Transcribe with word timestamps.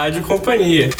Rádio 0.00 0.22
Companhia. 0.22 0.90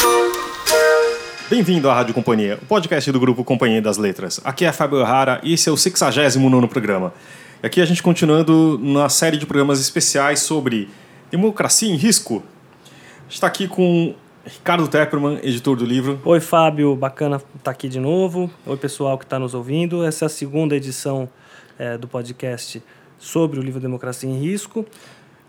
Bem-vindo 1.48 1.88
à 1.88 1.94
Rádio 1.94 2.12
Companhia, 2.12 2.58
o 2.60 2.66
podcast 2.66 3.12
do 3.12 3.20
grupo 3.20 3.44
Companhia 3.44 3.80
das 3.80 3.96
Letras. 3.96 4.40
Aqui 4.42 4.64
é 4.64 4.72
Fábio 4.72 5.04
Rara 5.04 5.40
e 5.44 5.52
esse 5.52 5.68
é 5.68 5.72
o 5.72 5.76
69 5.76 6.66
programa. 6.66 7.14
Aqui 7.62 7.80
a 7.80 7.84
gente 7.84 8.02
continuando 8.02 8.76
na 8.82 9.08
série 9.08 9.36
de 9.36 9.46
programas 9.46 9.80
especiais 9.80 10.40
sobre 10.40 10.88
democracia 11.30 11.88
em 11.88 11.94
risco. 11.94 12.42
Está 13.30 13.46
aqui 13.46 13.68
com 13.68 14.16
Ricardo 14.44 14.88
Tepperman, 14.88 15.38
editor 15.44 15.76
do 15.76 15.84
livro. 15.84 16.20
Oi, 16.24 16.40
Fábio, 16.40 16.96
bacana 16.96 17.40
estar 17.56 17.70
aqui 17.70 17.88
de 17.88 18.00
novo. 18.00 18.50
Oi, 18.66 18.76
pessoal 18.76 19.16
que 19.16 19.24
está 19.24 19.38
nos 19.38 19.54
ouvindo. 19.54 20.02
Essa 20.02 20.24
é 20.24 20.26
a 20.26 20.28
segunda 20.28 20.74
edição 20.74 21.28
é, 21.78 21.96
do 21.96 22.08
podcast 22.08 22.82
sobre 23.16 23.60
o 23.60 23.62
livro 23.62 23.78
Democracia 23.78 24.28
em 24.28 24.40
Risco. 24.40 24.84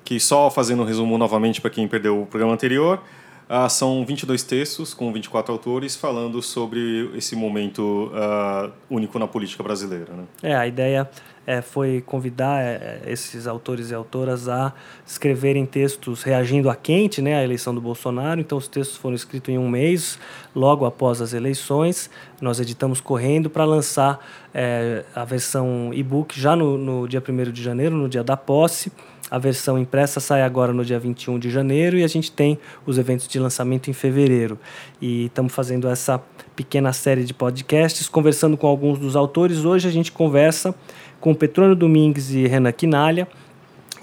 Que 0.05 0.19
só 0.19 0.51
fazendo 0.51 0.83
um 0.83 0.85
resumo 0.85 1.17
novamente 1.17 1.59
para 1.59 1.71
quem 1.71 1.87
perdeu 1.87 2.21
o 2.21 2.25
programa 2.27 2.53
anterior, 2.53 3.01
Uh, 3.49 3.67
são 3.67 4.05
22 4.05 4.43
textos 4.43 4.93
com 4.93 5.11
24 5.11 5.51
autores 5.51 5.95
falando 5.95 6.39
sobre 6.39 7.09
esse 7.15 7.35
momento 7.35 8.11
uh, 8.13 8.71
único 8.87 9.17
na 9.17 9.27
política 9.27 9.63
brasileira. 9.63 10.13
Né? 10.13 10.23
É, 10.43 10.55
a 10.55 10.67
ideia 10.67 11.09
é, 11.47 11.63
foi 11.63 11.99
convidar 12.05 12.61
é, 12.61 13.01
esses 13.07 13.47
autores 13.47 13.89
e 13.89 13.95
autoras 13.95 14.47
a 14.47 14.71
escreverem 15.03 15.65
textos 15.65 16.21
reagindo 16.21 16.69
à 16.69 16.75
quente, 16.75 17.23
né, 17.23 17.39
à 17.39 17.43
eleição 17.43 17.73
do 17.73 17.81
Bolsonaro. 17.81 18.39
Então, 18.39 18.55
os 18.55 18.67
textos 18.67 18.95
foram 18.97 19.15
escritos 19.15 19.49
em 19.49 19.57
um 19.57 19.67
mês, 19.67 20.19
logo 20.55 20.85
após 20.85 21.19
as 21.19 21.33
eleições. 21.33 22.07
Nós 22.39 22.59
editamos 22.59 23.01
correndo 23.01 23.49
para 23.49 23.65
lançar 23.65 24.23
é, 24.53 25.03
a 25.15 25.25
versão 25.25 25.89
e-book 25.91 26.39
já 26.39 26.55
no, 26.55 26.77
no 26.77 27.07
dia 27.07 27.23
1 27.27 27.51
de 27.51 27.63
janeiro, 27.63 27.95
no 27.95 28.07
dia 28.07 28.23
da 28.23 28.37
posse. 28.37 28.91
A 29.29 29.37
versão 29.37 29.77
impressa 29.77 30.19
sai 30.19 30.41
agora 30.41 30.73
no 30.73 30.83
dia 30.83 30.97
21 30.97 31.37
de 31.37 31.49
janeiro 31.49 31.97
e 31.97 32.03
a 32.03 32.07
gente 32.07 32.31
tem 32.31 32.57
os 32.85 32.97
eventos 32.97 33.27
de 33.27 33.39
lançamento 33.39 33.89
em 33.89 33.93
fevereiro. 33.93 34.57
E 35.01 35.25
estamos 35.25 35.53
fazendo 35.53 35.87
essa 35.87 36.21
pequena 36.55 36.91
série 36.91 37.23
de 37.23 37.33
podcasts, 37.33 38.09
conversando 38.09 38.57
com 38.57 38.67
alguns 38.67 38.97
dos 38.97 39.15
autores. 39.15 39.63
Hoje 39.63 39.87
a 39.87 39.91
gente 39.91 40.11
conversa 40.11 40.73
com 41.19 41.35
Petrônio 41.35 41.75
Domingues 41.75 42.31
e 42.31 42.47
Renan 42.47 42.71
Quinalha. 42.71 43.27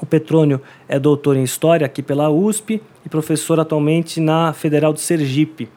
O 0.00 0.06
Petrônio 0.06 0.60
é 0.86 0.98
doutor 0.98 1.36
em 1.36 1.42
História 1.42 1.84
aqui 1.84 2.02
pela 2.02 2.30
USP 2.30 2.80
e 3.04 3.08
professor 3.08 3.58
atualmente 3.58 4.20
na 4.20 4.52
Federal 4.52 4.92
de 4.92 5.00
Sergipe. 5.00 5.68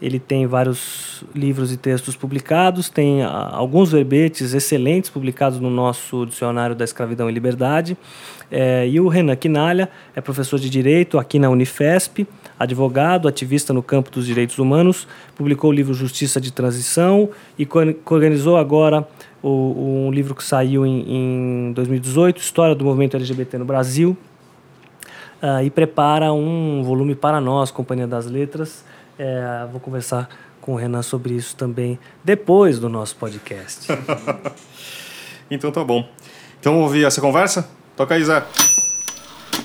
Ele 0.00 0.18
tem 0.18 0.46
vários 0.46 1.24
livros 1.34 1.72
e 1.72 1.76
textos 1.76 2.14
publicados, 2.14 2.90
tem 2.90 3.22
ah, 3.22 3.50
alguns 3.52 3.92
verbetes 3.92 4.52
excelentes 4.52 5.08
publicados 5.08 5.58
no 5.58 5.70
nosso 5.70 6.26
Dicionário 6.26 6.76
da 6.76 6.84
Escravidão 6.84 7.30
e 7.30 7.32
Liberdade. 7.32 7.96
É, 8.50 8.86
e 8.86 9.00
o 9.00 9.08
Renan 9.08 9.34
Quinalha 9.36 9.88
é 10.14 10.20
professor 10.20 10.58
de 10.58 10.68
Direito 10.68 11.18
aqui 11.18 11.38
na 11.38 11.48
Unifesp, 11.48 12.26
advogado, 12.58 13.26
ativista 13.26 13.72
no 13.72 13.82
campo 13.82 14.10
dos 14.10 14.26
direitos 14.26 14.58
humanos, 14.58 15.08
publicou 15.34 15.70
o 15.70 15.72
livro 15.72 15.94
Justiça 15.94 16.40
de 16.40 16.52
Transição 16.52 17.28
e 17.58 17.66
organizou 18.04 18.56
agora 18.56 19.06
o, 19.42 20.06
um 20.06 20.10
livro 20.12 20.34
que 20.34 20.44
saiu 20.44 20.86
em, 20.86 21.68
em 21.68 21.72
2018, 21.72 22.38
História 22.38 22.74
do 22.74 22.84
Movimento 22.84 23.16
LGBT 23.16 23.58
no 23.58 23.64
Brasil, 23.64 24.16
uh, 25.42 25.62
e 25.64 25.70
prepara 25.70 26.32
um 26.32 26.82
volume 26.84 27.14
para 27.14 27.40
nós, 27.40 27.70
Companhia 27.70 28.06
das 28.06 28.26
Letras, 28.26 28.84
é, 29.18 29.66
vou 29.70 29.80
conversar 29.80 30.28
com 30.60 30.72
o 30.72 30.76
Renan 30.76 31.02
sobre 31.02 31.34
isso 31.34 31.54
também 31.56 31.98
depois 32.24 32.78
do 32.78 32.88
nosso 32.88 33.16
podcast. 33.16 33.86
então 35.50 35.70
tá 35.70 35.84
bom. 35.84 36.08
Então 36.58 36.72
vamos 36.72 36.88
ouvir 36.88 37.04
essa 37.04 37.20
conversa? 37.20 37.68
Toca 37.96 38.14
aí, 38.14 38.24
Zé. 38.24 38.44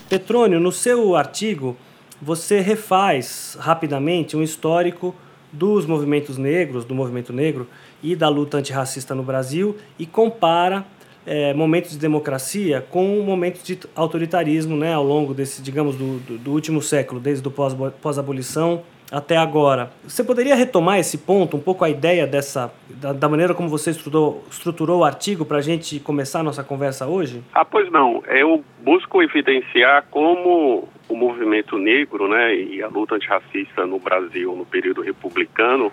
Petrônio, 0.07 0.59
no 0.59 0.71
seu 0.71 1.15
artigo, 1.15 1.75
você 2.21 2.59
refaz 2.59 3.57
rapidamente 3.59 4.37
um 4.37 4.43
histórico 4.43 5.15
dos 5.51 5.85
movimentos 5.85 6.37
negros, 6.37 6.85
do 6.85 6.93
movimento 6.93 7.33
negro 7.33 7.67
e 8.01 8.15
da 8.15 8.29
luta 8.29 8.57
antirracista 8.57 9.15
no 9.15 9.23
Brasil 9.23 9.77
e 9.97 10.05
compara 10.05 10.85
é, 11.25 11.53
momentos 11.53 11.91
de 11.91 11.97
democracia 11.97 12.85
com 12.89 13.21
momentos 13.21 13.63
de 13.63 13.79
autoritarismo 13.95 14.75
né, 14.75 14.93
ao 14.93 15.03
longo 15.03 15.33
desse, 15.33 15.61
digamos, 15.61 15.95
do, 15.95 16.19
do, 16.19 16.37
do 16.37 16.51
último 16.51 16.81
século, 16.81 17.19
desde 17.19 17.47
o 17.47 17.51
pós-abolição 17.51 18.83
até 19.11 19.35
agora. 19.35 19.91
Você 20.03 20.23
poderia 20.23 20.55
retomar 20.55 20.97
esse 20.97 21.17
ponto, 21.17 21.57
um 21.57 21.59
pouco 21.59 21.83
a 21.83 21.89
ideia 21.89 22.25
dessa, 22.25 22.73
da, 22.89 23.11
da 23.11 23.27
maneira 23.27 23.53
como 23.53 23.67
você 23.67 23.91
estruturou, 23.91 24.99
o 24.99 25.03
artigo 25.03 25.45
para 25.45 25.57
a 25.57 25.61
gente 25.61 25.99
começar 25.99 26.39
a 26.39 26.43
nossa 26.43 26.63
conversa 26.63 27.05
hoje? 27.05 27.43
Ah, 27.53 27.65
pois 27.65 27.91
não. 27.91 28.23
Eu 28.27 28.63
busco 28.81 29.21
evidenciar 29.21 30.05
como 30.09 30.87
o 31.09 31.15
movimento 31.15 31.77
negro 31.77 32.29
né, 32.29 32.55
e 32.55 32.81
a 32.81 32.87
luta 32.87 33.15
antirracista 33.15 33.85
no 33.85 33.99
Brasil 33.99 34.55
no 34.55 34.65
período 34.65 35.01
republicano 35.01 35.91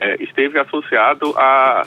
é, 0.00 0.22
esteve 0.22 0.60
associado 0.60 1.34
a, 1.36 1.86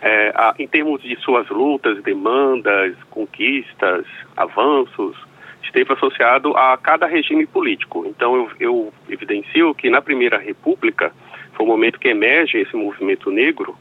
é, 0.00 0.32
a, 0.34 0.54
em 0.58 0.68
termos 0.68 1.02
de 1.02 1.16
suas 1.20 1.48
lutas, 1.48 2.00
demandas, 2.04 2.94
conquistas, 3.10 4.06
avanços, 4.36 5.16
esteve 5.72 5.94
associado 5.94 6.54
a 6.54 6.76
cada 6.76 7.06
regime 7.06 7.46
político. 7.46 8.04
Então, 8.06 8.36
eu, 8.36 8.50
eu 8.60 8.92
evidencio 9.08 9.74
que 9.74 9.88
na 9.88 10.02
Primeira 10.02 10.36
República 10.36 11.10
foi 11.54 11.64
o 11.64 11.68
momento 11.68 11.98
que 11.98 12.08
emerge 12.08 12.58
esse 12.58 12.76
movimento 12.76 13.30
negro. 13.30 13.74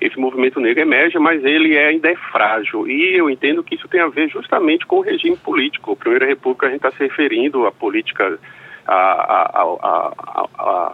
Esse 0.00 0.18
movimento 0.18 0.60
negro 0.60 0.82
emerge, 0.82 1.18
mas 1.18 1.42
ele 1.44 1.76
é, 1.76 1.86
ainda 1.86 2.10
é 2.10 2.16
frágil. 2.16 2.86
E 2.88 3.16
eu 3.16 3.30
entendo 3.30 3.62
que 3.62 3.76
isso 3.76 3.88
tem 3.88 4.00
a 4.00 4.08
ver 4.08 4.28
justamente 4.28 4.84
com 4.84 4.96
o 4.96 5.00
regime 5.00 5.36
político. 5.36 5.92
A 5.92 5.96
Primeira 5.96 6.26
República, 6.26 6.66
a 6.66 6.70
gente 6.70 6.84
está 6.84 6.90
se 6.90 6.98
referindo 6.98 7.64
à 7.64 7.72
política, 7.72 8.38
a, 8.84 8.94
a, 8.94 9.62
a, 9.62 10.48
a 10.58 10.92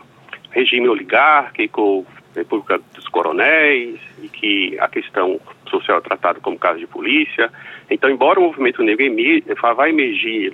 regime 0.50 0.86
oligárquico, 0.86 2.06
República 2.36 2.78
dos 2.94 3.08
Coronéis, 3.08 3.98
e 4.22 4.28
que 4.28 4.78
a 4.78 4.88
questão 4.88 5.40
social 5.72 5.98
é 5.98 6.00
tratada 6.00 6.40
como 6.40 6.58
caso 6.58 6.78
de 6.78 6.86
polícia. 6.86 7.50
Então, 7.90 8.10
embora 8.10 8.38
o 8.38 8.44
movimento 8.44 8.82
negro 8.82 9.04
vá 9.74 9.88
emergir 9.88 10.52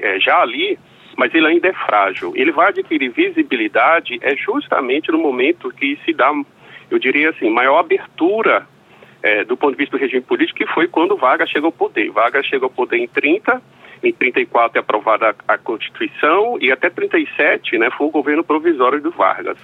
é, 0.00 0.20
já 0.20 0.40
ali, 0.40 0.78
mas 1.16 1.34
ele 1.34 1.46
ainda 1.46 1.68
é 1.68 1.72
frágil. 1.72 2.32
Ele 2.36 2.52
vai 2.52 2.68
adquirir 2.68 3.10
visibilidade 3.10 4.18
é 4.22 4.36
justamente 4.36 5.10
no 5.10 5.18
momento 5.18 5.70
que 5.70 5.98
se 6.04 6.12
dá, 6.12 6.32
eu 6.90 6.98
diria 6.98 7.30
assim, 7.30 7.50
maior 7.50 7.78
abertura 7.78 8.66
é, 9.22 9.44
do 9.44 9.56
ponto 9.56 9.72
de 9.72 9.78
vista 9.78 9.96
do 9.96 10.00
regime 10.00 10.22
político, 10.22 10.58
que 10.58 10.66
foi 10.66 10.86
quando 10.86 11.16
Vargas 11.16 11.50
chega 11.50 11.66
ao 11.66 11.72
poder. 11.72 12.10
Vargas 12.10 12.46
chega 12.46 12.64
ao 12.64 12.70
poder 12.70 12.98
em 12.98 13.08
30, 13.08 13.60
em 14.02 14.12
34 14.12 14.78
é 14.78 14.80
aprovada 14.80 15.34
a, 15.48 15.54
a 15.54 15.58
Constituição 15.58 16.58
e 16.60 16.70
até 16.70 16.90
37 16.90 17.78
né, 17.78 17.90
foi 17.90 18.06
o 18.06 18.10
governo 18.10 18.44
provisório 18.44 19.00
do 19.00 19.10
Vargas. 19.10 19.58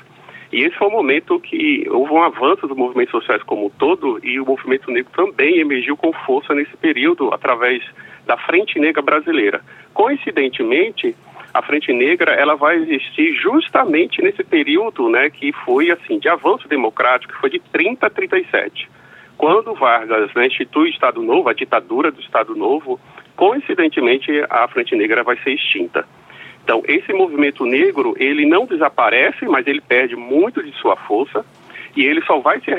E 0.52 0.64
esse 0.64 0.76
foi 0.76 0.88
o 0.88 0.90
momento 0.90 1.40
que 1.40 1.86
houve 1.90 2.12
um 2.12 2.22
avanço 2.22 2.66
dos 2.66 2.76
movimentos 2.76 3.12
sociais 3.12 3.42
como 3.42 3.66
um 3.66 3.70
todo 3.70 4.20
e 4.22 4.38
o 4.38 4.44
movimento 4.44 4.90
negro 4.90 5.10
também 5.16 5.58
emergiu 5.58 5.96
com 5.96 6.12
força 6.12 6.54
nesse 6.54 6.76
período 6.76 7.32
através 7.32 7.82
da 8.26 8.36
Frente 8.36 8.78
Negra 8.78 9.00
Brasileira. 9.00 9.62
Coincidentemente, 9.94 11.16
a 11.54 11.62
Frente 11.62 11.90
Negra 11.92 12.32
ela 12.32 12.54
vai 12.54 12.76
existir 12.76 13.34
justamente 13.34 14.20
nesse 14.20 14.44
período, 14.44 15.08
né, 15.08 15.30
que 15.30 15.52
foi 15.64 15.90
assim 15.90 16.18
de 16.18 16.28
avanço 16.28 16.69
democrático, 16.69 17.32
que 17.32 17.40
foi 17.40 17.50
de 17.50 17.58
30 17.58 18.06
a 18.06 18.10
37. 18.10 18.90
Quando 19.38 19.74
Vargas 19.74 20.32
né, 20.34 20.46
institui 20.46 20.88
o 20.88 20.92
Estado 20.92 21.22
Novo, 21.22 21.48
a 21.48 21.54
ditadura 21.54 22.10
do 22.10 22.20
Estado 22.20 22.54
Novo, 22.54 23.00
coincidentemente 23.36 24.30
a 24.50 24.69
Frente 24.69 24.94
Negra 24.94 25.22
vai 25.22 25.36
ser 25.38 25.52
extinta. 25.52 26.06
Então, 26.62 26.82
esse 26.86 27.12
movimento 27.12 27.64
negro, 27.64 28.14
ele 28.18 28.46
não 28.46 28.66
desaparece, 28.66 29.46
mas 29.46 29.66
ele 29.66 29.80
perde 29.80 30.14
muito 30.14 30.62
de 30.62 30.72
sua 30.78 30.96
força 30.96 31.44
e 31.96 32.06
ele 32.06 32.22
só 32.22 32.38
vai 32.38 32.60
se, 32.60 32.70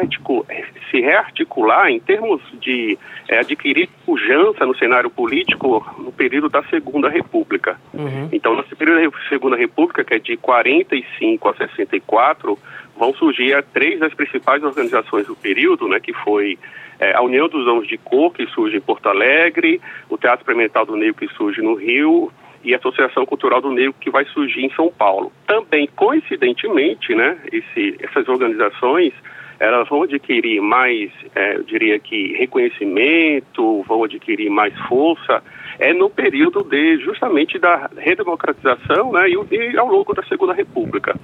se 0.90 1.02
rearticular 1.02 1.90
em 1.90 2.00
termos 2.00 2.42
de 2.60 2.98
é, 3.28 3.40
adquirir 3.40 3.88
pujança 4.06 4.66
no 4.66 4.76
cenário 4.76 5.10
político 5.10 5.86
no 6.00 6.12
período 6.12 6.50
da 6.50 6.64
Segunda 6.64 7.10
República. 7.10 7.80
Uhum. 7.94 8.30
Então, 8.32 8.56
nesse 8.56 8.76
período 8.76 9.12
da 9.12 9.30
Segunda 9.30 9.56
República, 9.56 10.04
que 10.04 10.16
é 10.16 10.20
de 10.20 10.36
45 10.38 11.50
a 11.50 11.54
64, 11.54 12.58
vão 12.98 13.14
surgir 13.14 13.64
três 13.74 14.00
das 14.00 14.14
principais 14.14 14.64
organizações 14.64 15.28
do 15.28 15.36
período, 15.36 15.88
né, 15.88 16.00
que 16.00 16.14
foi 16.14 16.58
é, 17.00 17.14
a 17.14 17.22
União 17.22 17.48
dos 17.48 17.68
Homens 17.68 17.88
de 17.88 17.98
Cor, 17.98 18.32
que 18.32 18.48
surge 18.48 18.78
em 18.78 18.82
Porto 18.82 19.10
Alegre, 19.10 19.80
o 20.10 20.18
Teatro 20.18 20.42
Experimental 20.42 20.86
do 20.86 20.96
Negro, 20.96 21.16
que 21.16 21.28
surge 21.36 21.62
no 21.62 21.76
Rio, 21.76 22.32
e 22.64 22.74
Associação 22.74 23.26
Cultural 23.26 23.62
do 23.62 23.72
Negro 23.72 23.96
que 24.00 24.10
vai 24.10 24.26
surgir 24.26 24.66
em 24.66 24.74
São 24.74 24.92
Paulo. 24.92 25.32
Também, 25.48 25.88
coincidentemente, 25.96 27.14
né, 27.14 27.38
esse, 27.52 27.98
essas 28.00 28.28
organizações 28.28 29.14
elas 29.60 29.88
vão 29.88 30.04
adquirir 30.04 30.62
mais, 30.62 31.10
é, 31.34 31.56
eu 31.56 31.64
diria 31.64 31.98
que 31.98 32.34
reconhecimento, 32.34 33.82
vão 33.84 34.04
adquirir 34.04 34.50
mais 34.50 34.78
força, 34.88 35.42
é 35.80 35.94
no 35.94 36.10
período 36.10 36.64
de 36.64 36.98
justamente 36.98 37.58
da 37.58 37.90
redemocratização, 37.98 39.14
né, 39.14 39.30
e, 39.30 39.56
e 39.56 39.78
ao 39.78 39.88
longo 39.88 40.14
da 40.14 40.24
Segunda 40.24 40.54
República. 40.54 41.16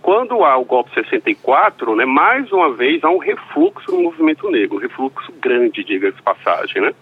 Quando 0.00 0.44
há 0.44 0.56
o 0.56 0.64
golpe 0.64 0.92
64, 0.94 1.96
né, 1.96 2.04
mais 2.04 2.52
uma 2.52 2.72
vez 2.72 3.02
há 3.02 3.10
um 3.10 3.18
refluxo 3.18 3.90
no 3.90 4.04
movimento 4.04 4.48
negro, 4.50 4.76
um 4.76 4.80
refluxo 4.80 5.32
grande, 5.40 5.82
diga-se 5.82 6.22
passagem, 6.22 6.80
né? 6.80 6.94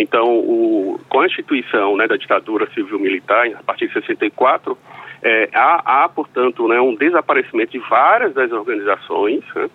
Então, 0.00 0.38
o, 0.38 0.98
com 1.10 1.20
a 1.20 1.26
instituição 1.26 1.94
né, 1.94 2.08
da 2.08 2.16
ditadura 2.16 2.66
civil-militar, 2.72 3.50
a 3.54 3.62
partir 3.62 3.86
de 3.86 3.92
64, 3.92 4.76
é, 5.22 5.50
há, 5.52 6.04
há, 6.04 6.08
portanto, 6.08 6.66
né, 6.66 6.80
um 6.80 6.94
desaparecimento 6.94 7.72
de 7.72 7.78
várias 7.80 8.32
das 8.32 8.50
organizações, 8.50 9.44
né, 9.54 9.68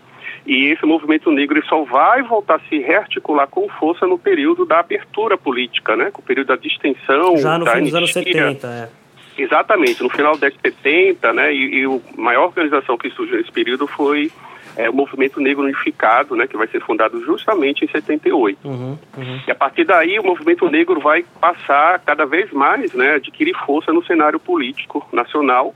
e 0.48 0.72
esse 0.72 0.84
movimento 0.84 1.30
negro 1.30 1.64
só 1.68 1.84
vai 1.84 2.24
voltar 2.24 2.56
a 2.56 2.60
se 2.68 2.80
rearticular 2.80 3.48
com 3.48 3.70
força 3.70 4.08
no 4.08 4.18
período 4.18 4.66
da 4.66 4.80
abertura 4.80 5.38
política, 5.38 5.96
né, 5.96 6.10
com 6.10 6.24
o 6.24 6.26
período 6.26 6.48
da 6.48 6.56
distensão. 6.56 7.38
Já 7.38 7.60
no 7.60 7.66
da 7.66 7.74
fim 7.74 7.84
dos 7.84 7.94
anos 7.94 8.12
70, 8.12 8.68
é. 8.68 8.90
Exatamente, 9.38 10.02
no 10.02 10.10
final 10.10 10.34
de 10.34 10.52
70, 10.52 11.34
né, 11.34 11.54
e, 11.54 11.84
e 11.84 11.86
a 11.86 12.20
maior 12.20 12.46
organização 12.46 12.98
que 12.98 13.12
surgiu 13.12 13.38
nesse 13.38 13.52
período 13.52 13.86
foi 13.86 14.32
é, 14.76 14.90
o 14.90 14.94
Movimento 14.94 15.40
Negro 15.40 15.64
Unificado, 15.64 16.36
né, 16.36 16.48
que 16.48 16.58
vai 16.58 16.68
ser 16.68 16.82
fundado 16.82 17.24
justamente 17.24 17.86
em 17.86 17.88
78. 17.88 18.68
Uhum, 18.68 18.98
uhum. 19.18 19.40
E 19.48 19.52
a 19.52 19.56
partir 19.56 19.86
daí 19.86 20.20
o 20.20 20.24
movimento 20.24 20.70
negro 20.70 21.00
vai 21.00 21.26
passar 21.40 22.00
cada 22.00 22.26
vez 22.26 22.52
mais, 22.52 22.94
né, 22.94 23.16
adquirir 23.16 23.56
força 23.66 23.92
no 23.92 24.04
cenário 24.06 24.40
político 24.40 25.08
nacional 25.12 25.74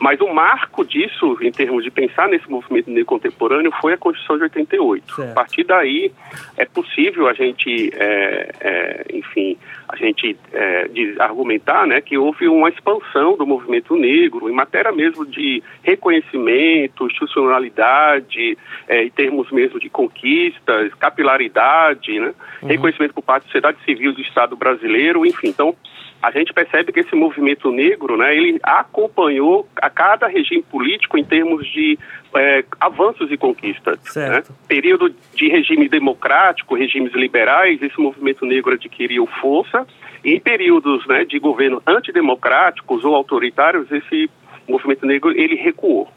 mas 0.00 0.20
o 0.20 0.28
marco 0.28 0.84
disso, 0.84 1.36
em 1.40 1.50
termos 1.50 1.82
de 1.84 1.90
pensar 1.90 2.28
nesse 2.28 2.48
movimento 2.48 2.90
negro 2.90 3.06
contemporâneo, 3.06 3.72
foi 3.80 3.94
a 3.94 3.98
Constituição 3.98 4.36
de 4.36 4.44
88. 4.44 5.14
Certo. 5.14 5.30
A 5.30 5.34
partir 5.34 5.64
daí, 5.64 6.12
é 6.56 6.64
possível 6.64 7.28
a 7.28 7.32
gente, 7.32 7.90
é, 7.94 8.50
é, 8.60 9.06
enfim, 9.12 9.56
a 9.88 9.96
gente 9.96 10.36
é, 10.52 10.88
argumentar 11.18 11.86
né, 11.86 12.00
que 12.00 12.16
houve 12.16 12.48
uma 12.48 12.68
expansão 12.68 13.36
do 13.36 13.46
movimento 13.46 13.96
negro 13.96 14.48
em 14.48 14.52
matéria 14.52 14.92
mesmo 14.92 15.24
de 15.26 15.62
reconhecimento, 15.82 17.06
institucionalidade, 17.06 18.56
é, 18.88 19.04
em 19.04 19.10
termos 19.10 19.50
mesmo 19.50 19.80
de 19.80 19.88
conquistas, 19.88 20.92
capilaridade, 20.94 22.18
né, 22.20 22.34
uhum. 22.62 22.68
reconhecimento 22.68 23.14
por 23.14 23.22
parte 23.22 23.44
da 23.44 23.46
sociedade 23.46 23.78
civil 23.84 24.12
do 24.12 24.20
Estado 24.20 24.56
brasileiro, 24.56 25.26
enfim. 25.26 25.48
Então, 25.48 25.74
a 26.22 26.30
gente 26.30 26.52
percebe 26.52 26.92
que 26.92 27.00
esse 27.00 27.14
movimento 27.14 27.70
negro, 27.70 28.16
né, 28.16 28.36
ele 28.36 28.58
acompanhou 28.62 29.68
a 29.76 29.88
cada 29.88 30.26
regime 30.26 30.62
político 30.62 31.16
em 31.16 31.24
termos 31.24 31.66
de 31.66 31.98
é, 32.34 32.64
avanços 32.80 33.30
e 33.30 33.36
conquistas. 33.36 33.98
Né? 34.14 34.42
Período 34.66 35.14
de 35.34 35.48
regime 35.48 35.88
democrático, 35.88 36.74
regimes 36.74 37.12
liberais, 37.14 37.80
esse 37.80 38.00
movimento 38.00 38.44
negro 38.44 38.74
adquiriu 38.74 39.26
força. 39.40 39.86
E 40.24 40.34
em 40.34 40.40
períodos 40.40 41.06
né, 41.06 41.24
de 41.24 41.38
governo 41.38 41.80
antidemocráticos 41.86 43.04
ou 43.04 43.14
autoritários, 43.14 43.90
esse 43.92 44.28
movimento 44.68 45.06
negro 45.06 45.30
ele 45.30 45.54
recuou. 45.54 46.08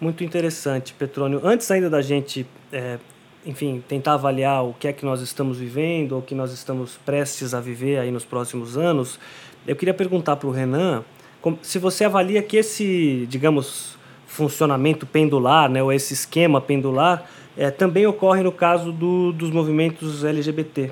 Muito 0.00 0.24
interessante, 0.24 0.92
Petrônio. 0.92 1.40
Antes 1.44 1.70
ainda 1.70 1.88
da 1.88 2.02
gente 2.02 2.44
é, 2.72 2.98
enfim, 3.46 3.82
tentar 3.86 4.14
avaliar 4.14 4.64
o 4.64 4.74
que 4.74 4.88
é 4.88 4.92
que 4.92 5.04
nós 5.04 5.20
estamos 5.20 5.58
vivendo 5.58 6.12
ou 6.12 6.22
que 6.22 6.34
nós 6.34 6.52
estamos 6.52 6.98
prestes 7.04 7.54
a 7.54 7.60
viver 7.60 7.98
aí 7.98 8.10
nos 8.10 8.24
próximos 8.24 8.76
anos, 8.76 9.18
eu 9.66 9.76
queria 9.76 9.94
perguntar 9.94 10.36
para 10.36 10.48
o 10.48 10.50
Renan 10.50 11.04
se 11.62 11.78
você 11.78 12.04
avalia 12.04 12.42
que 12.42 12.56
esse, 12.56 13.26
digamos, 13.28 13.98
funcionamento 14.26 15.06
pendular, 15.06 15.68
né, 15.68 15.82
ou 15.82 15.92
esse 15.92 16.14
esquema 16.14 16.60
pendular, 16.60 17.28
é, 17.56 17.70
também 17.70 18.06
ocorre 18.06 18.42
no 18.42 18.50
caso 18.50 18.90
do, 18.90 19.32
dos 19.32 19.50
movimentos 19.50 20.24
LGBT. 20.24 20.90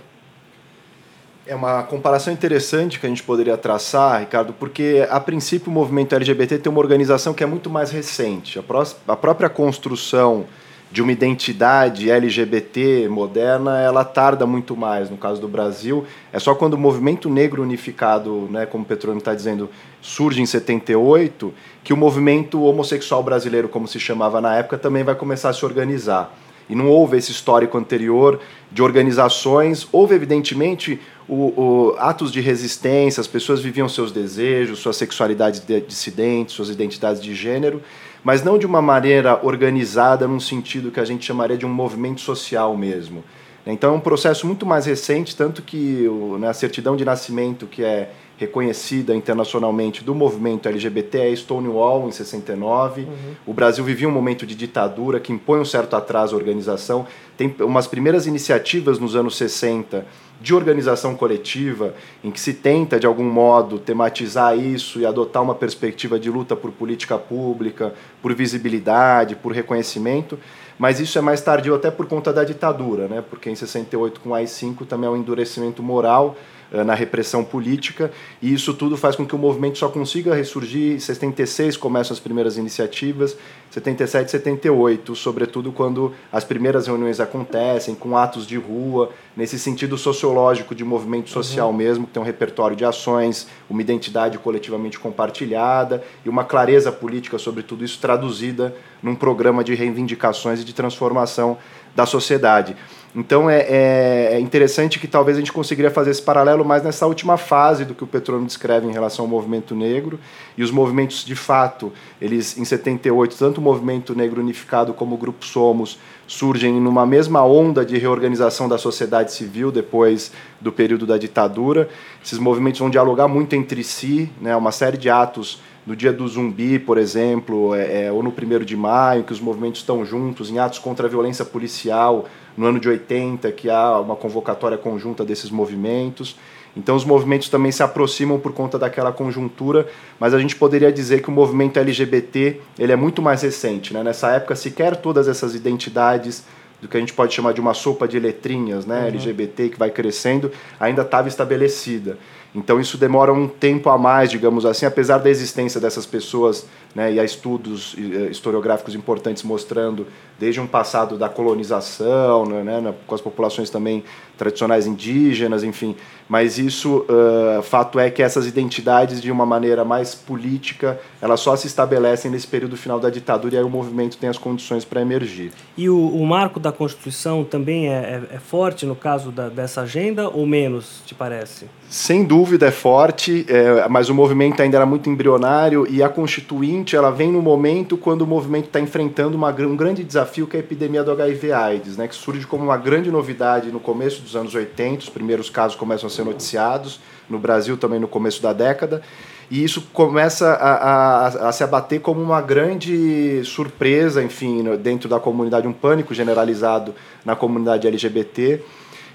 É 1.44 1.54
uma 1.56 1.82
comparação 1.82 2.32
interessante 2.32 3.00
que 3.00 3.06
a 3.06 3.08
gente 3.08 3.22
poderia 3.22 3.56
traçar, 3.56 4.20
Ricardo, 4.20 4.52
porque 4.52 5.06
a 5.10 5.18
princípio 5.18 5.70
o 5.70 5.74
movimento 5.74 6.14
LGBT 6.14 6.58
tem 6.58 6.70
uma 6.70 6.78
organização 6.78 7.34
que 7.34 7.42
é 7.42 7.46
muito 7.46 7.68
mais 7.68 7.90
recente. 7.90 8.60
A, 8.60 8.62
pró 8.62 8.84
a 9.08 9.16
própria 9.16 9.48
construção 9.48 10.46
de 10.92 11.00
uma 11.00 11.10
identidade 11.10 12.10
LGBT 12.10 13.08
moderna, 13.08 13.80
ela 13.80 14.04
tarda 14.04 14.44
muito 14.44 14.76
mais. 14.76 15.08
No 15.08 15.16
caso 15.16 15.40
do 15.40 15.48
Brasil, 15.48 16.04
é 16.30 16.38
só 16.38 16.54
quando 16.54 16.74
o 16.74 16.78
movimento 16.78 17.30
negro 17.30 17.62
unificado, 17.62 18.46
né, 18.50 18.66
como 18.66 18.84
o 18.84 18.86
Petrônio 18.86 19.18
está 19.18 19.34
dizendo, 19.34 19.70
surge 20.02 20.42
em 20.42 20.46
78, 20.46 21.52
que 21.82 21.94
o 21.94 21.96
movimento 21.96 22.62
homossexual 22.62 23.22
brasileiro, 23.22 23.70
como 23.70 23.88
se 23.88 23.98
chamava 23.98 24.38
na 24.38 24.54
época, 24.56 24.76
também 24.76 25.02
vai 25.02 25.14
começar 25.14 25.48
a 25.48 25.52
se 25.54 25.64
organizar. 25.64 26.36
E 26.68 26.74
não 26.74 26.88
houve 26.88 27.16
esse 27.16 27.30
histórico 27.30 27.78
anterior 27.78 28.38
de 28.70 28.82
organizações. 28.82 29.88
Houve, 29.90 30.14
evidentemente, 30.14 31.00
o, 31.26 31.34
o, 31.34 31.96
atos 31.98 32.30
de 32.30 32.40
resistência, 32.40 33.20
as 33.20 33.26
pessoas 33.26 33.60
viviam 33.60 33.88
seus 33.88 34.12
desejos, 34.12 34.78
suas 34.78 34.96
sexualidades 34.96 35.64
dissidentes, 35.88 36.54
suas 36.54 36.68
identidades 36.68 37.22
de 37.22 37.34
gênero, 37.34 37.82
mas 38.24 38.42
não 38.42 38.58
de 38.58 38.66
uma 38.66 38.82
maneira 38.82 39.40
organizada 39.44 40.28
num 40.28 40.40
sentido 40.40 40.90
que 40.90 41.00
a 41.00 41.04
gente 41.04 41.24
chamaria 41.24 41.56
de 41.56 41.66
um 41.66 41.72
movimento 41.72 42.20
social 42.20 42.76
mesmo. 42.76 43.24
Então 43.66 43.94
é 43.94 43.96
um 43.96 44.00
processo 44.00 44.46
muito 44.46 44.66
mais 44.66 44.86
recente, 44.86 45.36
tanto 45.36 45.62
que 45.62 46.08
né, 46.38 46.48
a 46.48 46.52
certidão 46.52 46.96
de 46.96 47.04
nascimento, 47.04 47.66
que 47.66 47.84
é 47.84 48.10
reconhecida 48.36 49.14
internacionalmente 49.14 50.02
do 50.02 50.14
movimento 50.14 50.68
LGBT 50.68 51.18
é 51.18 51.36
Stonewall, 51.36 52.08
em 52.08 52.12
69. 52.12 53.02
Uhum. 53.02 53.08
O 53.46 53.54
Brasil 53.54 53.84
vivia 53.84 54.08
um 54.08 54.12
momento 54.12 54.44
de 54.44 54.56
ditadura 54.56 55.20
que 55.20 55.32
impõe 55.32 55.60
um 55.60 55.64
certo 55.64 55.94
atraso 55.94 56.34
à 56.34 56.38
organização. 56.38 57.06
Tem 57.36 57.54
umas 57.60 57.86
primeiras 57.86 58.26
iniciativas 58.26 58.98
nos 58.98 59.14
anos 59.14 59.36
60 59.36 60.04
de 60.42 60.52
organização 60.52 61.14
coletiva, 61.14 61.94
em 62.22 62.30
que 62.30 62.40
se 62.40 62.52
tenta, 62.52 62.98
de 62.98 63.06
algum 63.06 63.24
modo, 63.24 63.78
tematizar 63.78 64.58
isso 64.58 64.98
e 64.98 65.06
adotar 65.06 65.40
uma 65.40 65.54
perspectiva 65.54 66.18
de 66.18 66.28
luta 66.28 66.56
por 66.56 66.72
política 66.72 67.16
pública, 67.16 67.94
por 68.20 68.34
visibilidade, 68.34 69.36
por 69.36 69.52
reconhecimento, 69.52 70.36
mas 70.76 70.98
isso 70.98 71.16
é 71.16 71.20
mais 71.20 71.40
tardio 71.40 71.76
até 71.76 71.92
por 71.92 72.06
conta 72.06 72.32
da 72.32 72.42
ditadura, 72.42 73.06
né? 73.06 73.22
porque 73.30 73.48
em 73.48 73.54
68, 73.54 74.20
com 74.20 74.30
o 74.30 74.34
AI-5, 74.34 74.84
também 74.84 75.08
é 75.08 75.12
um 75.12 75.16
endurecimento 75.16 75.80
moral 75.80 76.36
na 76.72 76.94
repressão 76.94 77.44
política, 77.44 78.10
e 78.40 78.52
isso 78.52 78.72
tudo 78.72 78.96
faz 78.96 79.14
com 79.14 79.26
que 79.26 79.34
o 79.34 79.38
movimento 79.38 79.78
só 79.78 79.88
consiga 79.88 80.34
ressurgir. 80.34 80.94
Em 80.94 80.98
76 80.98 81.76
começam 81.76 82.14
as 82.14 82.20
primeiras 82.20 82.56
iniciativas, 82.56 83.36
77, 83.70 84.30
78, 84.30 85.14
sobretudo 85.14 85.70
quando 85.70 86.14
as 86.32 86.44
primeiras 86.44 86.86
reuniões 86.86 87.20
acontecem, 87.20 87.94
com 87.94 88.16
atos 88.16 88.46
de 88.46 88.56
rua, 88.56 89.10
nesse 89.36 89.58
sentido 89.58 89.98
sociológico 89.98 90.74
de 90.74 90.84
movimento 90.84 91.30
social 91.30 91.68
uhum. 91.68 91.76
mesmo, 91.76 92.06
que 92.06 92.12
tem 92.12 92.22
um 92.22 92.26
repertório 92.26 92.76
de 92.76 92.84
ações, 92.84 93.46
uma 93.68 93.80
identidade 93.80 94.38
coletivamente 94.38 94.98
compartilhada 94.98 96.02
e 96.24 96.28
uma 96.28 96.44
clareza 96.44 96.90
política 96.90 97.38
sobre 97.38 97.62
tudo 97.62 97.84
isso 97.84 97.98
traduzida 97.98 98.74
num 99.02 99.14
programa 99.14 99.64
de 99.64 99.74
reivindicações 99.74 100.60
e 100.60 100.64
de 100.64 100.72
transformação 100.72 101.58
da 101.94 102.06
sociedade. 102.06 102.76
Então 103.14 103.48
é, 103.48 103.60
é, 103.60 104.28
é, 104.32 104.40
interessante 104.40 104.98
que 104.98 105.06
talvez 105.06 105.36
a 105.36 105.40
gente 105.40 105.52
conseguiria 105.52 105.90
fazer 105.90 106.10
esse 106.10 106.22
paralelo 106.22 106.64
mais 106.64 106.82
nessa 106.82 107.06
última 107.06 107.36
fase 107.36 107.84
do 107.84 107.94
que 107.94 108.02
o 108.02 108.06
Petrônio 108.06 108.46
descreve 108.46 108.86
em 108.86 108.92
relação 108.92 109.26
ao 109.26 109.28
movimento 109.28 109.74
negro 109.74 110.18
e 110.56 110.62
os 110.62 110.70
movimentos 110.70 111.22
de 111.22 111.36
fato, 111.36 111.92
eles 112.20 112.56
em 112.56 112.64
78, 112.64 113.36
tanto 113.36 113.58
o 113.58 113.60
movimento 113.60 114.14
negro 114.14 114.40
unificado 114.40 114.94
como 114.94 115.14
o 115.14 115.18
Grupo 115.18 115.44
Somos 115.44 115.98
surgem 116.26 116.80
numa 116.80 117.04
mesma 117.04 117.44
onda 117.44 117.84
de 117.84 117.98
reorganização 117.98 118.66
da 118.66 118.78
sociedade 118.78 119.32
civil 119.32 119.70
depois 119.70 120.32
do 120.58 120.72
período 120.72 121.06
da 121.06 121.18
ditadura. 121.18 121.90
Esses 122.24 122.38
movimentos 122.38 122.80
vão 122.80 122.88
dialogar 122.88 123.28
muito 123.28 123.54
entre 123.54 123.84
si, 123.84 124.30
né, 124.40 124.56
uma 124.56 124.72
série 124.72 124.96
de 124.96 125.10
atos 125.10 125.60
no 125.86 125.96
dia 125.96 126.12
do 126.12 126.26
zumbi, 126.28 126.78
por 126.78 126.96
exemplo, 126.96 127.74
é, 127.74 128.04
é, 128.04 128.12
ou 128.12 128.22
no 128.22 128.30
primeiro 128.30 128.64
de 128.64 128.76
maio, 128.76 129.24
que 129.24 129.32
os 129.32 129.40
movimentos 129.40 129.80
estão 129.80 130.04
juntos, 130.04 130.50
em 130.50 130.58
atos 130.58 130.78
contra 130.78 131.06
a 131.06 131.10
violência 131.10 131.44
policial, 131.44 132.26
no 132.56 132.66
ano 132.66 132.78
de 132.78 132.88
80, 132.88 133.50
que 133.52 133.68
há 133.68 133.98
uma 133.98 134.14
convocatória 134.14 134.78
conjunta 134.78 135.24
desses 135.24 135.50
movimentos. 135.50 136.36
Então 136.76 136.96
os 136.96 137.04
movimentos 137.04 137.48
também 137.48 137.70
se 137.70 137.82
aproximam 137.82 138.38
por 138.38 138.52
conta 138.52 138.78
daquela 138.78 139.12
conjuntura, 139.12 139.86
mas 140.18 140.32
a 140.32 140.38
gente 140.38 140.56
poderia 140.56 140.90
dizer 140.90 141.20
que 141.20 141.28
o 141.28 141.32
movimento 141.32 141.78
LGBT 141.78 142.60
ele 142.78 142.92
é 142.92 142.96
muito 142.96 143.20
mais 143.20 143.42
recente. 143.42 143.92
Né? 143.92 144.02
Nessa 144.02 144.30
época, 144.30 144.56
sequer 144.56 144.96
todas 144.96 145.28
essas 145.28 145.54
identidades 145.54 146.44
do 146.80 146.88
que 146.88 146.96
a 146.96 147.00
gente 147.00 147.12
pode 147.12 147.32
chamar 147.32 147.52
de 147.52 147.60
uma 147.60 147.74
sopa 147.74 148.08
de 148.08 148.18
letrinhas 148.18 148.84
né? 148.84 149.02
Uhum. 149.02 149.06
LGBT 149.06 149.68
que 149.68 149.78
vai 149.78 149.88
crescendo, 149.88 150.50
ainda 150.80 151.02
estava 151.02 151.28
estabelecida. 151.28 152.18
Então 152.54 152.78
isso 152.78 152.98
demora 152.98 153.32
um 153.32 153.48
tempo 153.48 153.88
a 153.88 153.96
mais, 153.96 154.30
digamos 154.30 154.66
assim, 154.66 154.84
apesar 154.84 155.18
da 155.18 155.30
existência 155.30 155.80
dessas 155.80 156.04
pessoas, 156.04 156.66
né, 156.94 157.10
e 157.10 157.18
há 157.18 157.24
estudos 157.24 157.96
eh, 157.96 158.30
historiográficos 158.30 158.94
importantes 158.94 159.42
mostrando 159.42 160.06
desde 160.38 160.60
um 160.60 160.66
passado 160.66 161.16
da 161.16 161.30
colonização, 161.30 162.44
né, 162.44 162.80
né, 162.80 162.94
com 163.06 163.14
as 163.14 163.22
populações 163.22 163.70
também 163.70 164.04
tradicionais 164.36 164.86
indígenas, 164.86 165.64
enfim. 165.64 165.96
Mas 166.32 166.58
isso, 166.58 167.04
uh, 167.10 167.62
fato 167.62 168.00
é 168.00 168.10
que 168.10 168.22
essas 168.22 168.46
identidades, 168.46 169.20
de 169.20 169.30
uma 169.30 169.46
maneira 169.46 169.84
mais 169.84 170.14
política, 170.14 170.98
elas 171.20 171.40
só 171.40 171.54
se 171.54 171.66
estabelecem 171.66 172.30
nesse 172.30 172.46
período 172.46 172.76
final 172.76 172.98
da 172.98 173.08
ditadura 173.08 173.54
e 173.54 173.58
aí 173.58 173.64
o 173.64 173.70
movimento 173.70 174.16
tem 174.16 174.28
as 174.28 174.38
condições 174.38 174.84
para 174.84 175.00
emergir. 175.00 175.52
E 175.76 175.88
o, 175.88 176.08
o, 176.08 176.26
marco 176.26 176.58
da 176.58 176.72
Constituição 176.72 177.44
também 177.44 177.88
é, 177.88 177.92
é, 178.30 178.36
é 178.36 178.38
forte 178.38 178.84
no 178.84 178.96
caso 178.96 179.30
da, 179.30 179.48
dessa 179.48 179.82
agenda 179.82 180.28
ou 180.28 180.44
menos, 180.46 181.02
te 181.06 181.14
parece? 181.14 181.66
Sem 181.88 182.24
dúvida 182.24 182.66
é 182.66 182.70
forte, 182.70 183.44
é, 183.46 183.86
mas 183.88 184.08
o 184.08 184.14
movimento 184.14 184.62
ainda 184.62 184.78
era 184.78 184.86
muito 184.86 185.10
embrionário 185.10 185.86
e 185.90 186.02
a 186.02 186.08
Constituinte 186.08 186.96
ela 186.96 187.10
vem 187.10 187.30
no 187.30 187.42
momento 187.42 187.98
quando 187.98 188.22
o 188.22 188.26
movimento 188.26 188.66
está 188.66 188.80
enfrentando 188.80 189.36
uma, 189.36 189.50
um 189.50 189.76
grande 189.76 190.02
desafio 190.02 190.46
que 190.46 190.56
é 190.56 190.60
a 190.60 190.62
epidemia 190.62 191.04
do 191.04 191.12
HIV/AIDS, 191.12 191.98
né, 191.98 192.08
que 192.08 192.14
surge 192.14 192.46
como 192.46 192.64
uma 192.64 192.78
grande 192.78 193.10
novidade 193.10 193.70
no 193.70 193.78
começo 193.78 194.22
dos 194.22 194.32
dos 194.32 194.36
anos 194.36 194.54
80, 194.54 195.04
os 195.04 195.08
primeiros 195.10 195.50
casos 195.50 195.76
começam 195.76 196.06
a 196.06 196.10
ser 196.10 196.21
noticiados, 196.24 197.00
no 197.28 197.38
Brasil 197.38 197.76
também 197.76 197.98
no 197.98 198.08
começo 198.08 198.42
da 198.42 198.52
década, 198.52 199.02
e 199.50 199.62
isso 199.62 199.82
começa 199.92 200.52
a, 200.54 200.74
a, 200.74 201.48
a, 201.48 201.52
se 201.52 201.62
abater 201.62 202.00
como 202.00 202.22
uma 202.22 202.40
grande 202.40 203.42
surpresa, 203.44 204.22
enfim, 204.22 204.64
dentro 204.78 205.08
da 205.08 205.20
comunidade, 205.20 205.68
um 205.68 205.72
pânico 205.72 206.14
generalizado 206.14 206.94
na 207.24 207.36
comunidade 207.36 207.86
LGBT. 207.86 208.62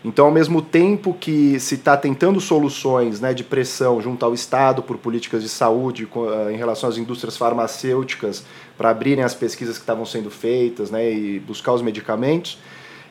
Então, 0.05 0.27
ao 0.27 0.31
mesmo 0.31 0.61
tempo 0.61 1.13
que 1.19 1.59
se 1.59 1.75
está 1.75 1.97
tentando 1.97 2.39
soluções 2.39 3.19
né, 3.19 3.33
de 3.33 3.43
pressão 3.43 3.99
junto 3.99 4.23
ao 4.23 4.33
Estado 4.33 4.83
por 4.83 4.97
políticas 4.97 5.41
de 5.41 5.49
saúde 5.49 6.07
eh, 6.15 6.53
em 6.53 6.55
relação 6.55 6.87
às 6.87 6.97
indústrias 6.97 7.35
farmacêuticas 7.35 8.45
para 8.77 8.91
abrirem 8.91 9.23
as 9.23 9.33
pesquisas 9.33 9.75
que 9.75 9.81
estavam 9.81 10.05
sendo 10.05 10.29
feitas 10.29 10.91
né, 10.91 11.11
e 11.11 11.39
buscar 11.39 11.73
os 11.73 11.81
medicamentos, 11.81 12.59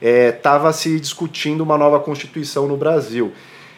estava 0.00 0.68
é, 0.68 0.72
se 0.72 1.00
discutindo 1.00 1.62
uma 1.62 1.76
nova 1.76 1.98
constituição 1.98 2.68
no 2.68 2.76
Brasil. 2.76 3.32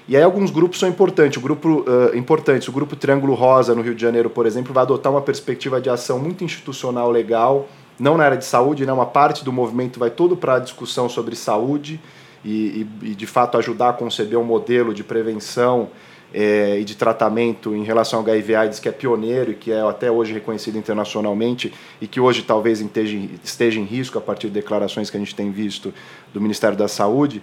E 0.08 0.16
aí 0.16 0.22
alguns 0.22 0.50
grupos 0.50 0.78
são 0.78 0.88
importantes. 0.88 1.36
O 1.36 1.40
grupo 1.40 1.80
uh, 1.80 2.16
importantes, 2.16 2.66
o 2.66 2.72
grupo 2.72 2.96
Triângulo 2.96 3.34
Rosa 3.34 3.74
no 3.74 3.82
Rio 3.82 3.94
de 3.94 4.00
Janeiro, 4.00 4.30
por 4.30 4.46
exemplo, 4.46 4.72
vai 4.72 4.82
adotar 4.82 5.12
uma 5.12 5.20
perspectiva 5.20 5.82
de 5.82 5.90
ação 5.90 6.18
muito 6.18 6.42
institucional 6.42 7.10
legal, 7.10 7.68
não 8.00 8.16
na 8.16 8.24
área 8.24 8.38
de 8.38 8.46
saúde, 8.46 8.86
né? 8.86 8.92
Uma 8.92 9.04
parte 9.04 9.44
do 9.44 9.52
movimento 9.52 10.00
vai 10.00 10.08
todo 10.08 10.34
para 10.34 10.54
a 10.54 10.58
discussão 10.58 11.10
sobre 11.10 11.36
saúde 11.36 12.00
e, 12.42 12.86
e, 13.02 13.10
e, 13.10 13.14
de 13.14 13.26
fato 13.26 13.58
ajudar 13.58 13.90
a 13.90 13.92
conceber 13.92 14.38
um 14.38 14.44
modelo 14.44 14.94
de 14.94 15.04
prevenção 15.04 15.90
é, 16.32 16.78
e 16.80 16.84
de 16.84 16.94
tratamento 16.94 17.74
em 17.74 17.84
relação 17.84 18.20
ao 18.20 18.24
HIV/AIDS 18.24 18.80
que 18.80 18.88
é 18.88 18.92
pioneiro 18.92 19.50
e 19.50 19.54
que 19.54 19.72
é 19.72 19.80
até 19.82 20.10
hoje 20.10 20.32
reconhecido 20.32 20.78
internacionalmente 20.78 21.74
e 22.00 22.06
que 22.06 22.18
hoje 22.18 22.42
talvez 22.42 22.80
esteja, 22.80 23.18
esteja 23.44 23.78
em 23.78 23.84
risco 23.84 24.16
a 24.16 24.22
partir 24.22 24.46
de 24.46 24.54
declarações 24.54 25.10
que 25.10 25.16
a 25.18 25.20
gente 25.20 25.34
tem 25.34 25.50
visto 25.50 25.92
do 26.32 26.40
Ministério 26.40 26.78
da 26.78 26.88
Saúde 26.88 27.42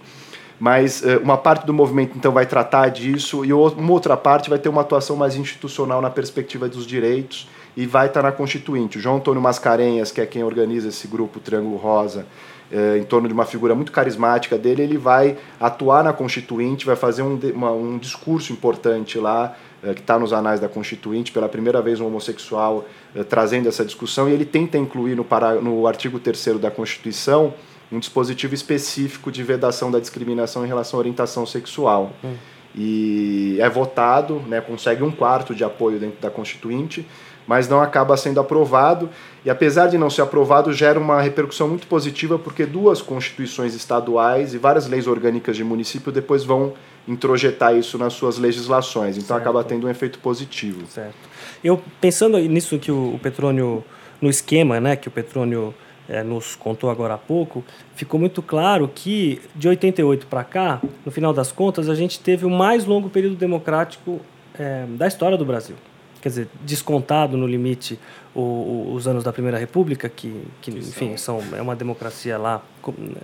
mas 0.58 1.02
uh, 1.02 1.20
uma 1.22 1.36
parte 1.36 1.66
do 1.66 1.72
movimento 1.72 2.16
então 2.16 2.32
vai 2.32 2.46
tratar 2.46 2.88
disso 2.88 3.44
e 3.44 3.52
uma 3.52 3.92
outra 3.92 4.16
parte 4.16 4.48
vai 4.48 4.58
ter 4.58 4.68
uma 4.68 4.80
atuação 4.80 5.16
mais 5.16 5.36
institucional 5.36 6.00
na 6.00 6.10
perspectiva 6.10 6.68
dos 6.68 6.86
direitos 6.86 7.48
e 7.76 7.84
vai 7.84 8.06
estar 8.06 8.22
na 8.22 8.32
Constituinte. 8.32 8.96
O 8.96 9.00
João 9.00 9.16
Antônio 9.16 9.40
Mascarenhas, 9.40 10.10
que 10.10 10.20
é 10.20 10.26
quem 10.26 10.42
organiza 10.42 10.88
esse 10.88 11.06
grupo 11.06 11.38
Triângulo 11.40 11.76
Rosa, 11.76 12.26
uh, 12.72 12.96
em 12.96 13.04
torno 13.04 13.28
de 13.28 13.34
uma 13.34 13.44
figura 13.44 13.74
muito 13.74 13.92
carismática 13.92 14.56
dele, 14.56 14.82
ele 14.82 14.96
vai 14.96 15.36
atuar 15.60 16.02
na 16.02 16.12
Constituinte, 16.12 16.86
vai 16.86 16.96
fazer 16.96 17.22
um, 17.22 17.38
uma, 17.54 17.72
um 17.72 17.98
discurso 17.98 18.50
importante 18.50 19.18
lá, 19.18 19.54
uh, 19.84 19.92
que 19.92 20.00
está 20.00 20.18
nos 20.18 20.32
anais 20.32 20.58
da 20.58 20.70
Constituinte, 20.70 21.32
pela 21.32 21.50
primeira 21.50 21.82
vez 21.82 22.00
um 22.00 22.06
homossexual 22.06 22.86
trazendo 23.28 23.66
essa 23.66 23.82
discussão, 23.82 24.28
e 24.28 24.32
ele 24.32 24.44
tenta 24.44 24.76
incluir 24.76 25.14
no, 25.14 25.24
para, 25.24 25.54
no 25.54 25.86
artigo 25.86 26.18
3 26.18 26.58
da 26.58 26.70
Constituição 26.70 27.54
um 27.90 27.98
dispositivo 27.98 28.54
específico 28.54 29.30
de 29.30 29.42
vedação 29.42 29.90
da 29.90 29.98
discriminação 29.98 30.64
em 30.64 30.68
relação 30.68 30.98
à 30.98 31.00
orientação 31.00 31.46
sexual. 31.46 32.12
Hum. 32.24 32.34
E 32.74 33.56
é 33.60 33.68
votado, 33.70 34.42
né, 34.46 34.60
consegue 34.60 35.02
um 35.02 35.10
quarto 35.10 35.54
de 35.54 35.64
apoio 35.64 35.98
dentro 35.98 36.20
da 36.20 36.30
Constituinte, 36.30 37.06
mas 37.46 37.68
não 37.68 37.80
acaba 37.80 38.16
sendo 38.16 38.38
aprovado. 38.38 39.08
E 39.44 39.48
apesar 39.50 39.86
de 39.86 39.96
não 39.96 40.10
ser 40.10 40.22
aprovado, 40.22 40.72
gera 40.72 40.98
uma 40.98 41.22
repercussão 41.22 41.68
muito 41.68 41.86
positiva, 41.86 42.38
porque 42.38 42.66
duas 42.66 43.00
constituições 43.00 43.74
estaduais 43.74 44.52
e 44.52 44.58
várias 44.58 44.86
leis 44.88 45.06
orgânicas 45.06 45.56
de 45.56 45.64
município 45.64 46.12
depois 46.12 46.44
vão 46.44 46.74
introjetar 47.08 47.74
isso 47.74 47.96
nas 47.96 48.12
suas 48.12 48.36
legislações. 48.36 49.16
Então 49.16 49.36
certo. 49.36 49.40
acaba 49.40 49.62
tendo 49.64 49.86
um 49.86 49.90
efeito 49.90 50.18
positivo. 50.18 50.86
Certo. 50.86 51.14
Eu 51.62 51.80
pensando 52.00 52.36
nisso 52.38 52.78
que 52.78 52.90
o 52.90 53.18
Petrônio, 53.22 53.82
no 54.20 54.28
esquema 54.28 54.80
né, 54.80 54.96
que 54.96 55.08
o 55.08 55.10
Petrônio 55.10 55.72
é, 56.08 56.22
nos 56.22 56.54
contou 56.54 56.90
agora 56.90 57.14
há 57.14 57.18
pouco, 57.18 57.64
ficou 57.94 58.18
muito 58.18 58.42
claro 58.42 58.88
que 58.92 59.40
de 59.54 59.68
88 59.68 60.26
para 60.26 60.44
cá, 60.44 60.80
no 61.04 61.12
final 61.12 61.32
das 61.32 61.52
contas, 61.52 61.88
a 61.88 61.94
gente 61.94 62.20
teve 62.20 62.44
o 62.44 62.50
mais 62.50 62.84
longo 62.84 63.08
período 63.08 63.36
democrático 63.36 64.20
é, 64.58 64.84
da 64.88 65.06
história 65.06 65.36
do 65.36 65.44
Brasil. 65.44 65.76
Quer 66.20 66.28
dizer, 66.28 66.48
descontado 66.62 67.36
no 67.36 67.46
limite 67.46 67.98
o, 68.34 68.40
o, 68.40 68.92
os 68.94 69.06
anos 69.06 69.22
da 69.22 69.32
Primeira 69.32 69.58
República, 69.58 70.08
que, 70.08 70.42
que 70.60 70.70
enfim, 70.70 71.16
são, 71.16 71.40
é 71.56 71.62
uma 71.62 71.76
democracia 71.76 72.36
lá, 72.36 72.62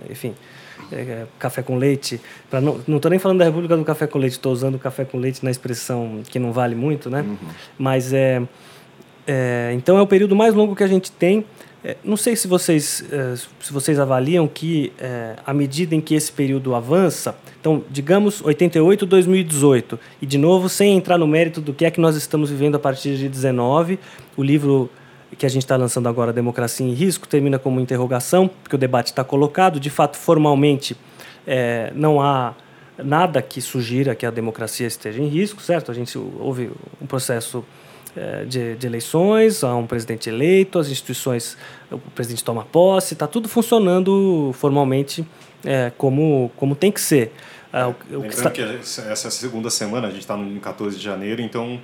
enfim, 0.09 0.33
é, 0.91 0.95
é, 0.95 1.27
café 1.39 1.61
com 1.61 1.77
leite. 1.77 2.21
Pra 2.49 2.61
não 2.61 2.79
estou 2.87 3.09
nem 3.09 3.19
falando 3.19 3.39
da 3.39 3.45
República 3.45 3.75
do 3.75 3.83
Café 3.83 4.07
com 4.07 4.19
Leite, 4.19 4.33
estou 4.33 4.51
usando 4.51 4.77
café 4.79 5.05
com 5.05 5.17
leite 5.17 5.43
na 5.43 5.51
expressão 5.51 6.21
que 6.29 6.39
não 6.39 6.51
vale 6.51 6.75
muito, 6.75 7.09
né? 7.09 7.21
Uhum. 7.21 7.37
Mas 7.77 8.13
é, 8.13 8.41
é, 9.27 9.71
então 9.75 9.97
é 9.97 10.01
o 10.01 10.07
período 10.07 10.35
mais 10.35 10.53
longo 10.53 10.75
que 10.75 10.83
a 10.83 10.87
gente 10.87 11.11
tem 11.11 11.45
não 12.03 12.15
sei 12.15 12.35
se 12.35 12.47
vocês, 12.47 13.03
é, 13.11 13.35
se 13.35 13.73
vocês 13.73 13.99
avaliam 13.99 14.47
que, 14.47 14.93
é, 14.97 15.35
à 15.45 15.53
medida 15.53 15.93
em 15.93 15.99
que 15.99 16.15
esse 16.15 16.31
período 16.31 16.73
avança, 16.73 17.35
então, 17.59 17.83
digamos 17.89 18.41
88, 18.41 19.05
2018, 19.05 19.99
e 20.21 20.25
de 20.25 20.37
novo, 20.37 20.69
sem 20.69 20.95
entrar 20.95 21.17
no 21.17 21.27
mérito 21.27 21.59
do 21.59 21.73
que 21.73 21.85
é 21.85 21.91
que 21.91 21.99
nós 21.99 22.15
estamos 22.15 22.49
vivendo 22.49 22.75
a 22.75 22.79
partir 22.79 23.17
de 23.17 23.27
19, 23.27 23.99
o 24.37 24.43
livro 24.43 24.89
que 25.37 25.45
a 25.45 25.49
gente 25.49 25.63
está 25.63 25.75
lançando 25.75 26.07
agora, 26.07 26.31
Democracia 26.31 26.85
em 26.85 26.93
Risco, 26.93 27.27
termina 27.27 27.59
como 27.59 27.79
interrogação, 27.79 28.47
porque 28.47 28.75
o 28.75 28.79
debate 28.79 29.07
está 29.07 29.23
colocado. 29.23 29.79
De 29.79 29.89
fato, 29.89 30.17
formalmente, 30.17 30.95
é, 31.45 31.91
não 31.95 32.21
há 32.21 32.53
nada 32.97 33.41
que 33.41 33.59
sugira 33.61 34.15
que 34.15 34.25
a 34.25 34.31
democracia 34.31 34.87
esteja 34.87 35.21
em 35.21 35.27
risco, 35.27 35.61
certo? 35.61 35.91
A 35.91 35.93
gente 35.93 36.17
houve 36.17 36.71
um 37.01 37.07
processo 37.07 37.65
é, 37.65 37.82
de, 38.47 38.75
de, 38.75 38.87
eleições, 38.87 39.63
há 39.63 39.75
um 39.75 39.87
presidente 39.87 40.29
eleito, 40.29 40.77
as 40.77 40.89
instituições, 40.89 41.57
o 41.91 41.97
presidente 41.97 42.43
toma 42.43 42.63
posse, 42.63 43.13
está 43.13 43.27
tudo 43.27 43.49
funcionando 43.49 44.51
formalmente 44.53 45.25
é, 45.65 45.91
como, 45.97 46.51
como 46.55 46.75
tem 46.75 46.91
que 46.91 47.01
ser. 47.01 47.31
É, 47.71 47.85
o, 47.85 47.89
o 47.89 47.93
Lembrando 48.11 48.29
que, 48.29 48.35
está... 48.35 48.51
que 48.51 48.61
essa 48.61 49.31
segunda 49.31 49.69
semana, 49.69 50.07
a 50.07 50.11
gente 50.11 50.21
está 50.21 50.37
no 50.37 50.59
14 50.59 50.97
de 50.97 51.03
janeiro, 51.03 51.41
então 51.41 51.79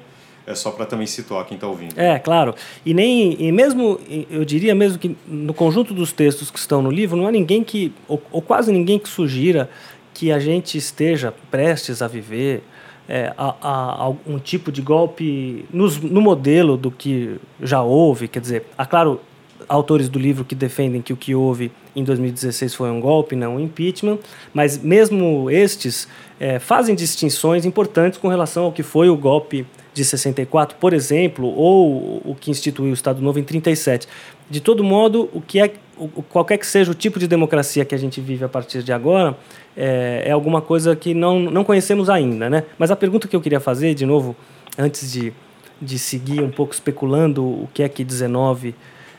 é 0.45 0.55
só 0.55 0.71
para 0.71 0.85
também 0.85 1.05
situar 1.05 1.45
quem 1.45 1.55
está 1.55 1.67
ouvindo. 1.67 1.93
É, 1.95 2.17
claro. 2.17 2.55
E 2.85 2.93
nem 2.93 3.35
e 3.39 3.51
mesmo, 3.51 3.99
eu 4.29 4.43
diria 4.43 4.73
mesmo 4.73 4.97
que 4.97 5.15
no 5.27 5.53
conjunto 5.53 5.93
dos 5.93 6.11
textos 6.11 6.49
que 6.49 6.57
estão 6.57 6.81
no 6.81 6.89
livro, 6.89 7.15
não 7.15 7.27
há 7.27 7.31
ninguém 7.31 7.63
que, 7.63 7.93
ou, 8.07 8.21
ou 8.31 8.41
quase 8.41 8.71
ninguém 8.71 8.97
que 8.97 9.07
sugira 9.07 9.69
que 10.13 10.31
a 10.31 10.39
gente 10.39 10.77
esteja 10.77 11.33
prestes 11.51 12.01
a 12.01 12.07
viver 12.07 12.63
é, 13.09 13.33
a, 13.35 13.55
a, 13.59 14.09
um 14.27 14.37
tipo 14.37 14.71
de 14.71 14.83
golpe 14.83 15.65
nos, 15.73 15.97
no 15.97 16.21
modelo 16.21 16.77
do 16.77 16.91
que 16.91 17.37
já 17.59 17.81
houve, 17.81 18.27
quer 18.27 18.39
dizer, 18.39 18.65
há 18.77 18.85
claro 18.85 19.19
autores 19.67 20.07
do 20.07 20.19
livro 20.19 20.45
que 20.45 20.53
defendem 20.53 21.01
que 21.01 21.11
o 21.11 21.17
que 21.17 21.33
houve 21.33 21.71
em 21.95 22.03
2016 22.03 22.75
foi 22.75 22.91
um 22.91 23.01
golpe, 23.01 23.35
não 23.35 23.55
um 23.55 23.59
impeachment, 23.59 24.19
mas 24.53 24.77
mesmo 24.77 25.49
estes 25.49 26.07
é, 26.39 26.59
fazem 26.59 26.93
distinções 26.93 27.65
importantes 27.65 28.19
com 28.19 28.27
relação 28.27 28.65
ao 28.65 28.71
que 28.71 28.83
foi 28.83 29.09
o 29.09 29.17
golpe 29.17 29.65
de 29.91 30.05
64, 30.05 30.77
por 30.77 30.93
exemplo, 30.93 31.47
ou 31.47 32.21
o 32.23 32.35
que 32.39 32.51
instituiu 32.51 32.91
o 32.91 32.93
Estado 32.93 33.21
Novo 33.21 33.39
em 33.39 33.43
37. 33.43 34.07
De 34.49 34.61
todo 34.61 34.83
modo, 34.83 35.29
o 35.33 35.41
que 35.41 35.59
é 35.59 35.73
qualquer 36.29 36.57
que 36.57 36.65
seja 36.65 36.91
o 36.91 36.93
tipo 36.93 37.19
de 37.19 37.27
democracia 37.27 37.83
que 37.83 37.93
a 37.93 37.97
gente 37.97 38.21
vive 38.21 38.43
a 38.45 38.49
partir 38.49 38.83
de 38.83 38.93
agora, 38.93 39.37
é, 39.75 40.23
é 40.25 40.31
alguma 40.31 40.61
coisa 40.61 40.95
que 40.95 41.13
não, 41.13 41.39
não 41.39 41.63
conhecemos 41.63 42.09
ainda. 42.09 42.49
Né? 42.49 42.63
Mas 42.77 42.91
a 42.91 42.95
pergunta 42.95 43.27
que 43.27 43.35
eu 43.35 43.41
queria 43.41 43.59
fazer, 43.59 43.93
de 43.93 44.05
novo, 44.05 44.35
antes 44.77 45.11
de, 45.11 45.33
de 45.81 45.99
seguir 45.99 46.41
um 46.41 46.49
pouco 46.49 46.73
especulando 46.73 47.43
o 47.43 47.69
que 47.73 47.83
é 47.83 47.89
que 47.89 48.03
19, 48.03 48.73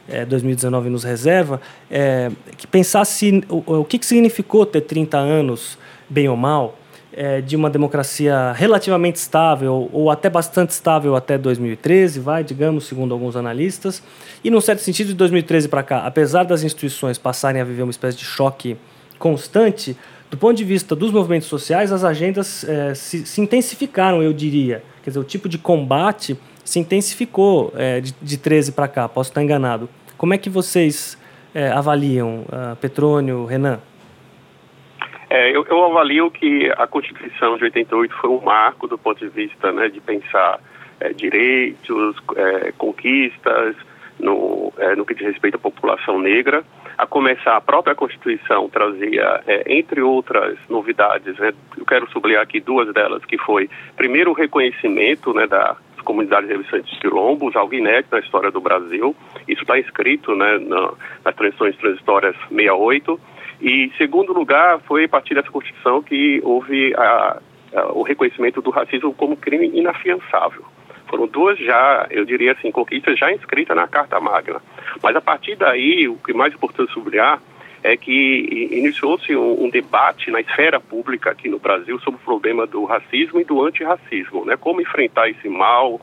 é, 0.09 0.25
2019 0.25 0.89
nos 0.89 1.05
reserva, 1.05 1.61
é 1.91 2.31
que 2.57 2.67
pensasse 2.67 3.45
o, 3.49 3.81
o 3.81 3.85
que, 3.85 3.99
que 3.99 4.07
significou 4.07 4.65
ter 4.65 4.81
30 4.81 5.19
anos, 5.19 5.79
bem 6.09 6.29
ou 6.29 6.37
mal, 6.37 6.80
é, 7.13 7.41
de 7.41 7.57
uma 7.57 7.69
democracia 7.69 8.53
relativamente 8.53 9.17
estável 9.17 9.89
ou 9.93 10.11
até 10.11 10.31
bastante 10.31 10.71
estável 10.71 11.17
até 11.17 11.37
2013, 11.37 12.21
vai, 12.21 12.45
digamos, 12.45 12.87
segundo 12.87 13.13
alguns 13.13 13.37
analistas. 13.37 14.03
E, 14.45 14.51
num 14.51 14.61
certo 14.61 14.81
sentido, 14.81 15.09
de 15.09 15.15
2013 15.15 15.69
para 15.69 15.83
cá, 15.83 16.07
apesar 16.07 16.45
das 16.45 16.63
instituições 16.63 17.19
passarem 17.19 17.61
a 17.61 17.65
viver 17.65 17.83
uma 17.83 17.91
espécie 17.91 18.17
de 18.17 18.25
choque 18.25 18.77
constante, 19.19 19.97
do 20.31 20.37
ponto 20.37 20.57
de 20.57 20.65
vista 20.65 20.95
dos 20.95 21.11
movimentos 21.11 21.49
sociais, 21.49 21.91
as 21.91 22.05
agendas 22.05 22.65
é, 22.65 22.95
se, 22.95 23.27
se, 23.27 23.41
intensificaram, 23.41 24.23
eu 24.23 24.33
diria. 24.33 24.83
Quer 25.03 25.11
dizer, 25.11 25.21
o 25.21 25.25
tipo 25.25 25.49
de 25.49 25.59
combate 25.59 26.39
se 26.65 26.79
intensificou 26.79 27.73
é, 27.77 28.01
de, 28.01 28.15
de 28.23 28.37
13 28.37 28.73
para 28.73 28.87
cá, 28.87 29.09
posso 29.09 29.31
estar 29.31 29.43
enganado. 29.43 29.89
Como 30.17 30.33
é 30.33 30.39
que 30.39 30.49
vocês 30.49 31.19
é, 31.53 31.69
avaliam, 31.69 32.43
uh, 32.43 32.77
Petrônio, 32.77 33.45
Renan? 33.45 33.81
É, 35.31 35.57
eu, 35.57 35.65
eu, 35.65 35.85
avalio 35.85 36.29
que 36.29 36.69
a 36.77 36.89
Constituição 36.89 37.57
de 37.57 37.63
88 37.63 38.13
foi 38.17 38.31
um 38.31 38.41
marco 38.41 38.89
do 38.89 38.99
ponto 38.99 39.21
de 39.21 39.29
vista 39.29 39.71
né, 39.71 39.89
de 39.89 40.01
pensar 40.01 40.59
é, 40.99 41.13
direitos, 41.13 42.17
é, 42.35 42.73
conquistas, 42.77 43.77
no, 44.19 44.73
é, 44.77 44.97
no 44.97 45.07
que 45.07 45.15
diz 45.15 45.25
respeito 45.29 45.55
à 45.55 45.59
população 45.59 46.19
negra. 46.19 46.65
A 46.99 47.07
começar, 47.07 47.57
a 47.57 47.61
própria 47.61 47.95
Constituição 47.95 48.69
trazia, 48.69 49.41
é, 49.47 49.73
entre 49.73 50.03
outras 50.03 50.59
novidades, 50.69 51.39
né, 51.39 51.53
eu 51.79 51.87
quero 51.87 52.11
sublinhar 52.11 52.43
aqui 52.43 52.59
duas 52.59 52.93
delas, 52.93 53.25
que 53.25 53.39
foi, 53.39 53.71
primeiro, 53.97 54.33
o 54.33 54.35
reconhecimento 54.35 55.33
né, 55.33 55.47
das 55.47 55.77
comunidades 56.05 56.51
revistantes 56.51 56.99
quilombos, 56.99 57.55
algo 57.55 57.73
inédito 57.73 58.09
na 58.11 58.19
história 58.19 58.51
do 58.51 58.61
Brasil. 58.61 59.15
Isso 59.47 59.63
está 59.63 59.79
escrito 59.79 60.35
né, 60.35 60.59
na, 60.59 60.93
nas 61.25 61.37
transições 61.37 61.77
transitórias 61.77 62.35
68 62.49 63.21
E, 63.61 63.93
segundo 63.99 64.33
lugar, 64.33 64.81
foi 64.81 65.05
a 65.05 65.09
partir 65.09 65.35
dessa 65.35 65.51
Constituição 65.51 66.03
que 66.03 66.41
houve 66.43 66.95
a, 66.95 67.41
a, 67.75 67.93
o 67.93 68.03
reconhecimento 68.03 68.63
do 68.63 68.71
racismo 68.71 69.13
como 69.13 69.37
crime 69.37 69.69
inafiançável. 69.69 70.65
Foram 71.09 71.27
duas 71.27 71.59
já, 71.59 72.07
eu 72.11 72.25
diria 72.25 72.53
assim, 72.53 72.71
conquistas 72.71 73.19
já 73.19 73.33
inscritas 73.33 73.77
na 73.77 73.87
Carta 73.89 74.21
Magna. 74.21 74.63
Mas 75.03 75.17
a 75.17 75.21
partir 75.21 75.57
daí, 75.57 76.09
o 76.09 76.17
que 76.17 76.33
mais 76.33 76.55
importante 76.55 76.93
sublinhar 76.93 77.41
é 77.83 77.97
que 77.97 78.69
iniciou-se 78.71 79.35
um, 79.35 79.65
um, 79.65 79.71
debate 79.71 80.31
na 80.31 80.41
esfera 80.41 80.79
pública 80.79 81.31
aqui 81.31 81.49
no 81.49 81.59
Brasil 81.59 81.99
sobre 82.01 82.21
o 82.21 82.25
problema 82.25 82.67
do 82.67 82.85
racismo 82.85 83.41
e 83.41 83.45
do 83.45 83.63
antirracismo, 83.65 84.45
né? 84.45 84.57
Como 84.57 84.81
enfrentar 84.81 85.29
esse 85.29 85.49
mal 85.49 86.01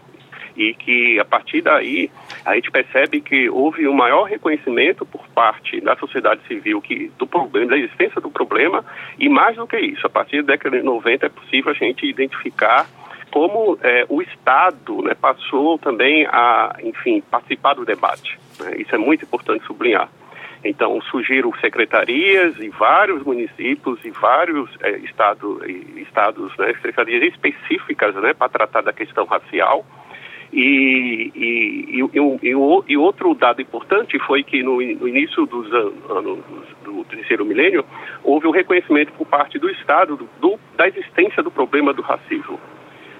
e 0.57 0.73
que 0.73 1.19
a 1.19 1.25
partir 1.25 1.61
daí 1.61 2.09
a 2.43 2.55
gente 2.55 2.71
percebe 2.71 3.21
que 3.21 3.49
houve 3.49 3.87
um 3.87 3.93
maior 3.93 4.23
reconhecimento 4.23 5.05
por 5.05 5.27
parte 5.29 5.79
da 5.79 5.95
sociedade 5.95 6.41
civil 6.47 6.81
que 6.81 7.11
do 7.17 7.27
problema, 7.27 7.71
da 7.71 7.77
existência 7.77 8.19
do 8.19 8.31
problema 8.31 8.83
e 9.19 9.29
mais 9.29 9.55
do 9.55 9.67
que 9.67 9.77
isso, 9.77 10.05
a 10.07 10.09
partir 10.09 10.41
da 10.41 10.53
década 10.53 10.77
de 10.77 10.83
90 10.83 11.25
é 11.25 11.29
possível 11.29 11.71
a 11.71 11.75
gente 11.75 12.05
identificar 12.05 12.87
como 13.29 13.77
é, 13.83 14.05
o 14.09 14.21
Estado 14.21 15.01
né, 15.03 15.13
passou 15.13 15.77
também 15.77 16.25
a, 16.25 16.75
enfim, 16.81 17.21
participar 17.29 17.75
do 17.75 17.85
debate. 17.85 18.39
Né? 18.59 18.77
Isso 18.77 18.95
é 18.95 18.97
muito 18.97 19.25
importante 19.25 19.65
sublinhar. 19.65 20.09
Então, 20.63 20.99
surgiram 21.03 21.53
secretarias 21.61 22.59
em 22.59 22.69
vários 22.69 23.23
municípios 23.23 24.03
e 24.03 24.09
vários 24.09 24.69
é, 24.81 24.97
estado, 24.97 25.61
estados, 25.97 26.57
né, 26.57 26.73
secretarias 26.73 27.23
específicas 27.33 28.15
né, 28.15 28.33
para 28.33 28.49
tratar 28.49 28.81
da 28.81 28.93
questão 28.93 29.25
racial. 29.25 29.85
E, 30.51 31.31
e, 31.35 32.01
e, 32.01 32.49
e, 32.87 32.97
outro 32.97 33.33
dado 33.33 33.61
importante 33.61 34.17
foi 34.19 34.43
que 34.43 34.63
no, 34.63 34.81
início 34.81 35.45
dos 35.45 35.71
anos 35.73 36.39
do 36.83 37.03
terceiro 37.03 37.45
milênio 37.45 37.83
houve 38.23 38.47
um 38.47 38.51
reconhecimento 38.51 39.11
por 39.13 39.27
parte 39.27 39.59
do 39.59 39.69
Estado 39.69 40.15
do, 40.15 40.29
do, 40.39 40.59
da 40.77 40.87
existência 40.87 41.43
do 41.43 41.51
problema 41.51 41.93
do 41.93 42.01
racismo. 42.01 42.59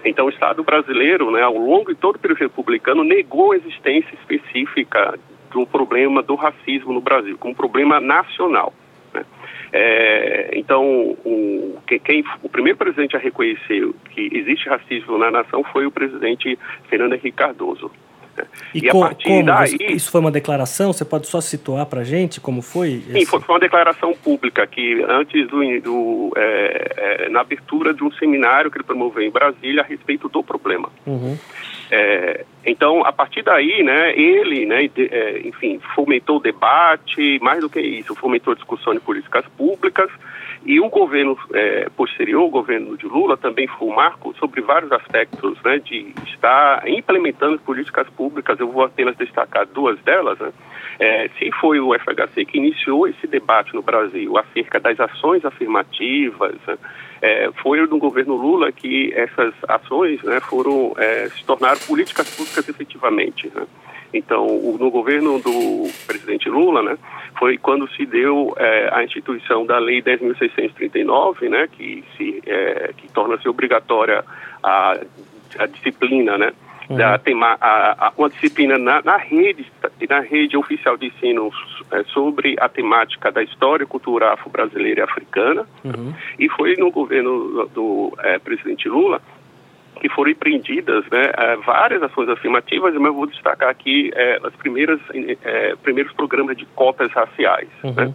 Então, 0.06 0.28
o 0.28 0.30
Estado 0.30 0.64
brasileiro, 0.64 1.32
né, 1.32 1.42
ao 1.42 1.58
longo 1.58 1.94
de 1.94 2.00
todo 2.00 2.16
o 2.16 2.20
período 2.20 2.40
republicano, 2.40 3.04
negou 3.04 3.52
a 3.52 3.58
existência 3.58 4.14
específica 4.16 5.20
do 5.52 5.66
problema 5.66 6.22
do 6.22 6.36
racismo 6.36 6.94
no 6.94 7.02
Brasil, 7.02 7.38
como 7.38 7.54
problema 7.54 8.00
nacional. 8.00 8.74
Né? 9.18 9.26
É, 9.74 10.50
então, 10.54 10.84
o, 11.26 11.78
quem, 12.04 12.24
o 12.42 12.50
primeiro 12.50 12.78
presidente 12.78 13.16
a 13.16 13.20
reconhecer 13.20 13.90
que 14.12 14.30
existe 14.34 14.70
racismo 14.70 15.18
na 15.18 15.30
nação 15.30 15.64
foi 15.64 15.86
o 15.86 15.92
presidente 15.92 16.58
Fernando 16.90 17.14
Henrique 17.14 17.38
Cardoso. 17.38 17.92
E, 18.74 18.80
e 18.80 18.90
co 18.90 19.04
a 19.04 19.08
partir 19.08 19.28
como? 19.28 19.44
daí... 19.44 19.78
Isso 19.90 20.12
foi 20.12 20.22
uma 20.22 20.32
declaração? 20.32 20.94
Você 20.94 21.04
pode 21.04 21.28
só 21.28 21.42
situar 21.42 21.86
para 21.86 22.02
a 22.02 22.04
gente 22.04 22.40
como 22.40 22.62
foi? 22.62 23.04
Esse... 23.10 23.14
Sim, 23.14 23.26
foi, 23.26 23.42
uma 23.48 23.60
declaração 23.60 24.14
pública 24.14 24.66
que 24.68 25.04
antes 25.08 25.48
do... 25.48 25.82
do 25.82 26.34
é, 26.36 27.26
é, 27.26 27.30
na 27.30 27.42
abertura 27.42 27.94
de 27.94 28.04
um 28.04 28.12
seminário 28.12 28.70
que 28.70 28.78
ele 28.78 28.84
promoveu 28.84 29.24
em 29.24 29.32
Brasília 29.32 29.82
a 29.82 29.86
respeito 29.86 30.30
do 30.30 30.44
problema. 30.44 30.90
Uhum. 31.06 31.38
É, 31.90 32.46
então, 32.66 33.06
a 33.06 33.14
partir 33.14 33.44
daí, 33.44 33.82
né, 33.84 34.14
ele, 34.18 34.66
né, 34.66 34.88
de, 34.88 35.06
é, 35.06 35.40
enfim, 35.48 35.80
fomentou 35.96 36.38
o 36.38 36.42
debate, 36.42 37.40
mais 37.42 37.62
do 37.62 37.70
que 37.70 37.80
isso, 37.80 38.14
fomentou 38.16 38.52
a 38.52 38.56
discussão 38.56 38.94
de 38.94 39.00
políticas 39.00 39.46
públicas, 39.58 40.10
e 40.68 40.82
o 40.82 40.90
governo 40.90 41.38
é, 41.54 41.88
posterior, 41.96 42.44
o 42.44 42.50
governo 42.50 42.98
de 42.98 43.06
Lula, 43.06 43.38
também 43.38 43.68
foi 43.68 43.88
um 43.88 43.96
marco 43.96 44.36
sobre 44.38 44.60
vários 44.60 44.92
aspectos 44.92 45.58
né, 45.64 45.80
de 45.80 46.14
estar 46.26 46.86
implementando 46.90 47.58
políticas 47.60 48.06
públicas. 48.10 48.60
Eu 48.60 48.70
vou 48.70 48.84
apenas 48.84 49.16
destacar 49.16 49.66
duas 49.66 49.98
delas. 50.02 50.38
Né? 50.38 50.52
É, 51.00 51.30
se 51.40 51.50
foi 51.54 51.80
o 51.80 51.98
FHC 51.98 52.44
que 52.44 52.58
iniciou 52.58 53.08
esse 53.08 53.26
debate 53.28 53.74
no 53.74 53.82
Brasil 53.82 54.38
acerca 54.38 54.78
das 54.78 55.00
ações 55.00 55.46
afirmativas, 55.46 56.56
né? 56.68 56.78
é, 57.22 57.50
foi 57.64 57.80
no 57.88 57.98
governo 57.98 58.36
Lula 58.36 58.70
que 58.70 59.14
essas 59.14 59.54
ações 59.70 60.22
né, 60.24 60.42
foram 60.42 60.94
é, 60.98 61.30
se 61.30 61.46
tornaram 61.46 61.80
políticas 61.88 62.30
públicas 62.36 62.68
efetivamente. 62.68 63.50
Né? 63.56 63.66
Então, 64.14 64.48
no 64.80 64.90
governo 64.90 65.40
do 65.40 65.90
presidente 66.06 66.50
Lula, 66.50 66.82
né, 66.82 66.98
foi 67.38 67.58
quando 67.58 67.88
se 67.90 68.06
deu 68.06 68.54
é, 68.58 68.90
a 68.94 69.04
instituição 69.04 69.66
da 69.66 69.78
Lei 69.78 70.02
10.639, 70.02 71.50
né, 71.50 71.68
que, 71.72 72.04
se, 72.16 72.42
é, 72.46 72.94
que 72.96 73.12
torna-se 73.12 73.48
obrigatória 73.50 74.24
a, 74.64 74.98
a 75.60 75.66
disciplina, 75.66 76.38
né, 76.38 76.54
uhum. 76.90 76.96
da 76.96 77.18
tema, 77.18 77.58
a, 77.60 78.08
a, 78.08 78.14
uma 78.18 78.30
disciplina 78.30 78.78
na, 78.78 79.02
na, 79.02 79.18
rede, 79.18 79.66
na 80.10 80.22
rede 80.22 80.56
oficial 80.56 80.96
de 80.98 81.08
ensino 81.08 81.52
é, 81.92 82.04
sobre 82.06 82.56
a 82.60 82.70
temática 82.70 83.30
da 83.30 83.44
história 83.44 83.84
e 83.84 83.88
cultura 83.88 84.34
afro-brasileira 84.34 85.02
e 85.02 85.04
africana, 85.04 85.68
uhum. 85.84 86.14
e 86.40 86.48
foi 86.50 86.76
no 86.78 86.90
governo 86.92 87.68
do, 87.68 88.12
do 88.12 88.18
presidente 88.44 88.88
Lula 88.88 89.22
que 90.00 90.10
foram 90.10 90.32
empreendidas 90.32 91.06
né, 91.12 91.32
é, 91.38 91.56
várias 91.58 92.02
ações 92.04 92.30
afirmativas, 92.30 92.94
mas 92.94 93.06
eu 93.06 93.14
vou 93.14 93.28
destacar 93.28 93.70
aqui 93.70 94.12
é, 94.16 94.40
as 94.44 94.56
primeiras 94.56 95.00
é, 95.44 95.76
primeiros 95.82 96.14
programas 96.14 96.58
de 96.58 96.66
cotas 96.68 97.12
raciais. 97.12 97.70
Uhum. 97.84 97.94
Né? 97.94 98.14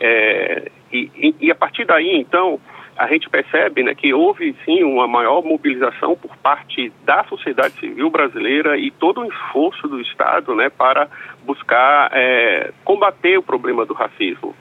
É, 0.00 0.70
e, 0.92 1.34
e, 1.40 1.50
a 1.50 1.54
partir 1.54 1.84
daí, 1.84 2.16
então, 2.16 2.58
a 2.96 3.06
gente 3.06 3.28
percebe 3.30 3.82
né, 3.82 3.94
que 3.94 4.12
houve 4.12 4.54
sim 4.64 4.82
uma 4.82 5.06
maior 5.06 5.42
mobilização 5.42 6.16
por 6.16 6.36
parte 6.38 6.92
da 7.04 7.24
sociedade 7.24 7.74
civil 7.74 8.10
brasileira 8.10 8.76
e 8.76 8.90
todo 8.90 9.20
o 9.20 9.26
esforço 9.26 9.86
do 9.88 10.00
Estado 10.00 10.54
né, 10.54 10.68
para 10.68 11.08
buscar 11.44 12.10
é, 12.12 12.72
combater 12.84 13.38
o 13.38 13.42
problema 13.42 13.86
do 13.86 13.94
racismo. 13.94 14.54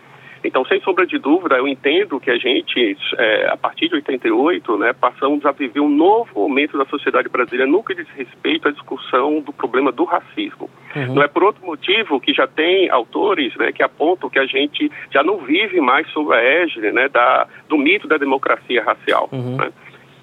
Então, 0.44 0.66
sem 0.66 0.82
sombra 0.82 1.06
de 1.06 1.18
dúvida, 1.18 1.56
eu 1.56 1.68
entendo 1.68 2.20
que 2.20 2.32
a 2.32 2.38
gente, 2.38 2.98
é, 3.18 3.50
a 3.50 3.58
partir 3.58 3.90
de 3.90 3.96
88, 3.96 4.78
né, 4.78 4.94
passamos 4.94 5.46
a 5.46 5.52
viver 5.52 5.80
um 5.80 5.90
novo 5.90 6.30
momento 6.36 6.78
da 6.78 6.86
sociedade 6.86 7.28
brasileira 7.30 7.70
no 7.70 7.84
que 7.84 7.96
diz 7.96 8.08
respeito 8.16 8.68
à 8.68 8.72
discussão 8.72 9.42
do 9.42 9.52
problema 9.52 9.92
do 9.92 10.06
racismo. 10.06 10.70
Uhum. 10.96 11.16
Não 11.16 11.24
é 11.24 11.28
por 11.28 11.44
outro 11.44 11.66
motivo 11.66 12.20
que 12.20 12.34
já 12.34 12.48
tem 12.48 12.90
autores 12.90 13.56
né, 13.58 13.72
que 13.72 13.84
apontam 13.84 14.30
que 14.30 14.40
a 14.40 14.46
gente 14.46 14.92
já 15.12 15.24
não 15.24 15.38
vive 15.38 15.80
mais 15.82 16.10
sob 16.12 16.34
a 16.34 16.42
égide 16.42 16.92
né, 16.92 17.10
da, 17.10 17.48
do 17.68 17.78
mito 17.78 18.08
da 18.08 18.18
democracia 18.18 18.84
racial. 18.84 19.30
Uhum. 19.32 19.58
Né? 19.58 19.72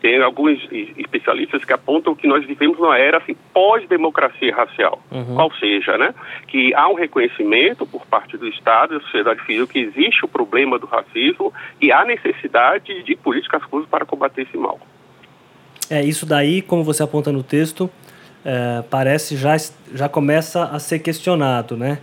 Tem 0.07 0.23
alguns 0.23 0.61
especialistas 0.97 1.64
que 1.64 1.73
apontam 1.73 2.14
que 2.14 2.29
nós 2.29 2.47
vivemos 2.47 2.79
numa 2.79 2.97
era 2.97 3.19
assim, 3.19 3.35
pós-democracia 3.53 4.55
racial, 4.55 5.03
uhum. 5.11 5.35
qual 5.35 5.53
seja, 5.55 5.99
né, 5.99 6.14
que 6.47 6.73
há 6.75 6.88
um 6.88 6.95
reconhecimento 6.95 7.85
por 7.85 8.07
parte 8.07 8.37
do 8.37 8.47
Estado 8.47 8.95
e 8.95 8.99
da 8.99 9.03
sociedade 9.03 9.40
civil 9.45 9.66
que 9.66 9.81
existe 9.81 10.25
o 10.25 10.29
problema 10.29 10.79
do 10.79 10.87
racismo 10.87 11.53
e 11.83 11.90
há 11.90 12.05
necessidade 12.05 13.03
de 13.03 13.16
políticas 13.16 13.61
públicas 13.64 13.90
para 13.90 14.07
combater 14.07 14.42
esse 14.42 14.57
mal. 14.57 14.79
É, 15.90 16.05
isso 16.05 16.25
daí, 16.25 16.62
como 16.62 16.85
você 16.85 17.03
aponta 17.03 17.33
no 17.33 17.42
texto, 17.42 17.90
é, 18.45 18.85
parece 18.88 19.37
já, 19.37 19.57
já 19.92 20.09
começa 20.09 20.66
a 20.66 20.79
ser 20.79 21.01
questionado, 21.01 21.77
né? 21.77 21.99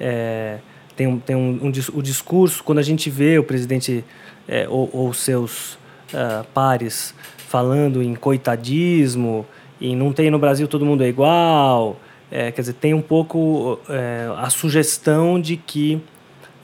É, 0.00 0.58
tem 0.96 1.06
um, 1.06 1.20
tem 1.20 1.36
um, 1.36 1.60
um, 1.62 1.68
o 1.68 2.02
discurso, 2.02 2.64
quando 2.64 2.80
a 2.80 2.82
gente 2.82 3.08
vê 3.08 3.38
o 3.38 3.44
presidente 3.44 4.04
é, 4.48 4.66
ou, 4.68 4.90
ou 4.92 5.14
seus 5.14 5.74
uh, 6.12 6.44
pares 6.52 7.14
falando 7.54 8.02
em 8.02 8.16
coitadismo, 8.16 9.46
e 9.80 9.94
não 9.94 10.12
tem 10.12 10.28
no 10.28 10.40
Brasil 10.40 10.66
todo 10.66 10.84
mundo 10.84 11.04
é 11.04 11.08
igual. 11.08 11.96
É, 12.28 12.50
quer 12.50 12.62
dizer, 12.62 12.72
tem 12.72 12.92
um 12.92 13.00
pouco 13.00 13.78
é, 13.88 14.28
a 14.38 14.50
sugestão 14.50 15.40
de 15.40 15.56
que, 15.56 16.00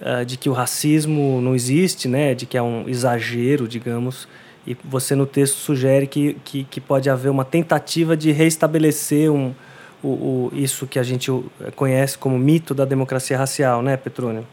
uh, 0.01 0.25
de 0.25 0.37
que 0.37 0.49
o 0.49 0.53
racismo 0.53 1.41
não 1.41 1.55
existe, 1.55 2.09
né? 2.09 2.35
de 2.35 2.45
que 2.45 2.59
é 2.59 2.63
um 2.63 2.89
exagero, 2.89 3.69
digamos. 3.69 4.27
E 4.67 4.77
você 4.85 5.15
no 5.15 5.27
texto 5.27 5.59
sugere 5.59 6.09
que, 6.09 6.35
que, 6.45 6.65
que 6.65 6.81
pode 6.81 7.09
haver 7.09 7.29
uma 7.29 7.45
tentativa 7.45 8.17
de 8.17 8.33
reestabelecer 8.33 9.31
um, 9.31 9.55
o, 10.03 10.09
o, 10.09 10.51
isso 10.53 10.89
que 10.89 10.99
a 10.99 11.05
gente 11.05 11.31
conhece 11.77 12.19
como 12.19 12.37
mito 12.37 12.75
da 12.75 12.85
democracia 12.85 13.39
racial, 13.39 13.81
né, 13.81 13.97
Petrônio? 13.97 14.45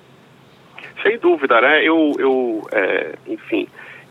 Sem 1.02 1.18
dúvida, 1.18 1.60
né? 1.62 1.84
Eu, 1.84 2.12
eu 2.20 2.68
é, 2.72 3.16
enfim, 3.28 3.68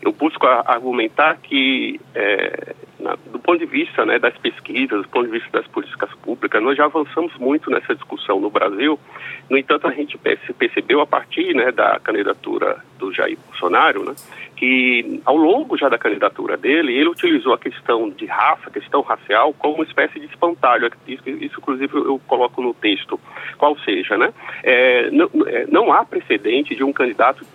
eu 0.07 0.13
busco 0.13 0.47
argumentar 0.47 1.37
que, 1.43 1.99
é, 2.15 2.73
na, 2.97 3.17
do 3.29 3.39
ponto 3.39 3.59
de 3.59 3.65
vista 3.65 4.05
né, 4.05 4.17
das 4.17 4.37
pesquisas, 4.37 5.01
do 5.01 5.09
ponto 5.09 5.25
de 5.25 5.33
vista 5.33 5.49
das 5.51 5.67
políticas 5.67 6.09
públicas, 6.23 6.63
nós 6.63 6.77
já 6.77 6.85
avançamos 6.85 7.35
muito 7.35 7.69
nessa 7.69 7.93
discussão 7.93 8.39
no 8.39 8.49
Brasil. 8.49 8.97
No 9.49 9.57
entanto, 9.57 9.85
a 9.85 9.91
gente 9.91 10.17
percebeu 10.17 11.01
a 11.01 11.05
partir 11.05 11.53
né, 11.53 11.73
da 11.73 11.99
candidatura 11.99 12.77
do 12.97 13.13
Jair 13.13 13.37
Bolsonaro, 13.47 14.05
né, 14.05 14.15
que 14.55 15.21
ao 15.25 15.35
longo 15.35 15.77
já 15.77 15.89
da 15.89 15.97
candidatura 15.97 16.55
dele, 16.55 16.93
ele 16.93 17.09
utilizou 17.09 17.53
a 17.53 17.59
questão 17.59 18.09
de 18.09 18.25
raça, 18.25 18.69
a 18.69 18.71
questão 18.71 19.01
racial, 19.01 19.53
como 19.53 19.75
uma 19.75 19.83
espécie 19.83 20.21
de 20.21 20.25
espantalho. 20.27 20.89
Isso, 21.05 21.29
isso 21.29 21.59
inclusive, 21.59 21.93
eu 21.97 22.19
coloco 22.25 22.61
no 22.61 22.73
texto. 22.73 23.19
Qual 23.57 23.77
seja, 23.79 24.17
né? 24.17 24.33
É, 24.63 25.11
não, 25.11 25.29
é, 25.47 25.65
não 25.67 25.91
há 25.91 26.05
precedente 26.05 26.73
de 26.73 26.83
um 26.83 26.93
candidato 26.93 27.45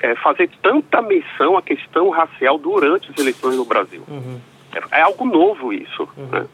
é, 0.00 0.14
fazer 0.16 0.50
tanta 0.62 1.00
menção 1.02 1.56
à 1.56 1.62
questão 1.62 2.10
racial 2.10 2.58
durante 2.58 3.10
as 3.10 3.18
eleições 3.18 3.56
no 3.56 3.64
Brasil. 3.64 4.02
Uhum. 4.08 4.40
É, 4.72 4.98
é, 4.98 5.02
algo 5.02 5.24
novo 5.24 5.72
isso. 5.72 6.08
Uhum. 6.16 6.26
Né? 6.26 6.46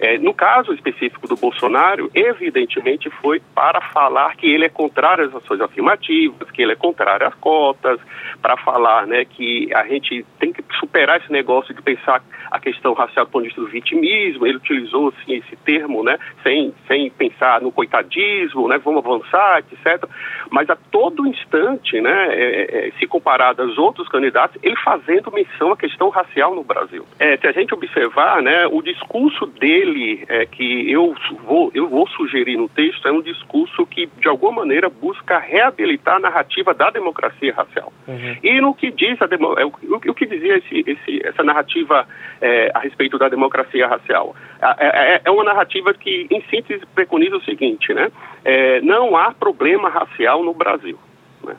É, 0.00 0.16
no 0.16 0.32
caso 0.32 0.72
específico 0.72 1.28
do 1.28 1.36
Bolsonaro, 1.36 2.10
evidentemente 2.14 3.10
foi 3.10 3.40
para 3.54 3.82
falar 3.92 4.34
que 4.34 4.46
ele 4.46 4.64
é 4.64 4.68
contrário 4.70 5.26
às 5.26 5.34
ações 5.34 5.60
afirmativas, 5.60 6.50
que 6.50 6.62
ele 6.62 6.72
é 6.72 6.76
contrário 6.76 7.26
às 7.26 7.34
cotas, 7.34 8.00
para 8.40 8.56
falar 8.56 9.06
né, 9.06 9.26
que 9.26 9.68
a 9.74 9.86
gente 9.86 10.24
tem 10.38 10.52
que 10.54 10.64
superar 10.78 11.20
esse 11.20 11.30
negócio 11.30 11.74
de 11.74 11.82
pensar 11.82 12.22
a 12.50 12.58
questão 12.58 12.94
racial 12.94 13.26
do 13.26 13.30
ponto 13.30 13.42
de 13.42 13.48
vista 13.48 13.60
do 13.60 13.68
vitimismo. 13.68 14.46
Ele 14.46 14.56
utilizou 14.56 15.08
assim, 15.08 15.34
esse 15.34 15.54
termo, 15.56 16.02
né, 16.02 16.18
sem, 16.42 16.74
sem 16.88 17.10
pensar 17.10 17.60
no 17.60 17.70
coitadismo, 17.70 18.68
né, 18.68 18.78
vamos 18.78 19.04
avançar, 19.04 19.58
etc. 19.58 20.02
Mas 20.50 20.70
a 20.70 20.76
todo 20.76 21.26
instante, 21.26 22.00
né, 22.00 22.28
é, 22.30 22.88
é, 22.88 22.92
se 22.98 23.06
comparado 23.06 23.62
aos 23.62 23.76
outros 23.76 24.08
candidatos, 24.08 24.58
ele 24.62 24.76
fazendo 24.76 25.30
menção 25.30 25.72
à 25.72 25.76
questão 25.76 26.08
racial 26.08 26.54
no 26.54 26.64
Brasil. 26.64 27.04
É, 27.18 27.36
se 27.36 27.46
a 27.46 27.52
gente 27.52 27.74
observar, 27.74 28.40
né, 28.40 28.66
o 28.66 28.80
discurso 28.80 29.44
dele 29.46 29.89
é, 30.28 30.46
que 30.46 30.90
eu 30.90 31.14
vou, 31.44 31.70
eu 31.74 31.88
vou 31.88 32.08
sugerir 32.08 32.56
no 32.56 32.68
texto 32.68 33.06
é 33.06 33.12
um 33.12 33.22
discurso 33.22 33.86
que, 33.86 34.06
de 34.06 34.28
alguma 34.28 34.62
maneira, 34.62 34.88
busca 34.88 35.38
reabilitar 35.38 36.16
a 36.16 36.20
narrativa 36.20 36.72
da 36.74 36.90
democracia 36.90 37.54
racial. 37.54 37.92
Uhum. 38.06 38.36
E 38.42 38.60
no 38.60 38.74
que 38.74 38.90
diz 38.90 39.20
a 39.20 39.26
demo, 39.26 39.58
é, 39.58 39.64
o, 39.64 39.72
o, 39.90 40.14
que 40.14 40.26
dizia 40.26 40.58
esse, 40.58 40.84
esse, 40.86 41.26
essa 41.26 41.42
narrativa 41.42 42.06
é, 42.40 42.70
a 42.74 42.80
respeito 42.80 43.18
da 43.18 43.28
democracia 43.28 43.86
racial? 43.86 44.34
É, 44.60 44.86
é, 44.86 45.20
é, 45.24 45.30
uma 45.30 45.44
narrativa 45.44 45.92
que, 45.94 46.26
em 46.30 46.42
síntese, 46.50 46.84
preconiza 46.94 47.36
o 47.36 47.42
seguinte, 47.42 47.92
né? 47.94 48.10
É, 48.44 48.80
não 48.80 49.16
há 49.16 49.32
problema 49.32 49.88
racial 49.88 50.42
no 50.42 50.54
Brasil. 50.54 50.98
Né? 51.44 51.56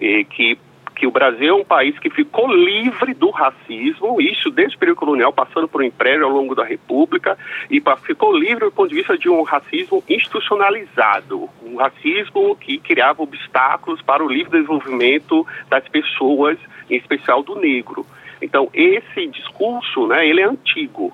E 0.00 0.24
que 0.24 0.58
que 0.94 1.06
o 1.06 1.10
Brasil 1.10 1.48
é 1.48 1.52
um 1.52 1.64
país 1.64 1.98
que 1.98 2.10
ficou 2.10 2.52
livre 2.52 3.14
do 3.14 3.30
racismo, 3.30 4.20
isso 4.20 4.50
desde 4.50 4.76
o 4.76 4.78
período 4.78 4.98
colonial, 4.98 5.32
passando 5.32 5.66
por 5.68 5.80
um 5.80 5.84
império 5.84 6.24
ao 6.24 6.30
longo 6.30 6.54
da 6.54 6.64
República, 6.64 7.36
e 7.70 7.82
ficou 8.02 8.36
livre 8.36 8.66
do 8.66 8.72
ponto 8.72 8.88
de 8.88 8.96
vista 8.96 9.16
de 9.16 9.28
um 9.28 9.42
racismo 9.42 10.02
institucionalizado, 10.08 11.48
um 11.64 11.76
racismo 11.76 12.56
que 12.56 12.78
criava 12.78 13.22
obstáculos 13.22 14.00
para 14.02 14.24
o 14.24 14.28
livre 14.28 14.52
desenvolvimento 14.52 15.46
das 15.68 15.86
pessoas, 15.88 16.58
em 16.90 16.96
especial 16.96 17.42
do 17.42 17.56
negro. 17.56 18.06
Então, 18.40 18.68
esse 18.74 19.26
discurso, 19.28 20.06
né, 20.06 20.26
ele 20.26 20.40
é 20.40 20.44
antigo. 20.44 21.12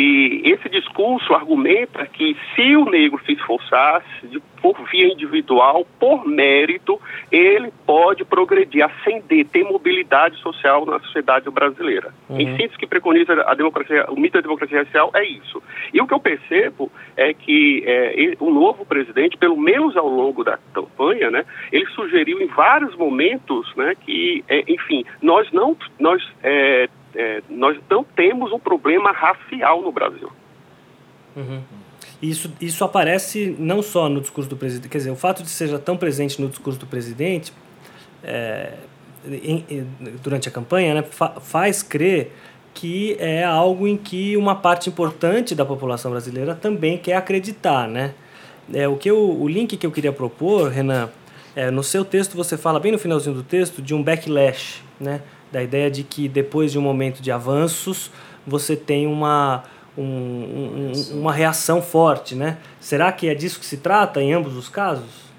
E 0.00 0.40
esse 0.46 0.66
discurso 0.70 1.34
argumenta 1.34 2.06
que 2.06 2.34
se 2.54 2.74
o 2.74 2.86
negro 2.86 3.20
se 3.26 3.32
esforçasse 3.32 4.40
por 4.62 4.74
via 4.90 5.12
individual, 5.12 5.86
por 5.98 6.26
mérito, 6.26 6.98
ele 7.30 7.70
pode 7.86 8.24
progredir, 8.24 8.82
ascender, 8.82 9.46
ter 9.46 9.62
mobilidade 9.64 10.38
social 10.38 10.86
na 10.86 10.98
sociedade 11.00 11.50
brasileira. 11.50 12.14
Uhum. 12.30 12.40
Em 12.40 12.56
síntese, 12.56 12.78
que 12.78 12.86
preconiza 12.86 13.32
a 13.46 13.54
democracia, 13.54 14.06
o 14.08 14.18
mito 14.18 14.34
da 14.34 14.40
democracia 14.40 14.82
racial 14.84 15.10
é 15.14 15.24
isso. 15.24 15.62
E 15.92 16.00
o 16.00 16.06
que 16.06 16.14
eu 16.14 16.20
percebo 16.20 16.90
é 17.14 17.34
que 17.34 17.82
é, 17.86 18.34
o 18.40 18.50
novo 18.50 18.86
presidente, 18.86 19.36
pelo 19.36 19.56
menos 19.56 19.98
ao 19.98 20.08
longo 20.08 20.42
da 20.42 20.58
campanha, 20.72 21.30
né, 21.30 21.44
ele 21.70 21.86
sugeriu 21.88 22.40
em 22.40 22.46
vários 22.46 22.96
momentos 22.96 23.70
né, 23.76 23.94
que, 24.00 24.42
é, 24.48 24.64
enfim, 24.66 25.04
nós 25.20 25.50
não 25.52 25.76
nós 25.98 26.22
é, 26.42 26.88
é, 27.14 27.42
nós 27.48 27.78
não 27.88 28.04
temos 28.04 28.52
um 28.52 28.58
problema 28.58 29.12
racial 29.12 29.82
no 29.82 29.92
Brasil. 29.92 30.30
Uhum. 31.36 31.62
Isso, 32.20 32.52
isso 32.60 32.84
aparece 32.84 33.56
não 33.58 33.82
só 33.82 34.08
no 34.08 34.20
discurso 34.20 34.50
do 34.50 34.56
presidente, 34.56 34.90
quer 34.90 34.98
dizer, 34.98 35.10
o 35.10 35.16
fato 35.16 35.42
de 35.42 35.48
seja 35.48 35.78
tão 35.78 35.96
presente 35.96 36.40
no 36.40 36.48
discurso 36.48 36.78
do 36.78 36.86
presidente 36.86 37.52
é, 38.22 38.74
em, 39.26 39.64
em, 39.70 39.86
durante 40.22 40.48
a 40.48 40.52
campanha 40.52 40.94
né, 40.94 41.02
fa, 41.02 41.40
faz 41.40 41.82
crer 41.82 42.32
que 42.72 43.16
é 43.18 43.44
algo 43.44 43.86
em 43.86 43.96
que 43.96 44.36
uma 44.36 44.54
parte 44.54 44.88
importante 44.88 45.54
da 45.54 45.64
população 45.64 46.10
brasileira 46.10 46.54
também 46.54 46.96
quer 46.96 47.16
acreditar, 47.16 47.88
né? 47.88 48.14
É, 48.72 48.86
o, 48.86 48.96
que 48.96 49.10
eu, 49.10 49.18
o 49.18 49.48
link 49.48 49.76
que 49.76 49.84
eu 49.84 49.90
queria 49.90 50.12
propor, 50.12 50.70
Renan, 50.70 51.10
é, 51.56 51.70
no 51.70 51.82
seu 51.82 52.04
texto 52.04 52.36
você 52.36 52.56
fala 52.56 52.78
bem 52.78 52.92
no 52.92 52.98
finalzinho 52.98 53.34
do 53.34 53.42
texto 53.42 53.82
de 53.82 53.92
um 53.92 54.02
backlash, 54.02 54.82
né? 55.00 55.20
Da 55.52 55.62
ideia 55.62 55.90
de 55.90 56.02
que 56.02 56.28
depois 56.28 56.72
de 56.72 56.78
um 56.78 56.82
momento 56.82 57.20
de 57.20 57.30
avanços 57.30 58.10
você 58.46 58.74
tem 58.74 59.06
uma, 59.06 59.64
um, 59.96 60.02
um, 60.02 60.92
uma 61.12 61.32
reação 61.32 61.82
forte, 61.82 62.34
né? 62.34 62.58
Será 62.80 63.12
que 63.12 63.28
é 63.28 63.34
disso 63.34 63.58
que 63.58 63.66
se 63.66 63.76
trata 63.76 64.20
em 64.20 64.32
ambos 64.32 64.56
os 64.56 64.68
casos? 64.68 65.30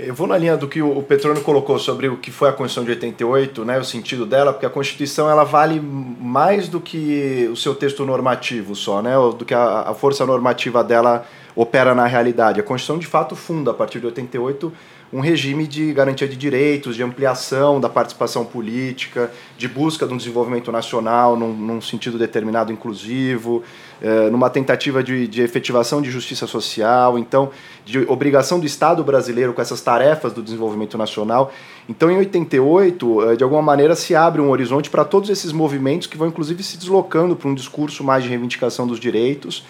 Eu 0.00 0.14
vou 0.14 0.28
na 0.28 0.38
linha 0.38 0.56
do 0.56 0.68
que 0.68 0.80
o 0.80 1.02
Petrônio 1.02 1.42
colocou 1.42 1.76
sobre 1.76 2.08
o 2.08 2.16
que 2.16 2.30
foi 2.30 2.48
a 2.48 2.52
Constituição 2.52 2.84
de 2.84 2.90
88, 2.90 3.64
né, 3.64 3.80
o 3.80 3.84
sentido 3.84 4.24
dela, 4.24 4.52
porque 4.52 4.64
a 4.64 4.70
Constituição 4.70 5.28
ela 5.28 5.42
vale 5.42 5.80
mais 5.80 6.68
do 6.68 6.80
que 6.80 7.48
o 7.50 7.56
seu 7.56 7.74
texto 7.74 8.06
normativo 8.06 8.76
só, 8.76 9.02
né, 9.02 9.14
do 9.36 9.44
que 9.44 9.52
a, 9.52 9.80
a 9.88 9.94
força 9.94 10.24
normativa 10.24 10.84
dela 10.84 11.26
opera 11.56 11.96
na 11.96 12.06
realidade. 12.06 12.60
A 12.60 12.62
Constituição 12.62 12.96
de 12.96 13.08
fato 13.08 13.34
funda 13.34 13.72
a 13.72 13.74
partir 13.74 13.98
de 13.98 14.06
88 14.06 14.72
um 15.12 15.20
regime 15.20 15.66
de 15.66 15.92
garantia 15.92 16.28
de 16.28 16.36
direitos, 16.36 16.94
de 16.94 17.02
ampliação 17.02 17.80
da 17.80 17.88
participação 17.88 18.44
política, 18.44 19.30
de 19.56 19.66
busca 19.66 20.06
de 20.06 20.12
um 20.12 20.16
desenvolvimento 20.16 20.70
nacional 20.70 21.36
num, 21.36 21.52
num 21.52 21.80
sentido 21.80 22.18
determinado 22.18 22.70
inclusivo, 22.70 23.62
eh, 24.02 24.28
numa 24.30 24.50
tentativa 24.50 25.02
de, 25.02 25.26
de 25.26 25.40
efetivação 25.42 26.02
de 26.02 26.10
justiça 26.10 26.46
social, 26.46 27.18
então, 27.18 27.50
de 27.86 28.00
obrigação 28.00 28.60
do 28.60 28.66
Estado 28.66 29.02
brasileiro 29.02 29.54
com 29.54 29.62
essas 29.62 29.80
tarefas 29.80 30.32
do 30.32 30.42
desenvolvimento 30.42 30.98
nacional. 30.98 31.52
Então, 31.88 32.10
em 32.10 32.18
88, 32.18 33.30
eh, 33.30 33.36
de 33.36 33.42
alguma 33.42 33.62
maneira, 33.62 33.96
se 33.96 34.14
abre 34.14 34.42
um 34.42 34.50
horizonte 34.50 34.90
para 34.90 35.04
todos 35.06 35.30
esses 35.30 35.52
movimentos 35.52 36.06
que 36.06 36.18
vão, 36.18 36.28
inclusive, 36.28 36.62
se 36.62 36.76
deslocando 36.76 37.34
para 37.34 37.48
um 37.48 37.54
discurso 37.54 38.04
mais 38.04 38.22
de 38.24 38.28
reivindicação 38.28 38.86
dos 38.86 39.00
direitos 39.00 39.64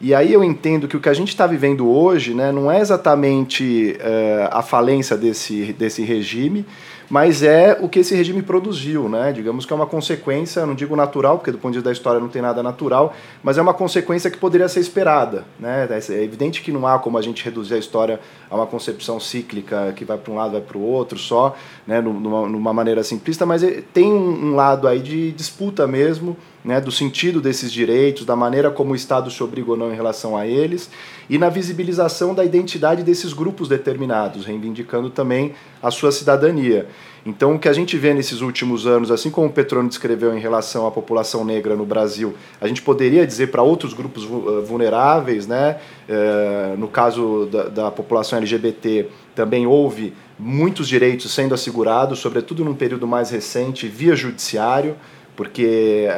e 0.00 0.14
aí 0.14 0.32
eu 0.32 0.44
entendo 0.44 0.86
que 0.86 0.96
o 0.96 1.00
que 1.00 1.08
a 1.08 1.14
gente 1.14 1.28
está 1.28 1.46
vivendo 1.46 1.88
hoje 1.88 2.34
né, 2.34 2.52
não 2.52 2.70
é 2.70 2.80
exatamente 2.80 3.96
uh, 3.98 4.48
a 4.50 4.62
falência 4.62 5.16
desse, 5.16 5.72
desse 5.72 6.02
regime, 6.02 6.66
mas 7.08 7.42
é 7.42 7.78
o 7.80 7.88
que 7.88 8.00
esse 8.00 8.14
regime 8.14 8.42
produziu, 8.42 9.08
né? 9.08 9.32
Digamos 9.32 9.64
que 9.64 9.72
é 9.72 9.76
uma 9.76 9.86
consequência, 9.86 10.66
não 10.66 10.74
digo 10.74 10.96
natural, 10.96 11.38
porque 11.38 11.52
do 11.52 11.58
ponto 11.58 11.72
de 11.72 11.78
vista 11.78 11.88
da 11.88 11.92
história 11.92 12.20
não 12.20 12.28
tem 12.28 12.42
nada 12.42 12.62
natural, 12.62 13.14
mas 13.42 13.58
é 13.58 13.62
uma 13.62 13.72
consequência 13.72 14.30
que 14.30 14.36
poderia 14.36 14.68
ser 14.68 14.80
esperada, 14.80 15.44
né? 15.58 15.88
É 15.90 16.22
evidente 16.22 16.62
que 16.62 16.72
não 16.72 16.86
há 16.86 16.98
como 16.98 17.16
a 17.16 17.22
gente 17.22 17.44
reduzir 17.44 17.74
a 17.74 17.78
história 17.78 18.20
a 18.50 18.56
uma 18.56 18.66
concepção 18.66 19.20
cíclica 19.20 19.92
que 19.94 20.04
vai 20.04 20.18
para 20.18 20.32
um 20.32 20.36
lado, 20.36 20.52
vai 20.52 20.60
para 20.60 20.76
o 20.76 20.82
outro 20.82 21.18
só, 21.18 21.56
né? 21.86 22.00
Numa, 22.00 22.48
numa 22.48 22.72
maneira 22.72 23.04
simplista, 23.04 23.46
mas 23.46 23.62
é, 23.62 23.82
tem 23.94 24.12
um 24.12 24.54
lado 24.54 24.88
aí 24.88 24.98
de 24.98 25.30
disputa 25.32 25.86
mesmo, 25.86 26.36
né? 26.66 26.80
Do 26.80 26.90
sentido 26.90 27.40
desses 27.40 27.72
direitos, 27.72 28.26
da 28.26 28.34
maneira 28.34 28.72
como 28.72 28.92
o 28.92 28.96
Estado 28.96 29.30
se 29.30 29.40
obriga 29.40 29.70
ou 29.70 29.76
não 29.76 29.92
em 29.92 29.94
relação 29.94 30.36
a 30.36 30.44
eles, 30.44 30.90
e 31.30 31.38
na 31.38 31.48
visibilização 31.48 32.34
da 32.34 32.44
identidade 32.44 33.04
desses 33.04 33.32
grupos 33.32 33.68
determinados, 33.68 34.44
reivindicando 34.44 35.08
também 35.08 35.54
a 35.80 35.92
sua 35.92 36.10
cidadania. 36.10 36.88
Então, 37.24 37.54
o 37.54 37.58
que 37.58 37.68
a 37.68 37.72
gente 37.72 37.96
vê 37.96 38.12
nesses 38.12 38.40
últimos 38.40 38.86
anos, 38.86 39.10
assim 39.12 39.30
como 39.30 39.46
o 39.46 39.52
Petrônio 39.52 39.88
descreveu 39.88 40.36
em 40.36 40.40
relação 40.40 40.86
à 40.86 40.90
população 40.90 41.44
negra 41.44 41.76
no 41.76 41.86
Brasil, 41.86 42.34
a 42.60 42.66
gente 42.66 42.82
poderia 42.82 43.24
dizer 43.24 43.48
para 43.48 43.62
outros 43.62 43.94
grupos 43.94 44.24
eh, 44.24 44.60
vulneráveis, 44.64 45.46
né? 45.46 45.78
É, 46.08 46.74
no 46.78 46.86
caso 46.86 47.48
da, 47.50 47.64
da 47.64 47.90
população 47.90 48.38
LGBT, 48.38 49.08
também 49.34 49.66
houve 49.66 50.14
muitos 50.38 50.86
direitos 50.86 51.32
sendo 51.32 51.52
assegurados, 51.52 52.20
sobretudo 52.20 52.64
num 52.64 52.74
período 52.74 53.08
mais 53.08 53.30
recente, 53.30 53.88
via 53.88 54.14
judiciário 54.14 54.94
porque 55.36 56.08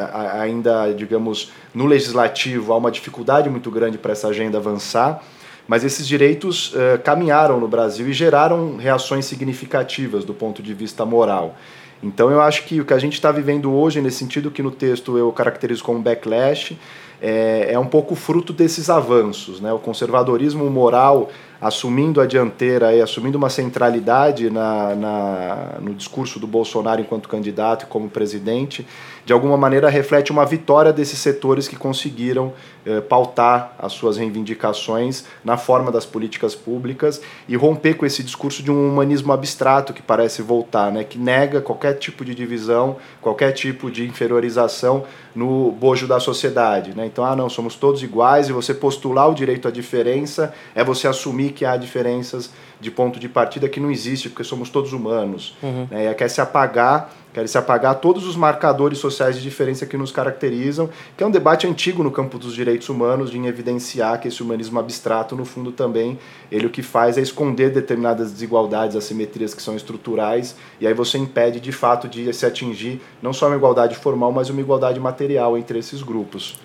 ainda, 0.40 0.92
digamos, 0.92 1.50
no 1.74 1.84
legislativo 1.84 2.72
há 2.72 2.76
uma 2.76 2.90
dificuldade 2.90 3.50
muito 3.50 3.70
grande 3.70 3.98
para 3.98 4.12
essa 4.12 4.28
agenda 4.28 4.58
avançar, 4.58 5.22
mas 5.66 5.84
esses 5.84 6.08
direitos 6.08 6.72
uh, 6.72 6.98
caminharam 7.04 7.60
no 7.60 7.68
Brasil 7.68 8.08
e 8.08 8.12
geraram 8.12 8.76
reações 8.76 9.26
significativas 9.26 10.24
do 10.24 10.32
ponto 10.32 10.62
de 10.62 10.72
vista 10.72 11.04
moral. 11.04 11.56
Então 12.02 12.30
eu 12.30 12.40
acho 12.40 12.64
que 12.64 12.80
o 12.80 12.84
que 12.84 12.94
a 12.94 12.98
gente 12.98 13.14
está 13.14 13.30
vivendo 13.32 13.72
hoje, 13.72 14.00
nesse 14.00 14.18
sentido 14.18 14.50
que 14.50 14.62
no 14.62 14.70
texto 14.70 15.18
eu 15.18 15.30
caracterizo 15.32 15.82
como 15.82 15.98
backlash, 15.98 16.78
é, 17.20 17.72
é 17.72 17.78
um 17.78 17.86
pouco 17.86 18.14
fruto 18.14 18.52
desses 18.52 18.88
avanços. 18.88 19.60
Né? 19.60 19.72
O 19.72 19.78
conservadorismo 19.78 20.70
moral 20.70 21.30
assumindo 21.60 22.20
a 22.20 22.26
dianteira 22.26 22.94
e 22.94 23.00
assumindo 23.00 23.36
uma 23.36 23.50
centralidade 23.50 24.48
na, 24.48 24.94
na, 24.94 25.74
no 25.80 25.94
discurso 25.94 26.38
do 26.38 26.46
Bolsonaro 26.46 27.00
enquanto 27.00 27.28
candidato 27.28 27.84
e 27.84 27.86
como 27.86 28.08
presidente, 28.08 28.86
de 29.24 29.32
alguma 29.32 29.56
maneira 29.56 29.90
reflete 29.90 30.30
uma 30.30 30.46
vitória 30.46 30.92
desses 30.92 31.18
setores 31.18 31.68
que 31.68 31.76
conseguiram 31.76 32.52
eh, 32.86 33.02
pautar 33.02 33.74
as 33.78 33.92
suas 33.92 34.16
reivindicações 34.16 35.24
na 35.44 35.58
forma 35.58 35.92
das 35.92 36.06
políticas 36.06 36.54
públicas 36.54 37.20
e 37.46 37.54
romper 37.54 37.94
com 37.94 38.06
esse 38.06 38.22
discurso 38.22 38.62
de 38.62 38.70
um 38.70 38.88
humanismo 38.88 39.30
abstrato 39.30 39.92
que 39.92 40.00
parece 40.00 40.40
voltar, 40.40 40.90
né, 40.90 41.04
que 41.04 41.18
nega 41.18 41.60
qualquer 41.60 41.98
tipo 41.98 42.24
de 42.24 42.34
divisão, 42.34 42.96
qualquer 43.20 43.52
tipo 43.52 43.90
de 43.90 44.06
inferiorização 44.06 45.04
no 45.34 45.70
bojo 45.72 46.06
da 46.06 46.18
sociedade. 46.18 46.94
Né? 46.96 47.04
Então, 47.04 47.24
ah, 47.24 47.36
não, 47.36 47.50
somos 47.50 47.76
todos 47.76 48.02
iguais 48.02 48.48
e 48.48 48.52
você 48.52 48.72
postular 48.72 49.28
o 49.28 49.34
direito 49.34 49.68
à 49.68 49.70
diferença 49.70 50.54
é 50.74 50.82
você 50.82 51.06
assumir 51.06 51.47
assumir 51.48 51.52
que 51.52 51.64
há 51.64 51.76
diferenças 51.76 52.50
de 52.80 52.90
ponto 52.90 53.18
de 53.18 53.28
partida 53.28 53.68
que 53.68 53.80
não 53.80 53.90
existe, 53.90 54.28
porque 54.28 54.44
somos 54.44 54.70
todos 54.70 54.92
humanos. 54.92 55.56
Uhum. 55.62 55.88
Né? 55.90 56.10
E 56.10 56.14
quer 56.14 56.28
se 56.28 56.40
apagar, 56.40 57.12
quer 57.34 57.48
se 57.48 57.58
apagar 57.58 57.96
todos 57.96 58.24
os 58.24 58.36
marcadores 58.36 58.98
sociais 58.98 59.36
de 59.36 59.42
diferença 59.42 59.84
que 59.84 59.96
nos 59.96 60.12
caracterizam, 60.12 60.88
que 61.16 61.24
é 61.24 61.26
um 61.26 61.30
debate 61.30 61.66
antigo 61.66 62.04
no 62.04 62.10
campo 62.10 62.38
dos 62.38 62.54
direitos 62.54 62.88
humanos, 62.88 63.30
de 63.30 63.38
evidenciar 63.38 64.20
que 64.20 64.28
esse 64.28 64.42
humanismo 64.42 64.78
abstrato, 64.78 65.34
no 65.34 65.44
fundo, 65.44 65.72
também, 65.72 66.18
ele 66.52 66.66
o 66.66 66.70
que 66.70 66.82
faz 66.82 67.18
é 67.18 67.20
esconder 67.20 67.70
determinadas 67.70 68.30
desigualdades, 68.30 68.94
assimetrias 68.94 69.54
que 69.54 69.62
são 69.62 69.74
estruturais, 69.74 70.54
e 70.80 70.86
aí 70.86 70.94
você 70.94 71.18
impede, 71.18 71.58
de 71.58 71.72
fato, 71.72 72.06
de 72.06 72.32
se 72.32 72.46
atingir 72.46 73.00
não 73.20 73.32
só 73.32 73.48
uma 73.48 73.56
igualdade 73.56 73.96
formal, 73.96 74.30
mas 74.30 74.50
uma 74.50 74.60
igualdade 74.60 75.00
material 75.00 75.58
entre 75.58 75.80
esses 75.80 76.02
grupos. 76.02 76.56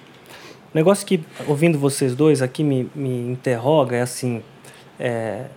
O 0.73 0.77
negócio 0.77 1.05
que, 1.05 1.23
ouvindo 1.47 1.77
vocês 1.77 2.15
dois 2.15 2.41
aqui, 2.41 2.63
me, 2.63 2.89
me 2.95 3.31
interroga 3.31 3.95
é 3.95 4.01
assim: 4.01 4.41
é, 5.03 5.47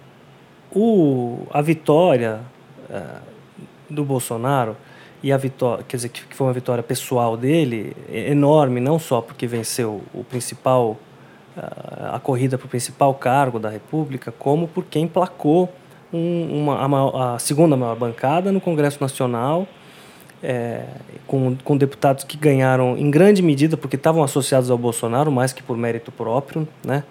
o, 0.74 1.46
a 1.52 1.62
vitória 1.62 2.40
é, 2.90 3.02
do 3.88 4.04
Bolsonaro 4.04 4.76
e 5.22 5.32
a 5.32 5.36
vitória, 5.36 5.84
quer 5.86 5.96
dizer, 5.96 6.08
que 6.08 6.34
foi 6.34 6.48
uma 6.48 6.52
vitória 6.52 6.82
pessoal 6.82 7.36
dele, 7.36 7.96
é 8.10 8.32
enorme, 8.32 8.80
não 8.80 8.98
só 8.98 9.20
porque 9.20 9.46
venceu 9.46 10.02
o 10.12 10.24
principal, 10.24 10.96
a 12.12 12.18
corrida 12.18 12.58
para 12.58 12.66
o 12.66 12.68
principal 12.68 13.14
cargo 13.14 13.58
da 13.58 13.70
República, 13.70 14.32
como 14.32 14.68
porque 14.68 14.98
emplacou 14.98 15.72
um, 16.12 16.62
uma, 16.62 16.80
a, 16.80 16.88
maior, 16.88 17.16
a 17.16 17.38
segunda 17.38 17.76
maior 17.76 17.96
bancada 17.96 18.52
no 18.52 18.60
Congresso 18.60 18.98
Nacional 19.00 19.66
é, 20.42 20.84
com, 21.26 21.56
com 21.56 21.76
deputados 21.76 22.24
que 22.24 22.36
ganharam 22.36 22.96
em 22.96 23.10
grande 23.10 23.42
medida 23.42 23.76
porque 23.76 23.96
estavam 23.96 24.22
associados 24.22 24.70
ao 24.70 24.78
Bolsonaro, 24.78 25.30
mais 25.30 25.52
que 25.52 25.62
por 25.62 25.76
mérito 25.76 26.12
próprio, 26.12 26.68
né? 26.84 27.04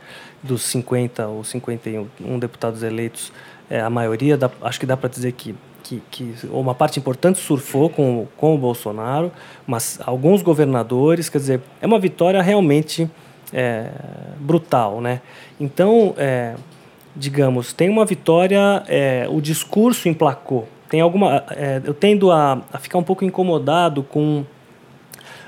Dos 0.45 0.63
50 0.63 1.27
ou 1.27 1.43
51 1.43 2.39
deputados 2.39 2.83
eleitos, 2.83 3.31
é, 3.69 3.79
a 3.79 3.89
maioria, 3.89 4.37
acho 4.61 4.79
que 4.79 4.85
dá 4.85 4.95
para 4.95 5.09
dizer 5.09 5.31
que, 5.31 5.55
que, 5.83 6.01
que 6.11 6.35
uma 6.49 6.75
parte 6.75 6.99
importante 6.99 7.39
surfou 7.39 7.89
com, 7.89 8.27
com 8.37 8.53
o 8.53 8.57
Bolsonaro, 8.57 9.31
mas 9.65 9.99
alguns 10.05 10.41
governadores, 10.41 11.29
quer 11.29 11.39
dizer, 11.39 11.61
é 11.81 11.87
uma 11.87 11.99
vitória 11.99 12.41
realmente 12.41 13.09
é, 13.51 13.89
brutal, 14.39 15.01
né? 15.01 15.21
Então, 15.59 16.13
é, 16.17 16.55
digamos, 17.15 17.73
tem 17.73 17.89
uma 17.89 18.05
vitória, 18.05 18.83
é, 18.87 19.25
o 19.29 19.39
discurso 19.39 20.09
emplacou, 20.09 20.67
tem 20.89 21.01
alguma 21.01 21.43
é, 21.51 21.81
eu 21.83 21.93
tendo 21.93 22.31
a, 22.31 22.61
a, 22.71 22.77
ficar 22.77 22.97
um 22.97 23.03
pouco 23.03 23.25
incomodado 23.25 24.03
com 24.03 24.45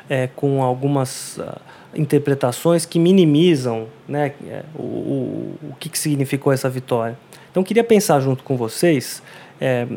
é, 0.09 0.27
com 0.27 0.63
algumas 0.63 1.37
uh, 1.37 1.59
interpretações 1.97 2.85
que 2.85 2.99
minimizam 2.99 3.87
né, 4.07 4.33
é, 4.45 4.63
o, 4.75 4.83
o, 4.83 5.57
o 5.71 5.75
que, 5.79 5.89
que 5.89 5.97
significou 5.97 6.53
essa 6.53 6.69
vitória. 6.69 7.17
Então, 7.51 7.63
queria 7.63 7.83
pensar 7.83 8.19
junto 8.19 8.43
com 8.43 8.55
vocês 8.55 9.23
é, 9.59 9.87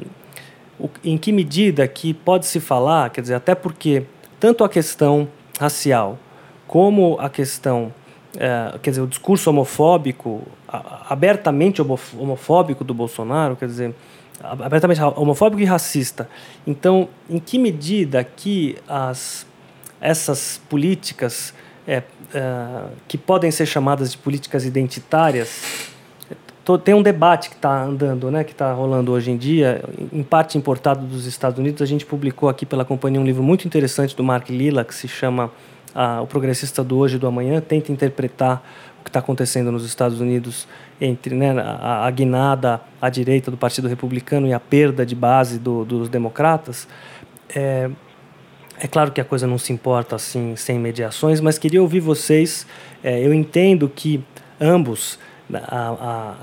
o, 0.79 0.89
em 1.05 1.19
que 1.19 1.31
medida 1.31 1.87
que 1.87 2.15
pode 2.15 2.47
se 2.47 2.59
falar, 2.59 3.11
quer 3.11 3.21
dizer, 3.21 3.35
até 3.35 3.55
porque 3.55 4.05
tanto 4.39 4.65
a 4.65 4.69
questão 4.69 5.29
racial 5.59 6.19
como 6.67 7.19
a 7.21 7.29
questão, 7.29 7.93
é, 8.39 8.79
quer 8.83 8.91
dizer, 8.91 9.03
o 9.03 9.07
discurso 9.07 9.51
homofóbico, 9.51 10.43
abertamente 11.09 11.83
homofóbico 11.83 12.83
do 12.83 12.95
Bolsonaro, 12.95 13.57
quer 13.57 13.67
dizer, 13.67 13.95
abertamente 14.41 15.03
homofóbico 15.03 15.61
e 15.61 15.65
racista. 15.67 16.29
Então, 16.67 17.09
em 17.29 17.39
que 17.39 17.59
medida 17.59 18.25
que 18.25 18.79
as, 18.89 19.47
essas 20.01 20.61
políticas 20.69 21.53
é, 21.87 22.03
é, 22.35 22.83
que 23.09 23.19
podem 23.19 23.51
ser 23.51 23.67
chamadas 23.67 24.13
de 24.13 24.19
políticas 24.19 24.65
identitárias 24.65 25.91
tem 26.79 26.95
um 26.95 27.03
debate 27.03 27.49
que 27.49 27.57
está 27.57 27.83
andando, 27.83 28.31
né, 28.31 28.45
que 28.45 28.53
está 28.53 28.73
rolando 28.73 29.13
hoje 29.13 29.31
em 29.31 29.37
dia, 29.37 29.83
em 30.13 30.23
parte 30.23 30.59
importado 30.59 31.07
dos 31.07 31.27
Estados 31.27 31.59
Unidos. 31.59 31.83
A 31.83 31.87
gente 31.87 32.05
publicou 32.05 32.49
aqui 32.49 32.67
pela 32.67 32.85
companhia 32.85 33.21
um 33.21 33.25
livro 33.25 33.43
muito 33.43 33.67
interessante 33.67 34.15
do 34.15 34.23
Mark 34.23 34.49
Lilla 34.51 34.85
que 34.85 34.95
se 34.95 35.09
chama 35.09 35.51
ah, 35.95 36.21
O 36.21 36.27
Progressista 36.27 36.85
do 36.85 36.99
Hoje 36.99 37.17
e 37.17 37.19
do 37.19 37.27
Amanhã. 37.27 37.61
Tenta 37.61 37.91
interpretar 37.91 38.63
o 39.01 39.05
que 39.05 39.11
está 39.11 39.21
acontecendo 39.21 39.73
nos 39.73 39.85
Estados 39.85 40.21
Unidos 40.21 40.69
entre 41.01 41.35
né, 41.35 41.59
a, 41.59 42.07
a, 42.07 42.11
guinada 42.11 42.81
à 43.01 43.09
direita 43.09 43.51
do 43.51 43.57
Partido 43.57 43.89
Republicano 43.89 44.47
e 44.47 44.53
a 44.53 44.61
perda 44.61 45.07
de 45.07 45.15
base 45.15 45.59
do, 45.59 45.85
dos 45.85 46.09
democratas. 46.09 46.87
É, 47.55 47.91
é 48.81 48.89
claro 48.89 49.13
que 49.13 49.21
a 49.21 49.25
coisa 49.25 49.47
não 49.47 49.59
se 49.59 49.73
importa 49.73 50.17
assim 50.17 50.57
sem 50.57 50.79
mediações, 50.79 51.41
mas 51.41 51.59
queria 51.59 51.81
ouvir 51.81 52.01
vocês. 52.01 52.67
É, 53.05 53.25
eu 53.25 53.33
entendo 53.33 53.89
que 53.89 54.23
ambos, 54.61 55.19
a, 55.53 55.91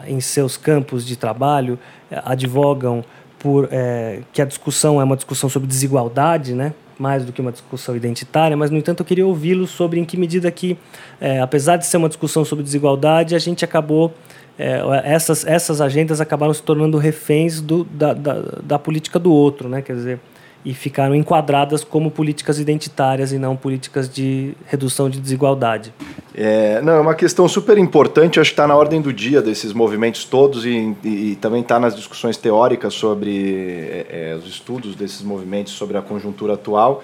a, 0.06 0.10
em 0.10 0.20
seus 0.20 0.56
campos 0.56 1.06
de 1.06 1.16
trabalho, 1.16 1.80
advogam 2.24 3.04
por 3.40 3.68
é, 3.72 4.22
que 4.32 4.42
a 4.42 4.46
discussão 4.46 5.02
é 5.02 5.04
uma 5.04 5.16
discussão 5.16 5.50
sobre 5.50 5.68
desigualdade, 5.68 6.54
né? 6.54 6.74
mais 7.00 7.24
do 7.24 7.32
que 7.32 7.40
uma 7.40 7.52
discussão 7.52 7.96
identitária, 7.96 8.58
mas, 8.58 8.72
no 8.72 8.78
entanto, 8.78 9.02
eu 9.02 9.06
queria 9.06 9.26
ouvi-lo 9.26 9.68
sobre 9.68 10.00
em 10.00 10.06
que 10.06 10.18
medida 10.18 10.50
que, 10.50 10.78
é, 11.22 11.40
apesar 11.40 11.78
de 11.78 11.86
ser 11.86 11.98
uma 11.98 12.08
discussão 12.08 12.44
sobre 12.44 12.64
desigualdade, 12.64 13.36
a 13.36 13.40
gente 13.40 13.64
acabou, 13.64 14.14
é, 14.58 14.82
essas, 15.04 15.46
essas 15.46 15.80
agendas 15.80 16.20
acabaram 16.20 16.54
se 16.54 16.64
tornando 16.64 16.98
reféns 16.98 17.62
do, 17.62 17.84
da, 17.84 18.14
da, 18.14 18.34
da, 18.64 18.80
política 18.80 19.20
do 19.20 19.32
outro, 19.32 19.70
né? 19.70 19.82
quer 19.82 19.96
dizer, 19.96 20.20
e 20.68 20.74
ficaram 20.74 21.16
enquadradas 21.16 21.82
como 21.82 22.12
políticas 22.12 22.60
identitárias 22.60 23.32
e 23.32 23.40
não 23.40 23.56
políticas 23.56 24.10
de 24.10 24.54
redução 24.66 25.10
de 25.10 25.18
desigualdade. 25.18 25.94
É, 26.36 26.82
não, 26.82 26.92
é 26.92 27.00
uma 27.00 27.16
questão 27.16 27.48
super 27.48 27.78
importante, 27.78 28.38
acho 28.38 28.50
que 28.50 28.54
está 28.54 28.68
na 28.68 28.76
ordem 28.76 29.02
do 29.02 29.14
dia 29.14 29.42
desses 29.42 29.72
movimentos 29.72 30.26
todos 30.26 30.66
e, 30.66 30.94
e, 31.06 31.32
e 31.32 31.36
também 31.38 31.62
está 31.62 31.80
nas 31.80 31.96
discussões 31.96 32.36
teóricas 32.36 32.94
sobre 32.94 33.56
é, 33.90 34.08
é, 34.10 34.36
os 34.36 34.46
estudos 34.46 34.94
desses 34.94 35.22
movimentos 35.22 35.72
sobre 35.72 35.96
a 35.96 36.02
conjuntura 36.02 36.56
atual. 36.56 37.02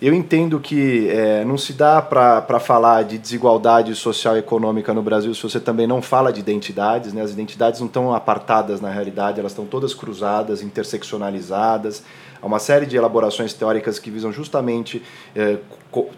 Eu 0.00 0.14
entendo 0.14 0.58
que 0.58 1.06
é, 1.10 1.44
não 1.44 1.58
se 1.58 1.74
dá 1.74 2.00
para 2.00 2.58
falar 2.58 3.04
de 3.04 3.18
desigualdade 3.18 3.94
social 3.94 4.34
e 4.34 4.38
econômica 4.38 4.94
no 4.94 5.02
Brasil 5.02 5.34
se 5.34 5.42
você 5.42 5.60
também 5.60 5.86
não 5.86 6.00
fala 6.00 6.32
de 6.32 6.40
identidades. 6.40 7.12
Né? 7.12 7.20
As 7.20 7.32
identidades 7.32 7.80
não 7.80 7.86
estão 7.86 8.14
apartadas 8.14 8.80
na 8.80 8.90
realidade, 8.90 9.40
elas 9.40 9.52
estão 9.52 9.66
todas 9.66 9.92
cruzadas, 9.92 10.62
interseccionalizadas 10.62 12.02
Há 12.44 12.46
uma 12.46 12.58
série 12.58 12.84
de 12.84 12.94
elaborações 12.94 13.54
teóricas 13.54 13.98
que 13.98 14.10
visam 14.10 14.30
justamente 14.30 15.02
é, 15.34 15.56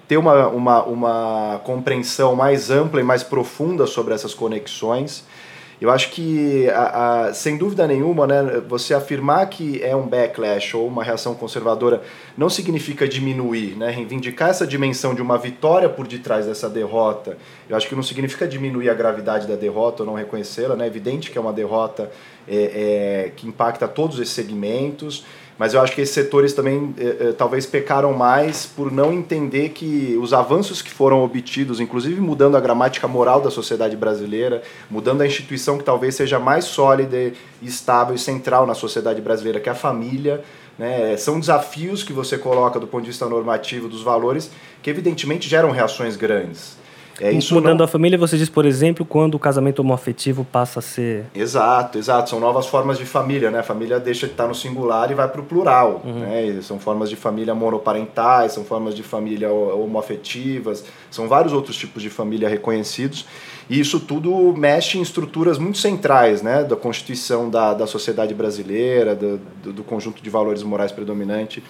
ter 0.09 0.17
uma, 0.17 0.49
uma, 0.49 0.83
uma 0.83 1.61
compreensão 1.63 2.35
mais 2.35 2.69
ampla 2.69 3.01
e 3.01 3.05
mais 3.05 3.23
profunda 3.23 3.87
sobre 3.87 4.13
essas 4.13 4.35
conexões. 4.35 5.25
Eu 5.81 5.89
acho 5.89 6.11
que, 6.11 6.69
a, 6.71 7.27
a, 7.27 7.35
sem 7.35 7.57
dúvida 7.57 7.87
nenhuma, 7.87 8.27
né, 8.27 8.61
você 8.67 8.93
afirmar 8.93 9.47
que 9.49 9.81
é 9.85 9.95
um 9.95 10.09
backlash 10.09 10.75
ou 10.75 10.89
uma 10.89 11.05
reação 11.05 11.33
conservadora 11.33 12.03
não 12.37 12.51
significa 12.51 13.07
diminuir, 13.07 13.77
né, 13.77 13.91
reivindicar 13.91 14.49
essa 14.49 14.67
dimensão 14.67 15.15
de 15.15 15.23
uma 15.23 15.39
vitória 15.39 15.89
por 15.89 16.09
detrás 16.09 16.47
dessa 16.47 16.69
derrota. 16.69 17.39
Eu 17.69 17.77
acho 17.77 17.89
que 17.89 17.95
não 17.95 18.03
significa 18.03 18.49
diminuir 18.49 18.91
a 18.91 18.95
gravidade 18.95 19.47
da 19.47 19.55
derrota 19.55 20.03
ou 20.03 20.09
não 20.09 20.15
reconhecê-la. 20.15 20.75
Né, 20.75 20.87
é 20.87 20.89
evidente 20.89 21.31
que 21.31 21.39
é 21.39 21.41
uma 21.41 21.53
derrota 21.53 22.11
é, 22.49 22.57
é, 23.27 23.33
que 23.37 23.47
impacta 23.47 23.87
todos 23.87 24.19
esses 24.19 24.35
segmentos. 24.35 25.25
Mas 25.59 25.73
eu 25.73 25.81
acho 25.81 25.95
que 25.95 26.03
esses 26.03 26.15
setores 26.15 26.53
também 26.53 26.95
eh, 26.99 27.17
eh, 27.21 27.33
talvez 27.33 27.65
pecaram 27.65 28.13
mais 28.13 28.67
por 28.67 28.93
não 28.93 29.13
entender 29.13 29.71
que 29.71 30.19
os 30.21 30.35
avanços 30.35 30.83
que 30.83 30.91
foram 30.91 31.23
obtidos, 31.25 31.81
inclusive 31.81 32.21
mudando 32.21 32.57
a 32.57 32.61
gramática 32.61 33.09
moral 33.09 33.41
da 33.41 33.51
sociedade 33.51 33.97
brasileira, 33.97 34.63
mudando 34.91 35.23
a 35.23 35.27
instituição 35.27 35.79
que 35.79 35.85
talvez 35.85 36.15
seja 36.15 36.39
mais 36.39 36.67
sólida, 36.67 37.33
estável 37.63 38.15
e 38.15 38.19
central 38.19 38.67
na 38.67 38.75
sociedade 38.75 39.21
brasileira, 39.23 39.59
que 39.59 39.69
é 39.69 39.73
a 39.73 39.75
família, 39.75 40.45
né? 40.79 41.17
São 41.17 41.41
desafios 41.41 42.03
que 42.03 42.13
você 42.13 42.37
coloca 42.37 42.79
do 42.79 42.87
ponto 42.87 43.05
de 43.05 43.11
vista 43.11 43.27
normativo 43.27 43.89
dos 43.89 44.03
valores 44.03 44.51
que 44.83 44.91
evidentemente 44.91 45.49
geram 45.49 45.71
reações 45.71 46.17
grandes. 46.17 46.77
É 47.21 47.33
isso 47.33 47.55
Mudando 47.55 47.79
não... 47.79 47.85
a 47.85 47.89
família, 47.89 48.19
você 48.19 48.37
diz, 48.37 48.49
por 48.49 48.67
exemplo, 48.67 49.05
quando 49.05 49.35
o 49.37 49.39
casamento 49.39 49.81
homoafetivo 49.81 50.45
passa 50.45 50.81
a 50.81 50.83
ser. 50.83 51.25
Exato, 51.35 51.99
exato. 51.99 52.31
São 52.31 52.39
novas 52.39 52.67
formas 52.67 52.99
de 52.99 53.07
família, 53.07 53.51
né? 53.51 53.61
A 53.61 53.63
família 53.63 53.99
deixa 53.99 54.27
de 54.27 54.33
estar 54.33 54.47
no 54.47 54.55
singular 54.55 55.11
e 55.11 55.15
vai 55.15 55.29
para 55.29 55.41
o 55.41 55.45
plural. 55.45 56.03
Uhum. 56.05 56.21
Né? 56.21 56.59
São 56.63 56.79
formas 56.79 57.09
de 57.09 57.17
família 57.17 57.55
monoparentais, 57.55 58.53
são 58.53 58.65
formas 58.65 58.95
de 58.95 59.03
família 59.03 59.51
homoafetivas, 59.51 60.85
são 61.11 61.27
vários 61.29 61.53
outros 61.53 61.77
tipos 61.77 62.03
de 62.03 62.11
família 62.11 62.49
reconhecidos. 62.49 63.27
E 63.69 63.81
isso 63.81 63.99
tudo 63.99 64.55
mexe 64.57 64.99
em 64.99 65.03
estruturas 65.03 65.59
muito 65.59 65.79
centrais 65.79 66.43
né? 66.43 66.65
da 66.65 66.77
constituição 66.77 67.49
da, 67.49 67.73
da 67.73 67.87
sociedade 67.87 68.35
brasileira, 68.35 69.15
do, 69.15 69.41
do, 69.63 69.73
do 69.73 69.85
conjunto 69.85 70.23
de 70.23 70.31
valores 70.31 70.63
morais 70.63 70.93
predominante 70.93 71.63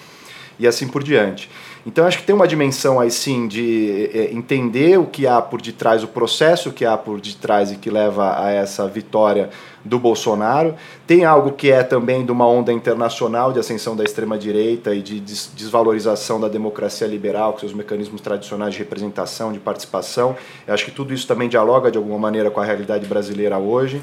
e 0.58 0.66
assim 0.66 0.88
por 0.88 1.02
diante. 1.02 1.50
Então 1.86 2.04
acho 2.04 2.18
que 2.18 2.24
tem 2.24 2.34
uma 2.34 2.48
dimensão 2.48 2.98
aí 2.98 3.12
sim 3.12 3.46
de 3.46 4.10
é, 4.12 4.32
entender 4.32 4.98
o 4.98 5.06
que 5.06 5.24
há 5.24 5.40
por 5.40 5.62
detrás, 5.62 6.02
o 6.02 6.08
processo 6.08 6.72
que 6.72 6.84
há 6.84 6.98
por 6.98 7.20
detrás 7.20 7.70
e 7.70 7.76
que 7.76 7.88
leva 7.88 8.42
a 8.44 8.50
essa 8.50 8.88
vitória 8.88 9.50
do 9.84 9.96
Bolsonaro. 9.96 10.74
Tem 11.06 11.24
algo 11.24 11.52
que 11.52 11.70
é 11.70 11.84
também 11.84 12.26
de 12.26 12.32
uma 12.32 12.44
onda 12.44 12.72
internacional 12.72 13.52
de 13.52 13.60
ascensão 13.60 13.94
da 13.94 14.02
extrema-direita 14.02 14.92
e 14.96 15.00
de 15.00 15.20
desvalorização 15.20 16.40
da 16.40 16.48
democracia 16.48 17.06
liberal, 17.06 17.52
com 17.52 17.60
seus 17.60 17.72
mecanismos 17.72 18.20
tradicionais 18.20 18.72
de 18.72 18.80
representação, 18.80 19.52
de 19.52 19.60
participação. 19.60 20.36
Eu 20.66 20.74
acho 20.74 20.84
que 20.84 20.90
tudo 20.90 21.14
isso 21.14 21.28
também 21.28 21.48
dialoga 21.48 21.88
de 21.88 21.98
alguma 21.98 22.18
maneira 22.18 22.50
com 22.50 22.58
a 22.58 22.64
realidade 22.64 23.06
brasileira 23.06 23.58
hoje. 23.58 24.02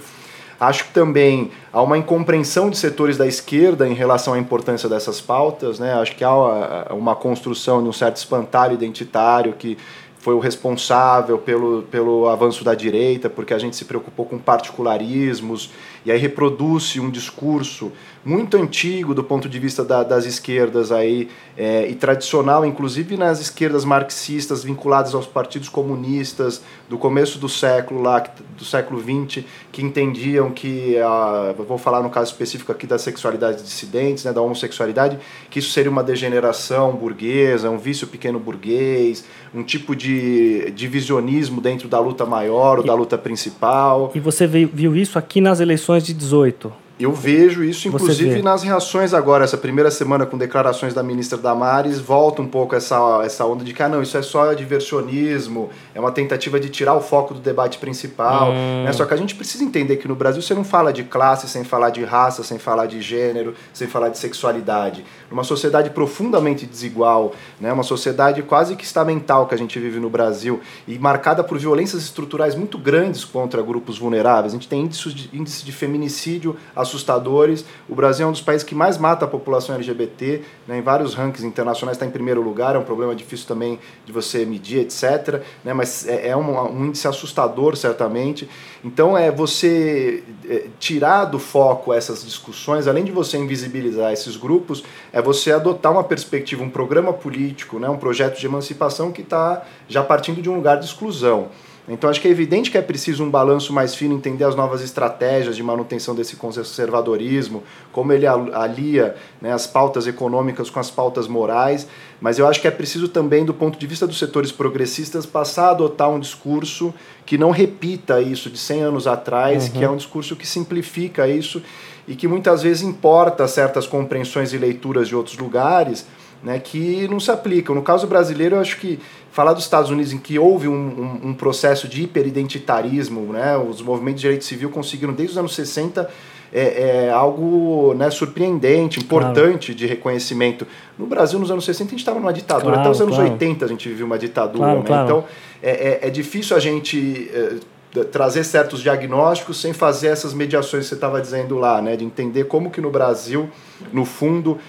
Acho 0.68 0.86
que 0.86 0.94
também 0.94 1.52
há 1.72 1.82
uma 1.82 1.98
incompreensão 1.98 2.70
de 2.70 2.78
setores 2.78 3.18
da 3.18 3.28
esquerda 3.28 3.88
em 3.88 3.94
relação 3.94 4.34
à 4.34 4.40
importância 4.40 4.88
dessas 4.88 5.20
pautas. 5.20 5.80
Né? 5.80 5.94
Acho 5.94 6.16
que 6.16 6.24
há 6.24 6.88
uma 6.92 7.16
construção 7.16 7.84
de 7.84 7.90
um 7.90 7.94
certo 7.94 8.18
espantalho 8.18 8.74
identitário 8.74 9.54
que 9.54 9.78
foi 10.24 10.34
o 10.34 10.40
responsável 10.40 11.38
pelo, 11.38 11.82
pelo 11.84 12.30
avanço 12.30 12.64
da 12.64 12.74
direita, 12.74 13.30
porque 13.30 13.54
a 13.54 13.60
gente 13.60 13.76
se 13.76 13.84
preocupou 13.84 14.26
com 14.26 14.40
particularismos, 14.40 15.70
e 16.06 16.12
aí 16.12 16.20
reproduz 16.20 16.96
um 16.98 17.10
discurso 17.10 17.92
muito 18.26 18.56
antigo 18.56 19.14
do 19.14 19.24
ponto 19.24 19.50
de 19.50 19.60
vista 19.60 19.84
da, 19.84 20.02
das 20.02 20.26
esquerdas 20.26 20.92
aí, 20.92 21.28
é, 21.58 21.88
e 21.90 21.96
tradicional, 21.96 22.66
inclusive 22.66 23.18
nas 23.18 23.42
esquerdas 23.42 23.84
marxistas 23.84 24.64
vinculadas 24.64 25.14
aos 25.14 25.28
partidos 25.28 25.68
comunistas 25.68 26.62
do 26.90 26.98
começo 26.98 27.38
do 27.38 27.50
século 27.50 28.02
lá, 28.02 28.24
do 28.58 28.64
século 28.64 29.02
XX, 29.02 29.44
que 29.72 29.82
entendiam 29.82 30.52
que, 30.52 30.98
a, 31.00 31.54
vou 31.58 31.78
falar 31.78 32.02
no 32.02 32.10
caso 32.10 32.32
específico 32.32 32.72
aqui 32.72 32.88
das 32.88 33.02
sexualidades 33.02 33.64
dissidentes, 33.64 34.24
né, 34.24 34.32
da 34.32 34.42
homossexualidade, 34.42 35.20
que 35.50 35.60
isso 35.60 35.72
seria 35.72 35.92
uma 35.92 36.04
degeneração 36.04 36.94
burguesa, 36.94 37.70
um 37.70 37.78
vício 37.78 38.08
pequeno 38.08 38.40
burguês, 38.40 39.26
um 39.54 39.64
tipo 39.64 39.96
de 39.96 40.72
divisionismo 40.72 41.62
dentro 41.62 41.88
da 41.88 42.00
luta 42.00 42.26
maior 42.26 42.80
ou 42.80 42.84
e, 42.84 42.88
da 42.88 42.94
luta 42.94 43.18
principal. 43.18 44.12
E 44.16 44.20
você 44.20 44.48
viu 44.48 44.96
isso 44.96 45.20
aqui 45.20 45.40
nas 45.40 45.60
eleições 45.60 45.93
de 46.02 46.14
18? 46.14 46.72
Eu 47.04 47.12
vejo 47.12 47.66
isso, 47.66 47.90
inclusive, 47.90 48.42
nas 48.42 48.64
reações 48.64 49.14
agora, 49.14 49.44
essa 49.44 49.58
primeira 49.58 49.92
semana 49.92 50.26
com 50.26 50.38
declarações 50.38 50.94
da 50.94 51.04
ministra 51.04 51.38
Damares, 51.38 52.00
volta 52.00 52.42
um 52.42 52.48
pouco 52.48 52.76
essa, 52.76 53.22
essa 53.26 53.46
onda 53.46 53.62
de 53.62 53.74
que, 53.74 53.84
ah, 53.84 53.90
não, 53.90 54.02
isso 54.02 54.18
é 54.18 54.22
só 54.22 54.54
diversionismo, 54.54 55.70
é 55.94 56.00
uma 56.00 56.14
tentativa 56.14 56.58
de 56.62 56.70
tirar 56.70 56.94
o 56.94 57.02
foco 57.02 57.34
do 57.34 57.42
debate 57.42 57.78
principal. 57.78 58.52
Hum. 58.52 58.86
Né? 58.86 58.94
Só 58.94 59.04
que 59.04 59.14
a 59.14 59.18
gente 59.18 59.36
precisa 59.36 59.66
entender 59.66 59.98
que 59.98 60.08
no 60.08 60.16
Brasil 60.16 60.42
você 60.42 60.54
não 60.54 60.64
fala 60.64 60.94
de 60.94 61.04
classe 61.04 61.46
sem 61.50 61.66
falar 61.66 61.90
de 61.90 62.06
raça, 62.06 62.42
sem 62.42 62.58
falar 62.58 62.86
de 62.86 63.02
gênero, 63.02 63.54
sem 63.74 63.86
falar 63.86 64.08
de 64.08 64.18
sexualidade. 64.18 65.04
Uma 65.30 65.44
sociedade 65.44 65.90
profundamente 65.90 66.66
desigual, 66.66 67.34
né? 67.60 67.74
uma 67.74 67.84
sociedade 67.84 68.42
quase 68.44 68.78
que 68.78 68.86
estamental 68.86 69.46
que 69.46 69.54
a 69.54 69.58
gente 69.58 69.78
vive 69.78 70.00
no 70.00 70.10
Brasil 70.10 70.62
e 70.88 70.98
marcada 70.98 71.44
por 71.44 71.58
violências 71.58 72.02
estruturais 72.02 72.56
muito 72.56 72.78
grandes 72.78 73.26
contra 73.26 73.62
grupos 73.62 73.98
vulneráveis. 73.98 74.54
A 74.54 74.56
gente 74.56 74.70
tem 74.70 74.80
índices 74.80 75.14
de, 75.14 75.30
índice 75.34 75.66
de 75.66 75.72
feminicídio 75.74 76.56
assustadores. 76.94 77.66
O 77.90 77.96
Brasil 77.96 78.26
é 78.26 78.30
um 78.30 78.32
dos 78.32 78.42
países 78.42 78.64
que 78.64 78.76
mais 78.76 78.98
mata 78.98 79.26
a 79.26 79.28
população 79.28 79.76
LGBT, 79.76 80.42
né, 80.68 80.78
em 80.78 80.82
vários 80.82 81.14
rankings 81.16 81.46
internacionais 81.46 81.98
está 81.98 82.06
em 82.06 82.12
primeiro 82.12 82.42
lugar, 82.42 82.76
é 82.76 82.80
um 82.80 82.84
problema 82.84 83.16
difícil 83.16 83.48
também 83.48 83.80
de 84.06 84.12
você 84.12 84.46
medir, 84.46 84.80
etc. 84.80 85.42
Né, 85.64 85.74
mas 85.74 86.08
é, 86.08 86.30
é 86.30 86.38
um, 86.38 86.60
um, 86.60 86.86
índice 86.86 87.08
assustador, 87.08 87.76
certamente. 87.76 88.48
Então, 88.84 89.18
é 89.18 89.32
você 89.32 90.24
é, 90.48 90.68
tirar 90.80 91.26
do 91.26 91.40
foco 91.40 91.94
essas 91.94 92.24
discussões, 92.24 92.88
além 92.88 93.04
de 93.04 93.12
você 93.12 93.38
invisibilizar 93.38 94.12
esses 94.14 94.36
grupos, 94.36 94.84
é 95.12 95.22
você 95.22 95.52
adotar 95.52 95.92
uma 95.92 96.04
perspectiva, 96.04 96.64
um 96.64 96.70
programa 96.70 97.14
político, 97.14 97.80
né, 97.80 97.90
um 97.90 97.98
projeto 97.98 98.40
de 98.40 98.46
emancipação 98.46 99.12
que 99.12 99.22
está 99.22 99.64
já 99.88 100.04
partindo 100.04 100.42
de 100.42 100.50
um 100.50 100.56
lugar 100.56 100.78
de 100.78 100.86
exclusão. 100.86 101.50
Então 101.88 102.10
acho 102.10 102.22
que 102.22 102.28
é 102.30 102.32
evidente 102.32 102.72
que 102.72 102.78
é 102.78 102.82
preciso 102.82 103.26
um 103.26 103.30
balanço 103.30 103.74
mais 103.74 103.94
fino, 103.94 104.16
entender 104.16 104.46
as 104.46 104.56
novas 104.56 104.82
estratégias 104.82 105.56
de 105.56 105.62
manutenção 105.62 106.16
desse 106.16 106.38
conservadorismo, 106.38 107.62
como 107.92 108.14
ele 108.14 108.26
alia 108.26 109.16
né, 109.42 109.52
as 109.52 109.68
pautas 109.68 110.08
econômicas 110.08 110.70
com 110.70 110.80
as 110.80 110.90
pautas 110.90 111.28
morais, 111.28 111.86
mas 112.22 112.40
eu 112.40 112.48
acho 112.48 112.62
que 112.62 112.68
é 112.70 112.72
preciso 112.72 113.10
também, 113.10 113.44
do 113.44 113.54
ponto 113.54 113.78
de 113.78 113.86
vista 113.86 114.08
dos 114.08 114.18
setores 114.18 114.50
progressistas, 114.50 115.26
passar 115.26 115.68
a 115.68 115.72
adotar 115.72 116.10
um 116.10 116.20
discurso 116.20 116.94
que 117.26 117.38
não 117.38 117.52
repita 117.52 118.22
isso 118.22 118.50
de 118.50 118.58
100 118.58 118.82
anos 118.82 119.06
atrás, 119.06 119.66
uhum. 119.66 119.72
que 119.72 119.84
é 119.84 119.90
um 119.90 119.98
discurso 119.98 120.38
que 120.38 120.48
simplifica 120.48 121.28
isso 121.28 121.62
e 122.08 122.16
que 122.16 122.30
muitas 122.30 122.64
vezes 122.64 122.82
importa 122.82 123.46
certas 123.46 123.86
compreensões 123.86 124.54
e 124.54 124.58
leituras 124.58 125.10
de 125.10 125.16
outros 125.16 125.38
lugares 125.38 126.06
né, 126.44 126.60
que 126.60 127.08
não 127.08 127.20
se 127.20 127.32
aplicam. 127.32 127.74
No 127.74 127.82
caso 127.82 128.06
brasileiro, 128.06 128.58
eu 128.58 128.60
acho 128.60 128.78
que 128.78 129.00
falar 129.34 129.54
dos 129.54 129.64
Estados 129.64 129.90
Unidos 129.90 130.14
em 130.14 130.20
que 130.20 130.38
houve 130.38 130.68
um, 130.68 130.74
um, 130.74 131.30
um 131.30 131.34
processo 131.34 131.88
de 131.88 132.04
hiperidentitarismo, 132.04 133.34
né, 133.34 133.58
os 133.58 133.82
movimentos 133.82 134.22
de 134.22 134.28
direito 134.28 134.46
civil 134.46 134.70
conseguiram 134.70 135.12
desde 135.12 135.34
os 135.34 135.38
anos 135.40 135.56
60 135.56 136.08
é, 136.54 137.08
é 137.08 137.10
algo 137.10 137.96
né, 137.96 138.12
surpreendente, 138.12 139.00
importante 139.00 139.72
claro. 139.72 139.80
de 139.80 139.88
reconhecimento. 139.88 140.68
No 141.00 141.08
Brasil, 141.08 141.40
nos 141.40 141.50
anos 141.50 141.66
60, 141.66 141.88
a 141.88 141.90
gente 141.90 142.00
estava 142.00 142.20
numa 142.20 142.32
ditadura, 142.32 142.76
claro, 142.76 142.82
até 142.82 142.90
os 142.92 143.02
anos 143.02 143.16
claro. 143.16 143.32
80 143.32 143.66
a 143.66 143.68
gente 143.68 143.90
viveu 143.90 144.06
uma 144.06 144.20
ditadura. 144.20 144.76
Né? 144.76 144.84
Então, 144.86 145.26
é, 145.64 145.72
é, 145.72 146.00
é, 146.04 146.10
difícil 146.12 146.56
a 146.56 146.60
gente 146.60 147.32
é, 147.34 148.04
trazer 148.04 148.44
certos 148.44 148.82
diagnósticos 148.82 149.60
sem 149.60 149.74
fazer 149.74 150.10
essas 150.10 150.32
mediações 150.32 150.84
que 150.84 150.90
você 150.90 150.96
estava 150.96 151.20
dizendo 151.20 151.58
lá, 151.58 151.82
né? 151.82 151.96
de 151.96 152.06
entender 152.06 152.44
como 152.44 152.70
que 152.70 152.80
no 152.80 152.92
Brasil, 152.92 153.50
no 153.92 154.06
fundo, 154.06 154.60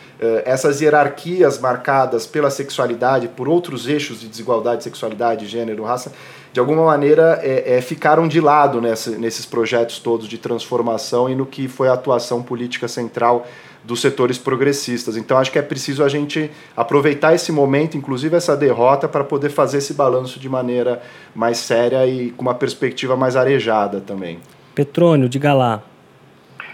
essas 0.45 0.81
hierarquias 0.81 1.59
marcadas 1.59 2.27
pela 2.27 2.51
sexualidade, 2.51 3.29
por 3.29 3.49
outros 3.49 3.89
eixos 3.89 4.21
de 4.21 4.29
desigualdade, 4.29 4.85
sexualidade, 4.85 5.47
gênero, 5.47 5.85
raça, 5.85 6.13
de 6.53 6.61
alguma 6.61 6.85
maneira 6.85 7.41
é, 7.43 7.77
é, 7.77 7.81
ficaram 7.81 8.29
de 8.29 8.41
lado 8.41 8.81
nessa, 8.81 9.11
nesses 9.11 9.45
projetos 9.45 9.99
todos 9.99 10.29
de 10.29 10.39
transformação 10.39 11.29
e 11.29 11.35
no 11.35 11.45
que 11.45 11.67
foi 11.67 11.89
a 11.89 11.95
atuação 11.95 12.43
política 12.43 12.87
central 12.87 13.47
dos 13.83 14.01
setores 14.01 14.39
progressistas. 14.39 15.17
Então 15.17 15.37
acho 15.37 15.53
que 15.53 15.59
é 15.59 15.63
preciso 15.63 16.03
a 16.03 16.09
gente 16.09 16.51
aproveitar 16.77 17.35
esse 17.35 17.53
momento, 17.53 17.97
inclusive 17.97 18.37
essa 18.37 18.57
derrota, 18.57 19.07
para 19.09 19.25
poder 19.25 19.51
fazer 19.51 19.79
esse 19.79 19.95
balanço 19.95 20.39
de 20.41 20.49
maneira 20.49 21.03
mais 21.35 21.59
séria 21.59 22.07
e 22.07 22.31
com 22.31 22.43
uma 22.43 22.55
perspectiva 22.55 23.17
mais 23.17 23.37
arejada 23.37 24.01
também. 24.01 24.39
Petrônio, 24.75 25.29
diga 25.29 25.53
lá. 25.53 25.83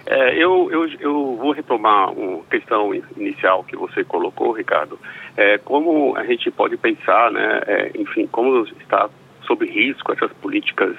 É, 0.07 0.35
eu, 0.35 0.69
eu, 0.71 0.89
eu 0.99 1.37
vou 1.37 1.53
retomar 1.53 2.11
uma 2.13 2.43
questão 2.45 2.95
inicial 3.17 3.65
que 3.65 3.77
você 3.77 4.05
colocou, 4.05 4.53
Ricardo. 4.53 4.99
É, 5.37 5.59
como 5.59 6.17
a 6.17 6.25
gente 6.25 6.51
pode 6.51 6.77
pensar, 6.77 7.31
né, 7.31 7.61
é, 7.67 7.91
enfim, 7.95 8.27
como 8.27 8.65
está 8.81 9.09
sob 9.47 9.67
risco 9.67 10.13
essas 10.13 10.33
políticas 10.35 10.97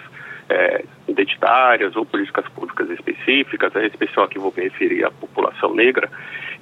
é, 0.50 0.84
identitárias 1.08 1.96
ou 1.96 2.06
políticas 2.06 2.46
públicas 2.50 2.90
específicas, 2.90 3.76
a 3.76 3.86
especial 3.86 4.28
que 4.28 4.38
vou 4.38 4.54
me 4.56 4.64
referir 4.64 5.06
à 5.06 5.12
população 5.12 5.74
negra. 5.74 6.10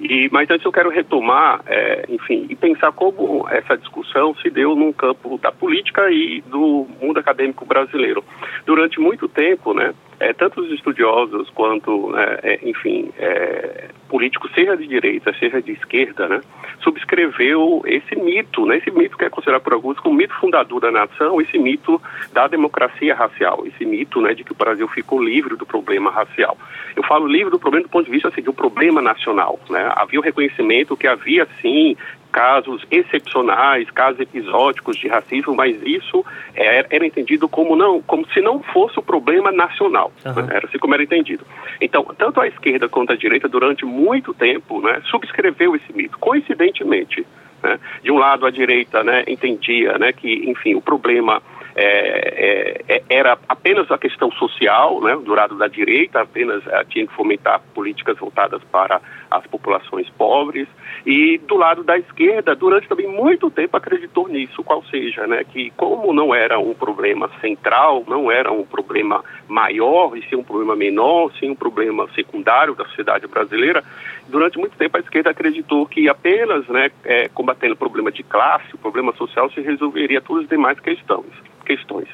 E, 0.00 0.28
mas 0.32 0.48
antes 0.50 0.64
eu 0.64 0.72
quero 0.72 0.90
retomar, 0.90 1.60
é, 1.66 2.04
enfim, 2.08 2.46
e 2.48 2.54
pensar 2.54 2.92
como 2.92 3.46
essa 3.48 3.76
discussão 3.76 4.34
se 4.36 4.48
deu 4.48 4.74
no 4.74 4.94
campo 4.94 5.38
da 5.38 5.52
política 5.52 6.10
e 6.10 6.40
do 6.42 6.86
mundo 7.00 7.18
acadêmico 7.18 7.66
brasileiro. 7.66 8.24
Durante 8.64 9.00
muito 9.00 9.28
tempo, 9.28 9.74
né, 9.74 9.92
é, 10.20 10.34
tanto 10.34 10.60
os 10.60 10.70
estudiosos 10.70 11.48
quanto, 11.50 12.10
né, 12.12 12.38
é, 12.42 12.60
enfim, 12.62 13.10
é, 13.18 13.88
políticos, 14.08 14.50
seja 14.54 14.76
de 14.76 14.86
direita, 14.86 15.32
seja 15.38 15.62
de 15.62 15.72
esquerda, 15.72 16.28
né, 16.28 16.40
subscreveu 16.80 17.82
esse 17.86 18.14
mito, 18.16 18.66
né, 18.66 18.76
esse 18.76 18.90
mito 18.90 19.16
que 19.16 19.24
é 19.24 19.30
considerado 19.30 19.62
por 19.62 19.72
alguns 19.72 19.98
como 19.98 20.14
mito 20.14 20.34
fundador 20.34 20.80
da 20.80 20.90
nação, 20.90 21.40
esse 21.40 21.58
mito 21.58 22.00
da 22.32 22.46
democracia 22.46 23.14
racial, 23.14 23.64
esse 23.66 23.84
mito 23.86 24.20
né, 24.20 24.34
de 24.34 24.44
que 24.44 24.52
o 24.52 24.54
Brasil 24.56 24.86
ficou 24.88 25.22
livre 25.22 25.56
do 25.56 25.64
problema 25.64 26.10
racial. 26.10 26.56
Eu 26.94 27.02
falo 27.04 27.26
livre 27.26 27.50
do 27.50 27.58
problema 27.58 27.86
do 27.86 27.90
ponto 27.90 28.04
de 28.04 28.10
vista 28.10 28.28
assim, 28.28 28.42
do 28.42 28.52
problema 28.52 29.00
nacional. 29.00 29.58
Né? 29.70 29.90
Havia 29.96 30.20
o 30.20 30.22
reconhecimento 30.22 30.96
que 30.96 31.06
havia, 31.06 31.48
sim, 31.62 31.96
casos 32.30 32.84
excepcionais, 32.90 33.90
casos 33.90 34.20
episódicos 34.20 34.96
de 34.96 35.08
racismo, 35.08 35.54
mas 35.54 35.80
isso 35.82 36.24
era, 36.54 36.86
era, 36.90 37.06
entendido 37.06 37.48
como 37.48 37.76
não, 37.76 38.00
como 38.02 38.26
se 38.32 38.40
não 38.40 38.62
fosse 38.62 38.98
o 38.98 39.02
problema 39.02 39.50
nacional. 39.52 40.12
Uhum. 40.24 40.34
Né? 40.34 40.48
Era 40.56 40.66
assim 40.66 40.78
como 40.78 40.94
era 40.94 41.02
entendido. 41.02 41.44
Então, 41.80 42.04
tanto 42.16 42.40
a 42.40 42.46
esquerda 42.46 42.88
quanto 42.88 43.12
a 43.12 43.16
direita, 43.16 43.48
durante 43.48 43.84
muito 43.84 44.32
tempo, 44.32 44.80
né, 44.80 45.00
subscreveu 45.10 45.74
esse 45.76 45.92
mito. 45.92 46.18
Coincidentemente, 46.18 47.26
né, 47.62 47.78
de 48.02 48.10
um 48.10 48.18
lado 48.18 48.46
a 48.46 48.50
direita 48.50 49.02
né, 49.02 49.24
entendia 49.26 49.98
né, 49.98 50.12
que, 50.12 50.50
enfim, 50.50 50.74
o 50.74 50.80
problema 50.80 51.42
é, 51.74 52.82
é, 52.88 52.96
é, 52.96 53.02
era 53.08 53.38
apenas 53.48 53.90
a 53.90 53.98
questão 53.98 54.30
social, 54.32 55.00
né, 55.00 55.16
do 55.16 55.34
lado 55.34 55.56
da 55.56 55.68
direita, 55.68 56.20
apenas 56.20 56.66
é, 56.66 56.84
tinha 56.84 57.06
que 57.06 57.14
fomentar 57.14 57.60
políticas 57.74 58.18
voltadas 58.18 58.62
para 58.70 59.00
as 59.30 59.46
populações 59.46 60.08
pobres, 60.10 60.66
e 61.06 61.38
do 61.38 61.56
lado 61.56 61.82
da 61.82 61.96
esquerda, 61.98 62.54
durante 62.54 62.88
também 62.88 63.06
muito 63.06 63.50
tempo 63.50 63.76
acreditou 63.76 64.28
nisso, 64.28 64.62
qual 64.62 64.82
seja, 64.84 65.26
né, 65.26 65.44
que 65.44 65.70
como 65.76 66.12
não 66.12 66.34
era 66.34 66.58
um 66.58 66.74
problema 66.74 67.30
central, 67.40 68.04
não 68.06 68.30
era 68.30 68.50
um 68.52 68.64
problema 68.64 69.24
maior, 69.48 70.16
e 70.16 70.22
sim 70.28 70.36
um 70.36 70.44
problema 70.44 70.76
menor, 70.76 71.32
sim 71.38 71.50
um 71.50 71.54
problema 71.54 72.08
secundário 72.14 72.74
da 72.74 72.84
sociedade 72.86 73.26
brasileira, 73.26 73.84
durante 74.28 74.58
muito 74.58 74.76
tempo 74.76 74.96
a 74.96 75.00
esquerda 75.00 75.30
acreditou 75.30 75.86
que 75.86 76.08
apenas 76.08 76.66
né, 76.68 76.90
é, 77.04 77.28
combatendo 77.28 77.74
o 77.74 77.78
problema 77.78 78.10
de 78.10 78.22
classe, 78.22 78.74
o 78.74 78.78
problema 78.78 79.12
social, 79.14 79.50
se 79.50 79.60
resolveria 79.60 80.20
todas 80.20 80.44
as 80.44 80.50
demais 80.50 80.78
questões 80.80 81.50
questões. 81.70 82.08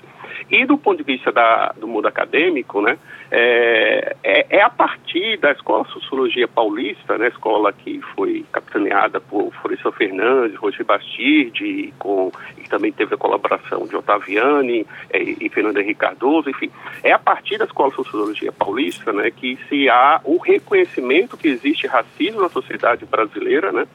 E 0.50 0.66
do 0.66 0.76
ponto 0.76 0.98
de 0.98 1.04
vista 1.04 1.32
da, 1.32 1.72
do 1.78 1.88
mundo 1.88 2.06
acadêmico, 2.06 2.82
né, 2.82 2.98
é, 3.30 4.16
é, 4.22 4.46
é, 4.58 4.62
a 4.62 4.68
partir 4.68 5.38
da 5.38 5.50
Escola 5.52 5.84
Sociologia 5.86 6.46
Paulista, 6.46 7.05
né, 7.16 7.28
escola 7.28 7.72
que 7.72 8.00
foi 8.14 8.44
capitaneada 8.52 9.20
por 9.20 9.52
Florestan 9.60 9.92
Fernandes, 9.92 10.56
Roger 10.56 10.84
Bastide, 10.84 11.92
com, 11.98 12.32
e 12.58 12.68
também 12.68 12.92
teve 12.92 13.14
a 13.14 13.18
colaboração 13.18 13.86
de 13.86 13.96
Otaviani 13.96 14.86
é, 15.10 15.22
e 15.22 15.48
Fernando 15.48 15.78
Henrique 15.78 16.00
Cardoso, 16.00 16.50
enfim, 16.50 16.70
é 17.02 17.12
a 17.12 17.18
partir 17.18 17.58
da 17.58 17.64
Escola 17.64 17.92
Sociologia 17.92 18.50
Paulista 18.52 19.12
né, 19.12 19.30
que 19.30 19.58
se 19.68 19.88
há 19.88 20.20
o 20.24 20.38
reconhecimento 20.38 21.36
que 21.36 21.48
existe 21.48 21.86
racismo 21.86 22.40
na 22.40 22.48
sociedade 22.48 23.04
brasileira, 23.04 23.70
né, 23.70 23.86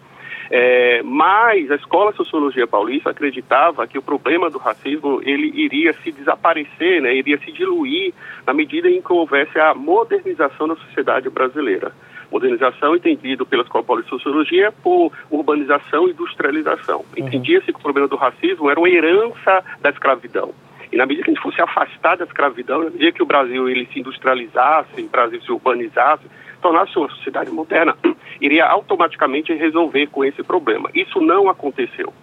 é, 0.54 1.02
mas 1.04 1.72
a 1.72 1.76
Escola 1.76 2.12
Sociologia 2.12 2.68
Paulista 2.68 3.10
acreditava 3.10 3.88
que 3.88 3.98
o 3.98 4.02
problema 4.02 4.50
do 4.50 4.58
racismo 4.58 5.22
ele 5.24 5.48
iria 5.56 5.94
se 6.04 6.12
desaparecer, 6.12 7.02
né, 7.02 7.16
iria 7.16 7.38
se 7.38 7.54
diluir 7.54 8.14
na 8.46 8.54
medida 8.54 8.90
em 8.90 9.02
que 9.02 9.14
houvesse 9.14 9.58
a 9.58 9.74
modernização 9.74 10.68
da 10.68 10.76
sociedade 10.76 11.30
brasileira. 11.30 11.94
Modernização 12.32 12.96
entendido 12.96 13.46
pela 13.46 13.64
Escola 13.64 14.02
de 14.02 14.10
Sociologia 14.10 14.72
por 14.72 15.12
urbanização 15.30 16.08
e 16.08 16.12
industrialização. 16.12 17.00
Uhum. 17.00 17.28
Entendia-se 17.28 17.66
que 17.66 17.80
o 17.80 17.82
problema 17.82 18.08
do 18.08 18.16
racismo 18.16 18.70
era 18.70 18.80
uma 18.80 18.90
herança 18.90 19.64
da 19.82 19.90
escravidão. 19.90 20.54
E 20.92 20.98
na 20.98 21.06
medida 21.06 21.24
que 21.24 21.32
a 21.32 21.34
gente 21.34 21.44
fosse 21.44 21.62
afastar 21.62 22.18
da 22.18 22.26
escravidão, 22.26 22.80
na 22.80 22.90
medida 22.90 23.12
que 23.12 23.24
o 23.24 23.26
Brasil 23.26 23.70
ele 23.70 23.88
se 23.94 24.00
industrializasse, 24.00 25.02
o 25.02 25.10
Brasil 25.10 25.42
se 25.42 25.52
urbanizasse, 25.52 26.26
tornasse 26.62 26.98
uma 26.98 27.10
sociedade 27.10 27.50
moderna, 27.50 27.96
iria 28.42 28.66
automaticamente 28.66 29.54
resolver 29.54 30.08
com 30.08 30.24
esse 30.26 30.44
problema. 30.44 30.90
Isso 30.94 31.20
não 31.22 31.50
aconteceu. 31.50 32.14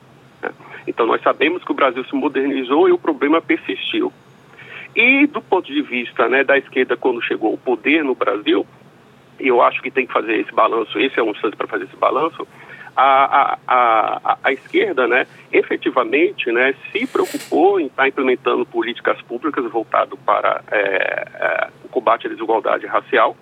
Né? 0.43 0.51
Então 0.87 1.07
nós 1.07 1.23
sabemos 1.23 1.65
que 1.65 1.73
o 1.73 1.75
Brasil 1.75 2.05
se 2.05 2.15
modernizou 2.15 2.89
e 2.89 2.93
o 2.93 2.99
problema 2.99 3.41
persistiu. 3.41 4.13
E 4.95 5.27
do 5.27 5.41
ponto 5.41 5.73
de 5.73 5.81
vista 5.81 6.29
né, 6.29 6.45
da 6.45 6.59
esquerda, 6.59 6.97
quando 6.97 7.23
chegou 7.23 7.53
ao 7.53 7.59
poder 7.59 8.03
no 8.03 8.15
Brasil, 8.15 8.67
eu 9.39 9.63
acho 9.63 9.81
que 9.83 9.91
tem 9.91 10.07
que 10.07 10.13
fazer 10.13 10.37
esse 10.39 10.53
balanço, 10.53 10.99
esse 10.99 11.19
é 11.19 11.23
um 11.23 11.31
instante 11.31 11.57
para 11.57 11.67
fazer 11.67 11.85
esse 11.85 11.97
balanço, 11.97 12.47
a, 12.97 13.05
a, 13.05 13.59
a, 13.69 14.39
a, 14.43 14.53
esquerda, 14.53 15.07
né, 15.07 15.27
efetivamente, 15.53 16.51
né, 16.51 16.75
se 16.91 17.07
preocupou 17.07 17.79
em 17.79 17.87
estar 17.87 18.03
tá 18.03 18.09
implementando 18.09 18.67
políticas 18.67 19.21
públicas 19.23 19.65
voltado 19.71 20.17
para 20.17 20.63
é, 20.71 21.29
é, 21.35 21.69
o 21.85 21.89
combate 21.89 22.27
à 22.27 22.31
desigualdade 22.31 22.87
racial, 22.87 23.37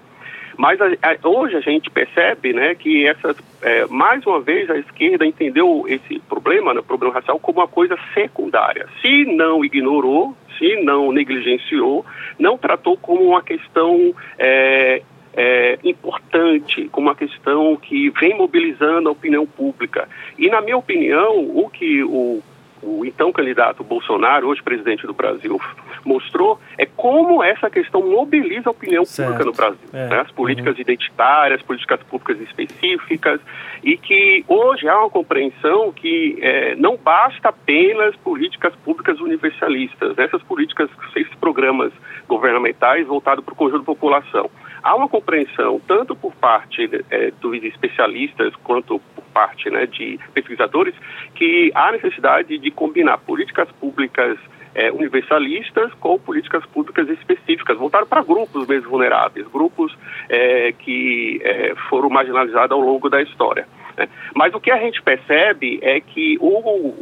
mas 0.59 0.81
a, 0.81 0.87
a, 0.87 1.29
hoje 1.29 1.57
a 1.57 1.61
gente 1.61 1.91
percebe 1.91 2.53
né, 2.53 2.75
que 2.75 3.07
essas, 3.07 3.37
é, 3.63 3.87
mais 3.87 4.27
uma 4.27 4.41
vez 4.41 4.71
a 4.71 4.79
esquerda 4.79 5.27
entendeu 5.27 5.85
esse 5.89 6.19
problema, 6.21 6.73
né, 6.73 6.83
problema 6.83 7.15
racial, 7.15 7.39
como 7.39 7.61
uma 7.61 7.69
coisa 7.69 7.97
secundária. 8.15 8.87
Se 9.01 9.25
não 9.25 9.65
ignorou, 9.65 10.37
se 10.59 10.83
não 10.83 11.13
negligenciou, 11.13 12.05
não 12.39 12.57
tratou 12.57 12.97
como 12.97 13.23
uma 13.23 13.43
questão 13.43 14.15
é, 14.39 15.03
é, 15.37 15.79
importante, 15.85 16.89
como 16.91 17.09
uma 17.09 17.15
questão 17.15 17.77
que 17.77 18.11
vem 18.11 18.37
mobilizando 18.37 19.09
a 19.09 19.13
opinião 19.13 19.47
pública. 19.47 20.09
E, 20.39 20.49
na 20.49 20.61
minha 20.61 20.77
opinião, 20.77 21.39
o 21.39 21.69
que 21.69 22.03
o 22.03 22.43
o 22.83 23.05
então 23.05 23.33
candidato 23.33 23.83
Bolsonaro, 23.83 24.49
hoje 24.49 24.63
presidente 24.63 25.07
do 25.07 25.13
Brasil, 25.13 25.61
mostrou 26.05 26.61
é 26.79 26.87
como 26.87 27.43
essa 27.43 27.69
questão 27.69 28.03
mobiliza 28.03 28.69
a 28.69 28.71
opinião 28.71 29.05
certo. 29.05 29.29
pública 29.29 29.45
no 29.45 29.53
Brasil. 29.53 29.89
É. 29.93 30.09
Né? 30.09 30.21
As 30.21 30.31
políticas 30.31 30.75
uhum. 30.77 30.81
identitárias, 30.81 31.63
políticas 31.63 32.01
públicas 32.05 32.41
específicas, 32.41 33.41
e 33.83 33.97
que 33.97 34.45
hoje 34.47 34.89
há 34.89 34.99
uma 35.01 35.11
compreensão 35.11 35.93
que 35.93 36.39
é, 36.41 36.75
não 36.77 36.97
basta 36.97 37.49
apenas 37.49 38.15
políticas 38.17 38.75
públicas 38.85 39.21
universalistas, 39.21 40.17
essas 40.19 40.43
políticas, 40.43 40.89
esses 41.17 41.35
programas 41.37 41.93
governamentais 42.29 43.07
voltados 43.07 43.45
para 43.45 43.53
o 43.53 43.57
conjunto 43.57 43.81
da 43.81 43.85
população. 43.85 44.51
Há 44.87 44.95
uma 44.95 45.09
compreensão, 45.09 45.81
tanto 45.85 46.15
por 46.15 46.33
parte 46.37 46.89
é, 47.11 47.33
dos 47.41 47.61
especialistas 47.65 48.55
quanto 48.63 49.01
por 49.17 49.25
parte 49.35 49.69
né, 49.69 49.85
de 49.85 50.17
pesquisadores, 50.33 50.95
que 51.35 51.73
há 51.75 51.91
necessidade 51.91 52.57
de 52.57 52.71
combinar 52.71 53.19
políticas 53.19 53.69
públicas 53.81 54.39
é, 54.77 54.93
universalistas 54.93 55.93
com 55.95 56.17
políticas 56.21 56.65
públicas 56.67 57.09
específicas, 57.09 57.77
voltadas 57.77 58.09
para 58.09 58.23
grupos 58.23 58.65
mesmo 58.69 58.91
vulneráveis, 58.91 59.49
grupos 59.49 59.93
é, 60.29 60.73
que 60.79 61.41
é, 61.43 61.75
foram 61.91 62.09
marginalizados 62.09 62.71
ao 62.71 62.81
longo 62.81 63.11
da 63.11 63.21
história. 63.21 63.67
Né? 63.97 64.09
Mas 64.35 64.55
o 64.55 64.61
que 64.61 64.71
a 64.71 64.79
gente 64.79 65.03
percebe 65.03 65.79
é 65.83 66.01
que 66.01 66.37
o, 66.41 66.49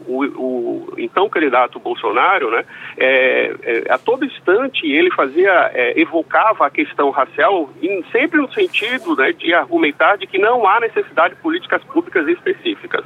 o, 0.07 0.25
o 0.37 0.95
então 0.99 1.29
candidato 1.29 1.79
Bolsonaro, 1.79 2.51
né, 2.51 2.65
é, 2.97 3.55
é, 3.63 3.93
a 3.93 3.99
todo 3.99 4.25
instante 4.25 4.87
ele 4.87 5.11
fazia, 5.11 5.71
é, 5.75 6.01
evocava 6.01 6.67
a 6.67 6.71
questão 6.71 7.11
racial 7.11 7.71
em, 7.83 8.05
sempre 8.13 8.41
no 8.41 8.53
sentido 8.53 9.17
né, 9.17 9.33
de 9.33 9.53
argumentar 9.53 10.17
de 10.17 10.27
que 10.27 10.39
não 10.39 10.67
há 10.67 10.81
necessidade 10.81 11.35
de 11.35 11.41
políticas 11.41 11.83
públicas 11.85 12.27
específicas. 12.29 13.05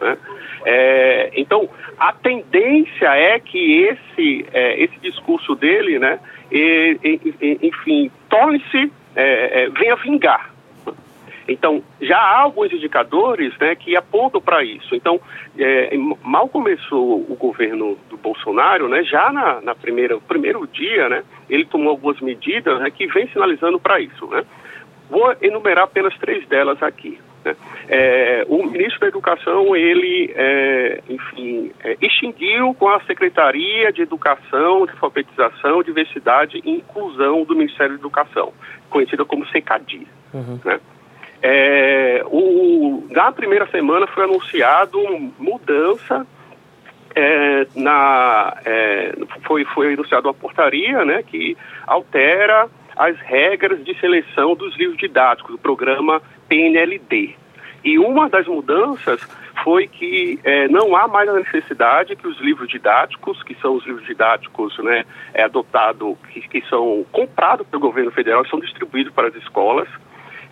Né? 0.00 0.16
É, 0.64 1.30
então, 1.36 1.68
a 1.98 2.12
tendência 2.12 3.14
é 3.14 3.38
que 3.38 3.82
esse, 3.82 4.46
é, 4.52 4.82
esse 4.82 4.98
discurso 5.00 5.54
dele, 5.54 5.98
né, 5.98 6.18
e, 6.50 6.98
e, 7.02 7.58
enfim, 7.62 8.10
torne-se, 8.28 8.92
é, 9.14 9.64
é, 9.64 9.70
venha 9.70 9.96
vingar. 9.96 10.49
Então, 11.50 11.82
já 12.00 12.16
há 12.16 12.42
alguns 12.42 12.72
indicadores 12.72 13.52
né, 13.58 13.74
que 13.74 13.96
apontam 13.96 14.40
para 14.40 14.62
isso. 14.62 14.94
Então, 14.94 15.20
é, 15.58 15.90
mal 16.22 16.48
começou 16.48 17.26
o 17.28 17.34
governo 17.34 17.98
do 18.08 18.16
Bolsonaro, 18.16 18.88
né, 18.88 19.02
já 19.02 19.32
na, 19.32 19.60
na 19.60 19.74
primeira, 19.74 20.16
primeiro 20.20 20.64
dia, 20.68 21.08
né, 21.08 21.24
ele 21.48 21.66
tomou 21.66 21.90
algumas 21.90 22.20
medidas 22.20 22.78
né, 22.78 22.88
que 22.92 23.04
vem 23.08 23.26
sinalizando 23.30 23.80
para 23.80 23.98
isso. 23.98 24.28
Né. 24.28 24.44
Vou 25.10 25.34
enumerar 25.42 25.84
apenas 25.84 26.16
três 26.18 26.46
delas 26.46 26.80
aqui. 26.84 27.18
Né. 27.44 27.56
É, 27.88 28.46
o 28.48 28.64
ministro 28.64 29.00
da 29.00 29.08
Educação, 29.08 29.74
ele, 29.74 30.32
é, 30.36 31.02
enfim, 31.08 31.72
é, 31.82 31.96
extinguiu 32.00 32.72
com 32.74 32.88
a 32.88 33.00
Secretaria 33.00 33.92
de 33.92 34.02
Educação, 34.02 34.86
de 34.86 34.92
Alfabetização, 34.92 35.82
Diversidade 35.82 36.62
e 36.64 36.70
Inclusão 36.70 37.42
do 37.42 37.56
Ministério 37.56 37.94
da 37.94 37.98
Educação, 37.98 38.52
conhecida 38.88 39.24
como 39.24 39.44
SECADI. 39.48 40.06
Uhum. 40.32 40.60
Né. 40.64 40.78
É, 41.42 42.22
o, 42.26 43.06
na 43.10 43.32
primeira 43.32 43.66
semana 43.68 44.06
foi 44.06 44.24
anunciado 44.24 44.98
mudança 45.38 46.26
é, 47.14 47.66
na, 47.74 48.56
é, 48.64 49.12
foi, 49.46 49.64
foi 49.64 49.94
anunciada 49.94 50.28
uma 50.28 50.34
portaria 50.34 51.04
né, 51.04 51.22
que 51.22 51.56
altera 51.86 52.68
as 52.96 53.18
regras 53.20 53.82
de 53.84 53.98
seleção 53.98 54.54
dos 54.54 54.76
livros 54.76 54.98
didáticos, 54.98 55.52
do 55.52 55.58
programa 55.58 56.20
PNLD. 56.48 57.34
E 57.82 57.98
uma 57.98 58.28
das 58.28 58.46
mudanças 58.46 59.26
foi 59.64 59.86
que 59.86 60.38
é, 60.44 60.68
não 60.68 60.94
há 60.94 61.08
mais 61.08 61.28
a 61.28 61.34
necessidade 61.34 62.14
que 62.14 62.26
os 62.26 62.38
livros 62.38 62.68
didáticos, 62.68 63.42
que 63.42 63.54
são 63.56 63.74
os 63.74 63.86
livros 63.86 64.06
didáticos 64.06 64.76
né, 64.78 65.04
é, 65.32 65.44
adotados, 65.44 66.16
que, 66.28 66.40
que 66.42 66.60
são 66.68 67.04
comprados 67.10 67.66
pelo 67.66 67.80
governo 67.80 68.10
federal, 68.10 68.46
são 68.46 68.60
distribuídos 68.60 69.12
para 69.12 69.28
as 69.28 69.34
escolas, 69.36 69.88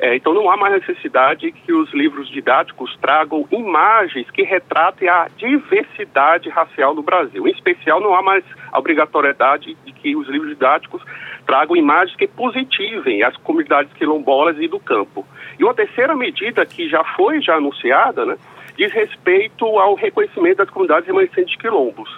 é, 0.01 0.15
então 0.15 0.33
não 0.33 0.49
há 0.49 0.57
mais 0.57 0.75
necessidade 0.75 1.51
que 1.51 1.73
os 1.73 1.93
livros 1.93 2.29
didáticos 2.29 2.97
tragam 3.01 3.47
imagens 3.51 4.31
que 4.31 4.43
retratem 4.43 5.09
a 5.09 5.29
diversidade 5.37 6.49
racial 6.49 6.95
no 6.95 7.03
Brasil. 7.03 7.49
Em 7.49 7.51
especial, 7.51 8.01
não 8.01 8.15
há 8.15 8.23
mais 8.23 8.45
obrigatoriedade 8.73 9.77
de 9.85 9.93
que 9.93 10.15
os 10.15 10.29
livros 10.29 10.51
didáticos 10.51 11.03
tragam 11.45 11.75
imagens 11.75 12.17
que 12.17 12.29
positivem 12.29 13.25
as 13.25 13.37
comunidades 13.39 13.93
quilombolas 13.95 14.57
e 14.61 14.69
do 14.69 14.79
campo. 14.79 15.27
E 15.59 15.65
uma 15.65 15.75
terceira 15.75 16.15
medida 16.15 16.65
que 16.65 16.89
já 16.89 17.03
foi 17.17 17.41
já 17.41 17.57
anunciada, 17.57 18.25
né, 18.25 18.37
diz 18.77 18.93
respeito 18.93 19.65
ao 19.65 19.95
reconhecimento 19.95 20.59
das 20.59 20.71
comunidades 20.71 21.09
remanescentes 21.09 21.51
de 21.51 21.59
quilombos. 21.59 22.09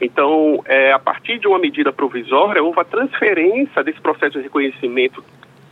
Então, 0.00 0.62
é, 0.64 0.92
a 0.92 0.98
partir 0.98 1.38
de 1.38 1.46
uma 1.46 1.58
medida 1.58 1.92
provisória, 1.92 2.62
houve 2.62 2.80
a 2.80 2.84
transferência 2.84 3.84
desse 3.84 4.00
processo 4.00 4.38
de 4.38 4.44
reconhecimento 4.44 5.22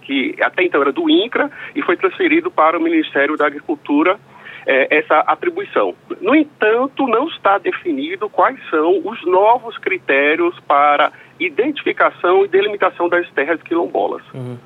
que 0.09 0.35
até 0.41 0.65
então 0.65 0.81
era 0.81 0.91
do 0.91 1.09
INCRA 1.09 1.51
e 1.77 1.83
foi 1.83 1.95
transferido 1.99 2.51
para 2.51 2.79
o 2.79 2.83
Ministério 2.83 3.37
da 3.37 3.47
Agricultura 3.47 4.19
é, 4.67 4.99
essa 4.99 5.19
atribuição. 5.21 5.95
No 6.23 6.35
entanto, 6.35 7.07
não 7.07 7.29
está 7.29 7.59
definido 7.59 8.29
quais 8.31 8.59
são 8.71 9.03
os 9.05 9.23
novos 9.27 9.77
critérios 9.77 10.59
para 10.61 11.13
identificação 11.39 12.45
e 12.45 12.49
delimitação 12.49 13.07
das 13.09 13.31
terras 13.33 13.63
quilombolas. 13.63 14.23
Uhum. 14.33 14.57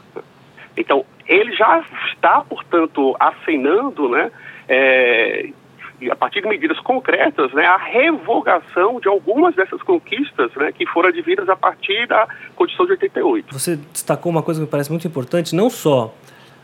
Então, 0.77 1.05
ele 1.27 1.53
já 1.55 1.85
está, 2.09 2.41
portanto, 2.43 3.17
acenando 3.19 4.09
né, 4.09 4.31
é, 4.69 5.49
a 6.11 6.17
partir 6.17 6.43
de 6.43 6.49
medidas 6.49 6.79
concretas, 6.81 7.53
né, 7.53 7.65
a 7.65 7.77
revogação 7.77 9.01
de 9.01 9.09
algumas 9.09 9.55
dessas 9.55 9.83
conquistas 9.83 10.51
né, 10.57 10.73
que 10.73 10.87
foram 10.87 11.09
advindas 11.09 11.49
a 11.49 11.57
partir 11.57 12.07
da 12.07 12.27
Constituição 12.55 12.87
de 12.87 12.93
88. 12.93 13.53
Você 13.53 13.77
destacou 13.77 14.31
uma 14.31 14.43
coisa 14.43 14.61
que 14.61 14.65
me 14.65 14.71
parece 14.71 14.91
muito 14.91 15.07
importante, 15.07 15.55
não 15.55 15.71
só 15.71 16.15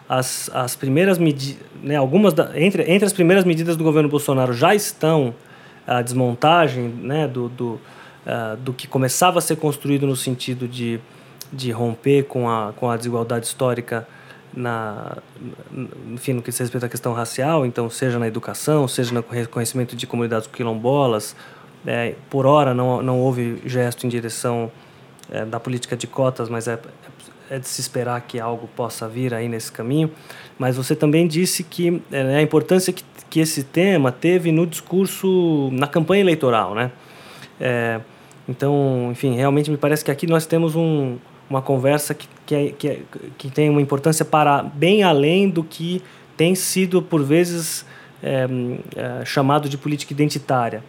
as, 0.08 0.50
as 0.54 0.74
primeiras 0.74 1.18
medidas, 1.18 1.64
né, 1.82 1.96
algumas 1.96 2.32
da, 2.32 2.50
entre, 2.58 2.82
entre 2.90 3.04
as 3.04 3.12
primeiras 3.12 3.44
medidas 3.44 3.76
do 3.76 3.84
governo 3.84 4.08
Bolsonaro 4.08 4.52
já 4.52 4.74
estão 4.74 5.34
a 5.86 6.02
desmontagem 6.02 6.88
né, 6.88 7.26
do, 7.26 7.48
do 7.48 7.80
uh, 8.28 8.56
do 8.58 8.72
que 8.72 8.86
começava 8.86 9.38
a 9.38 9.42
ser 9.42 9.56
construído 9.56 10.06
no 10.06 10.14
sentido 10.14 10.68
de, 10.68 11.00
de 11.52 11.70
romper 11.70 12.24
com 12.24 12.48
a, 12.48 12.72
com 12.74 12.90
a 12.90 12.96
desigualdade 12.96 13.46
histórica 13.46 14.06
na, 14.54 15.18
enfim, 16.12 16.32
no 16.32 16.42
que 16.42 16.50
se 16.50 16.62
respeita 16.62 16.86
à 16.86 16.88
questão 16.88 17.12
racial, 17.12 17.64
então 17.66 17.88
seja 17.88 18.18
na 18.18 18.26
educação, 18.26 18.88
seja 18.88 19.12
no 19.12 19.24
reconhecimento 19.28 19.94
de 19.94 20.06
comunidades 20.06 20.48
quilombolas, 20.48 21.36
é, 21.86 22.14
por 22.28 22.46
hora 22.46 22.74
não, 22.74 23.02
não 23.02 23.20
houve 23.20 23.62
gesto 23.64 24.06
em 24.06 24.08
direção 24.08 24.70
é, 25.30 25.44
da 25.44 25.60
política 25.60 25.96
de 25.96 26.06
cotas, 26.06 26.48
mas 26.48 26.66
é, 26.66 26.78
é 27.50 27.58
de 27.58 27.68
se 27.68 27.80
esperar 27.80 28.20
que 28.22 28.40
algo 28.40 28.68
possa 28.76 29.08
vir 29.08 29.32
aí 29.32 29.48
nesse 29.48 29.70
caminho. 29.70 30.10
Mas 30.58 30.76
você 30.76 30.96
também 30.96 31.26
disse 31.26 31.62
que 31.62 32.02
é, 32.10 32.36
a 32.36 32.42
importância 32.42 32.92
que, 32.92 33.04
que 33.30 33.40
esse 33.40 33.62
tema 33.62 34.10
teve 34.10 34.50
no 34.50 34.66
discurso, 34.66 35.70
na 35.72 35.86
campanha 35.86 36.20
eleitoral, 36.20 36.74
né? 36.74 36.90
É, 37.60 38.00
então, 38.48 39.08
enfim, 39.12 39.36
realmente 39.36 39.70
me 39.70 39.76
parece 39.76 40.04
que 40.04 40.10
aqui 40.10 40.26
nós 40.26 40.46
temos 40.46 40.74
um, 40.74 41.18
uma 41.50 41.60
conversa 41.60 42.14
que, 42.14 42.26
que, 42.48 42.54
é, 42.54 42.68
que, 42.70 42.88
é, 42.88 43.00
que 43.36 43.50
tem 43.50 43.68
uma 43.68 43.82
importância 43.82 44.24
para 44.24 44.62
bem 44.62 45.02
além 45.02 45.50
do 45.50 45.62
que 45.62 46.02
tem 46.34 46.54
sido, 46.54 47.02
por 47.02 47.22
vezes, 47.22 47.84
é, 48.22 48.46
é, 48.96 49.24
chamado 49.26 49.68
de 49.68 49.76
política 49.76 50.14
identitária, 50.14 50.82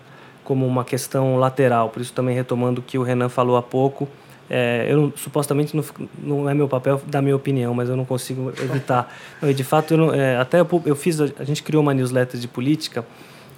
como 0.45 0.66
uma 0.66 0.86
questão 0.86 1.36
lateral. 1.36 1.89
Por 1.89 2.01
isso, 2.01 2.14
também 2.14 2.34
retomando 2.34 2.80
o 2.80 2.84
que 2.84 2.97
o 2.97 3.03
Renan 3.03 3.28
falou 3.28 3.57
há 3.57 3.62
pouco, 3.62 4.07
é, 4.49 4.88
eu 4.89 5.12
supostamente 5.18 5.76
não, 5.76 5.84
não 6.24 6.49
é 6.49 6.53
meu 6.53 6.70
papel 6.70 7.01
dar 7.05 7.22
minha 7.22 7.36
opinião, 7.36 7.74
mas 7.74 7.89
eu 7.89 7.97
não 7.97 8.05
consigo 8.05 8.53
evitar. 8.57 9.14
Eu, 9.41 9.53
de 9.53 9.64
fato, 9.64 9.93
eu 9.93 9.97
não, 9.97 10.14
é, 10.14 10.38
até 10.38 10.60
eu, 10.60 10.68
eu, 10.86 10.95
fiz, 10.95 11.20
a 11.20 11.43
gente 11.43 11.62
criou 11.62 11.84
uma 11.84 11.93
newsletter 11.93 12.39
de 12.39 12.47
política. 12.47 13.05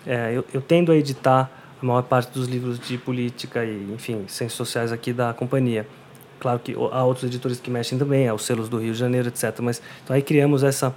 É, 0.06 0.32
eu, 0.34 0.43
eu, 0.54 0.62
tendo 0.62 0.91
a 0.91 0.95
editar 0.95 1.49
a 1.82 1.86
maior 1.86 2.02
parte 2.02 2.32
dos 2.32 2.47
livros 2.47 2.80
de 2.80 2.97
política 2.97 3.64
e, 3.64 3.93
enfim, 3.93 4.26
ciências 4.28 4.54
sociais 4.54 4.91
aqui 4.91 5.14
da 5.14 5.34
companhia. 5.34 5.88
Claro 6.42 6.60
que 6.60 6.74
há 6.74 7.04
outros 7.06 7.24
editores 7.24 7.60
que 7.60 7.70
mexem 7.70 8.00
também, 8.00 8.28
há 8.28 8.34
os 8.34 8.44
selos 8.44 8.68
do 8.68 8.80
Rio 8.80 8.94
de 8.94 9.00
Janeiro, 9.00 9.28
etc. 9.28 9.60
Mas 9.62 9.82
então 10.04 10.16
aí 10.16 10.22
criamos 10.22 10.64
essa 10.64 10.94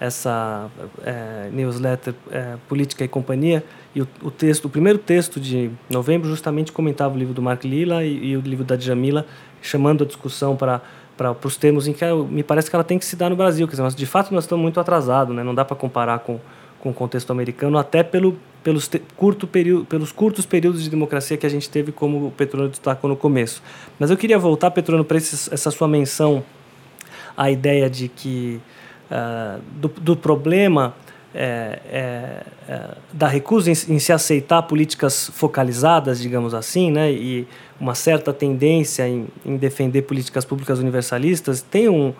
essa 0.00 0.68
é, 1.04 1.48
newsletter 1.52 2.14
é, 2.30 2.56
Política 2.68 3.04
e 3.04 3.08
Companhia 3.08 3.64
e 3.94 4.02
o, 4.02 4.08
o, 4.22 4.30
texto, 4.30 4.64
o 4.64 4.68
primeiro 4.68 4.98
texto 4.98 5.38
de 5.38 5.70
novembro 5.88 6.28
justamente 6.28 6.72
comentava 6.72 7.14
o 7.14 7.18
livro 7.18 7.32
do 7.32 7.40
Mark 7.40 7.64
Lilla 7.64 8.04
e, 8.04 8.30
e 8.30 8.36
o 8.36 8.40
livro 8.40 8.64
da 8.64 8.74
Djamila, 8.74 9.24
chamando 9.60 10.04
a 10.04 10.06
discussão 10.06 10.56
para 10.56 10.80
para 11.16 11.32
os 11.44 11.56
termos 11.56 11.86
em 11.86 11.92
que 11.92 12.04
me 12.28 12.42
parece 12.42 12.68
que 12.68 12.74
ela 12.74 12.82
tem 12.82 12.98
que 12.98 13.04
se 13.04 13.14
dar 13.14 13.30
no 13.30 13.36
Brasil, 13.36 13.68
quer 13.68 13.76
dizer, 13.76 13.88
de 13.94 14.04
fato 14.04 14.34
nós 14.34 14.44
estamos 14.44 14.60
muito 14.60 14.80
atrasados, 14.80 15.34
né? 15.34 15.44
Não 15.44 15.54
dá 15.54 15.64
para 15.64 15.76
comparar 15.76 16.18
com 16.18 16.40
com 16.84 16.90
o 16.90 16.92
contexto 16.92 17.30
americano, 17.30 17.78
até 17.78 18.02
pelo 18.02 18.36
pelos, 18.64 18.90
curto 19.14 19.46
período, 19.46 19.84
pelos 19.84 20.10
curtos 20.10 20.46
períodos 20.46 20.82
de 20.82 20.88
democracia 20.88 21.36
que 21.36 21.46
a 21.46 21.50
gente 21.50 21.68
teve, 21.68 21.92
como 21.92 22.28
o 22.28 22.30
Petrônio 22.30 22.70
destacou 22.70 23.08
no 23.08 23.16
começo. 23.16 23.62
Mas 23.98 24.10
eu 24.10 24.16
queria 24.16 24.38
voltar, 24.38 24.70
Petrônio, 24.70 25.04
para 25.04 25.18
essa 25.18 25.70
sua 25.70 25.86
menção 25.86 26.42
à 27.36 27.50
ideia 27.50 27.90
de 27.90 28.08
que 28.08 28.58
uh, 29.10 29.60
do, 29.76 29.88
do, 29.88 30.16
problema 30.16 30.94
é, 31.34 31.78
é, 31.90 32.42
é, 32.68 32.94
da 33.12 33.28
recusa 33.28 33.70
em, 33.70 33.74
em, 33.94 33.98
se 33.98 34.12
aceitar 34.12 34.62
políticas 34.62 35.30
focalizadas, 35.34 36.20
digamos 36.20 36.54
assim, 36.54 36.90
né, 36.90 37.12
e 37.12 37.46
uma 37.78 37.94
certa 37.94 38.32
tendência 38.32 39.06
em, 39.06 39.26
em 39.44 39.56
defender 39.58 40.02
políticas 40.02 40.44
públicas 40.44 40.78
universalistas, 40.78 41.60
tem 41.60 41.88
um, 41.88 42.14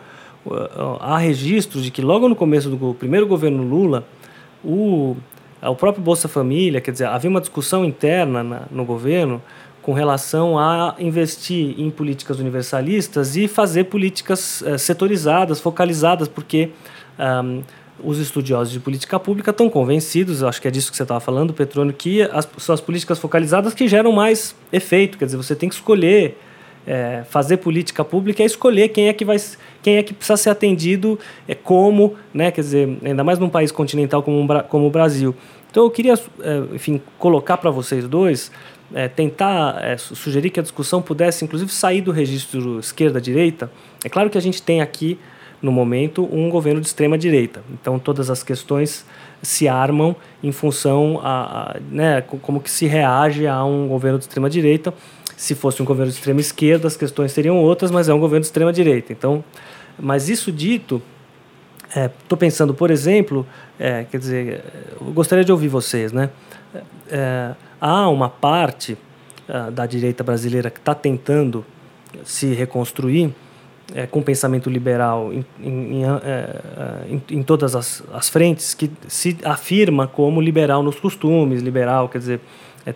uh, 0.44 0.98
há 1.00 1.16
registros 1.16 1.84
de 1.84 1.90
que 1.90 2.02
logo 2.02 2.28
no 2.28 2.36
começo 2.36 2.68
do 2.68 2.94
primeiro 2.94 3.26
governo 3.26 3.62
Lula, 3.62 4.04
o 4.62 5.16
o 5.68 5.76
próprio 5.76 6.02
Bolsa 6.02 6.28
Família, 6.28 6.80
quer 6.80 6.90
dizer, 6.90 7.06
havia 7.06 7.30
uma 7.30 7.40
discussão 7.40 7.84
interna 7.84 8.42
na, 8.42 8.62
no 8.70 8.84
governo 8.84 9.42
com 9.84 9.92
relação 9.92 10.58
a 10.58 10.94
investir 10.98 11.78
em 11.78 11.90
políticas 11.90 12.38
universalistas 12.38 13.36
e 13.36 13.46
fazer 13.46 13.84
políticas 13.84 14.62
eh, 14.62 14.78
setorizadas, 14.78 15.60
focalizadas, 15.60 16.26
porque 16.26 16.70
um, 17.18 17.62
os 18.02 18.18
estudiosos 18.18 18.72
de 18.72 18.80
política 18.80 19.20
pública 19.20 19.50
estão 19.50 19.68
convencidos, 19.68 20.42
acho 20.42 20.60
que 20.60 20.68
é 20.68 20.70
disso 20.70 20.90
que 20.90 20.96
você 20.96 21.02
estava 21.02 21.20
falando, 21.20 21.52
Petrônio, 21.52 21.92
que 21.92 22.22
as, 22.22 22.48
são 22.56 22.74
as 22.74 22.80
políticas 22.80 23.18
focalizadas 23.18 23.74
que 23.74 23.86
geram 23.86 24.10
mais 24.10 24.56
efeito, 24.72 25.18
quer 25.18 25.26
dizer, 25.26 25.36
você 25.36 25.54
tem 25.54 25.68
que 25.68 25.74
escolher 25.74 26.38
é, 26.86 27.22
fazer 27.28 27.58
política 27.58 28.04
pública 28.04 28.42
é 28.42 28.46
escolher 28.46 28.88
quem 28.88 29.08
é 29.08 29.12
que 29.12 29.24
vai 29.24 29.36
quem 29.82 29.96
é 29.96 30.02
que 30.02 30.12
precisa 30.12 30.36
ser 30.36 30.50
atendido 30.50 31.18
é 31.48 31.54
como 31.54 32.14
né? 32.32 32.50
Quer 32.50 32.60
dizer 32.60 32.98
ainda 33.04 33.24
mais 33.24 33.38
num 33.38 33.48
país 33.48 33.72
continental 33.72 34.22
como, 34.22 34.40
um, 34.40 34.46
como 34.68 34.86
o 34.86 34.90
Brasil. 34.90 35.34
Então 35.70 35.84
eu 35.84 35.90
queria 35.90 36.14
é, 36.40 36.74
enfim 36.74 37.00
colocar 37.18 37.56
para 37.56 37.70
vocês 37.70 38.06
dois 38.06 38.50
é, 38.92 39.08
tentar 39.08 39.82
é, 39.82 39.96
sugerir 39.96 40.50
que 40.50 40.60
a 40.60 40.62
discussão 40.62 41.00
pudesse 41.00 41.44
inclusive 41.44 41.70
sair 41.72 42.00
do 42.00 42.12
registro 42.12 42.78
esquerda 42.78 43.20
direita 43.20 43.70
é 44.04 44.08
claro 44.08 44.28
que 44.28 44.36
a 44.36 44.40
gente 44.40 44.62
tem 44.62 44.80
aqui 44.82 45.18
no 45.62 45.72
momento 45.72 46.28
um 46.30 46.50
governo 46.50 46.80
de 46.80 46.86
extrema 46.86 47.16
direita 47.16 47.64
então 47.72 47.98
todas 47.98 48.28
as 48.28 48.42
questões 48.42 49.06
se 49.42 49.66
armam 49.66 50.14
em 50.42 50.52
função 50.52 51.18
a, 51.22 51.72
a 51.72 51.76
né 51.90 52.20
como 52.20 52.60
que 52.60 52.70
se 52.70 52.86
reage 52.86 53.46
a 53.46 53.64
um 53.64 53.88
governo 53.88 54.18
de 54.18 54.24
extrema 54.24 54.50
direita 54.50 54.92
se 55.44 55.54
fosse 55.54 55.82
um 55.82 55.84
governo 55.84 56.10
de 56.10 56.16
extrema 56.16 56.40
esquerda, 56.40 56.88
as 56.88 56.96
questões 56.96 57.30
seriam 57.30 57.58
outras, 57.58 57.90
mas 57.90 58.08
é 58.08 58.14
um 58.14 58.18
governo 58.18 58.40
de 58.40 58.46
extrema 58.46 58.72
direita. 58.72 59.12
Então, 59.12 59.44
mas 59.98 60.30
isso 60.30 60.50
dito, 60.50 61.02
estou 61.86 62.36
é, 62.36 62.38
pensando, 62.38 62.72
por 62.72 62.90
exemplo, 62.90 63.46
é, 63.78 64.04
quer 64.04 64.16
dizer, 64.16 64.64
eu 64.98 65.12
gostaria 65.12 65.44
de 65.44 65.52
ouvir 65.52 65.68
vocês, 65.68 66.12
né? 66.12 66.30
É, 67.10 67.50
há 67.78 68.08
uma 68.08 68.30
parte 68.30 68.96
é, 69.46 69.70
da 69.70 69.84
direita 69.84 70.24
brasileira 70.24 70.70
que 70.70 70.78
está 70.78 70.94
tentando 70.94 71.62
se 72.24 72.54
reconstruir 72.54 73.30
é, 73.94 74.06
com 74.06 74.22
pensamento 74.22 74.70
liberal 74.70 75.30
em, 75.30 75.44
em, 75.60 76.00
em, 76.00 76.04
é, 76.04 77.18
em, 77.28 77.42
todas 77.42 77.76
as, 77.76 78.02
as 78.14 78.30
frentes 78.30 78.72
que 78.72 78.90
se 79.08 79.36
afirma 79.44 80.06
como 80.06 80.40
liberal 80.40 80.82
nos 80.82 80.98
costumes, 80.98 81.60
liberal, 81.60 82.08
quer 82.08 82.16
dizer, 82.16 82.40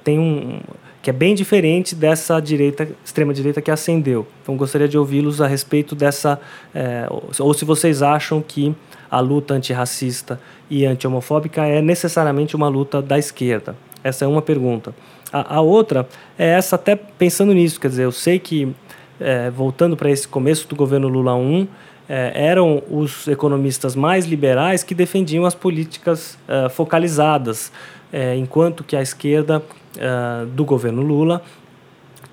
tem 0.03 0.19
um 0.19 0.61
que 1.09 1.11
é 1.11 1.13
bem 1.15 1.35
diferente 1.35 1.95
dessa 1.95 2.39
direita, 2.39 2.87
extrema 3.03 3.33
direita 3.33 3.63
que 3.63 3.71
ascendeu. 3.71 4.27
Então 4.43 4.59
gostaria 4.59 4.87
de 4.87 4.99
ouvi-los 4.99 5.41
a 5.41 5.47
respeito 5.47 5.95
dessa, 5.95 6.39
é, 6.75 7.09
ou 7.39 7.55
se 7.55 7.65
vocês 7.65 8.03
acham 8.03 8.43
que 8.43 8.75
a 9.11 9.19
luta 9.19 9.55
antirracista 9.55 10.39
e 10.69 10.85
anti-homofóbica 10.85 11.65
é 11.65 11.81
necessariamente 11.81 12.55
uma 12.55 12.69
luta 12.69 13.01
da 13.01 13.19
esquerda. 13.19 13.75
Essa 14.05 14.27
é 14.27 14.29
uma 14.29 14.43
pergunta. 14.43 14.95
A, 15.33 15.57
a 15.57 15.61
outra 15.63 16.07
é 16.39 16.49
essa, 16.49 16.77
até 16.77 16.95
pensando 16.95 17.55
nisso, 17.55 17.81
quer 17.81 17.89
dizer, 17.89 18.05
eu 18.05 18.13
sei 18.13 18.39
que, 18.39 18.71
é, 19.19 19.49
voltando 19.49 19.97
para 19.97 20.11
esse 20.11 20.29
começo 20.29 20.69
do 20.69 20.77
governo 20.77 21.09
Lula 21.09 21.35
1, 21.35 21.67
é, 22.07 22.33
eram 22.35 22.83
os 22.91 23.27
economistas 23.29 23.97
mais 23.97 24.27
liberais 24.27 24.83
que 24.83 24.95
defendiam 24.95 25.47
as 25.47 25.55
políticas 25.55 26.39
é, 26.47 26.69
focalizadas, 26.69 27.73
é, 28.13 28.37
enquanto 28.37 28.83
que 28.83 28.97
a 28.97 29.03
esquerda 29.03 29.63
uh, 29.97 30.47
do 30.47 30.65
governo 30.65 31.03
Lula 31.03 31.43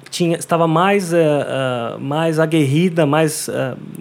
tinha, 0.09 0.38
estava 0.38 0.67
mais, 0.67 1.11
uh, 1.11 1.17
uh, 1.17 1.99
mais 1.99 2.39
aguerrida, 2.39 3.05
mais, 3.05 3.49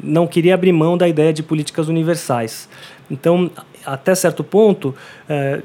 não 0.02 0.26
queria 0.26 0.54
abrir 0.54 0.72
mão 0.72 0.96
da 0.96 1.08
ideia 1.08 1.32
de 1.32 1.42
políticas 1.42 1.88
universais. 1.88 2.68
Então, 3.10 3.50
até 3.84 4.14
certo 4.14 4.42
ponto, 4.42 4.94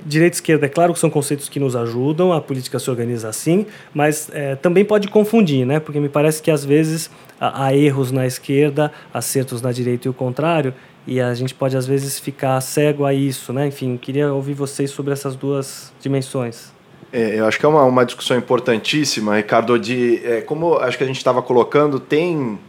direita 0.06 0.36
e 0.36 0.38
esquerda, 0.38 0.66
é 0.66 0.70
claro 0.70 0.94
que 0.94 1.00
são 1.00 1.10
conceitos 1.10 1.48
que 1.48 1.58
nos 1.58 1.74
ajudam, 1.74 2.34
a 2.34 2.42
política 2.42 2.78
se 2.78 2.90
organiza 2.90 3.30
assim, 3.30 3.66
mas 3.94 4.30
também 4.62 4.84
pode 4.84 5.08
confundir, 5.08 5.66
né? 5.66 5.80
porque 5.80 6.02
me 6.02 6.10
parece 6.10 6.42
que 6.42 6.52
às 6.52 6.66
vezes 6.66 7.10
há 7.40 7.74
erros 7.74 8.12
na 8.12 8.28
esquerda, 8.28 8.92
acertos 9.14 9.62
na 9.62 9.72
direita 9.72 10.10
e 10.10 10.12
o 10.12 10.14
contrário, 10.14 10.74
e 11.08 11.20
a 11.20 11.34
gente 11.34 11.54
pode 11.54 11.76
às 11.76 11.88
vezes 11.88 12.20
ficar 12.20 12.60
cego 12.62 13.06
a 13.06 13.14
isso. 13.14 13.52
Né? 13.54 13.68
Enfim, 13.68 13.98
queria 13.98 14.34
ouvir 14.34 14.54
vocês 14.54 14.92
sobre 14.92 15.14
essas 15.14 15.36
duas 15.36 15.92
dimensões. 16.00 16.72
É, 17.12 17.40
eu 17.40 17.46
acho 17.46 17.60
que 17.60 17.66
é 17.66 17.70
uma, 17.70 17.84
uma 17.84 18.06
discussão 18.06 18.38
importantíssima, 18.38 19.36
Ricardo, 19.36 19.78
de 19.80 20.22
é, 20.24 20.42
como 20.42 20.76
acho 20.78 20.98
que 20.98 21.04
a 21.04 21.08
gente 21.08 21.18
estava 21.18 21.42
colocando, 21.42 22.00
tem, 22.00 22.60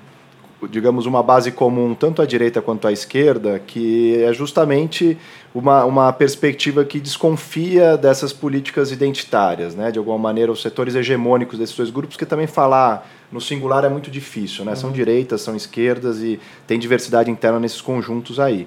digamos, 0.70 1.04
uma 1.04 1.22
base 1.22 1.52
comum 1.52 1.94
tanto 1.94 2.22
à 2.22 2.26
direita 2.26 2.62
quanto 2.62 2.88
à 2.88 2.92
esquerda, 2.92 3.58
que 3.58 4.22
é 4.22 4.32
justamente 4.32 5.18
uma, 5.54 5.84
uma 5.84 6.10
perspectiva 6.10 6.86
que 6.86 6.98
desconfia 6.98 7.98
dessas 7.98 8.32
políticas 8.32 8.90
identitárias, 8.90 9.74
né? 9.74 9.90
De 9.90 9.98
alguma 9.98 10.16
maneira, 10.16 10.50
os 10.50 10.62
setores 10.62 10.94
hegemônicos 10.94 11.58
desses 11.58 11.76
dois 11.76 11.90
grupos, 11.90 12.16
que 12.16 12.24
também 12.24 12.46
falar 12.46 13.06
no 13.30 13.40
singular 13.40 13.84
é 13.84 13.88
muito 13.88 14.10
difícil, 14.10 14.64
né? 14.64 14.72
Uhum. 14.72 14.76
São 14.76 14.92
direitas, 14.92 15.40
são 15.42 15.54
esquerdas 15.54 16.18
e 16.18 16.40
tem 16.66 16.78
diversidade 16.78 17.30
interna 17.30 17.60
nesses 17.60 17.80
conjuntos 17.80 18.40
aí. 18.40 18.66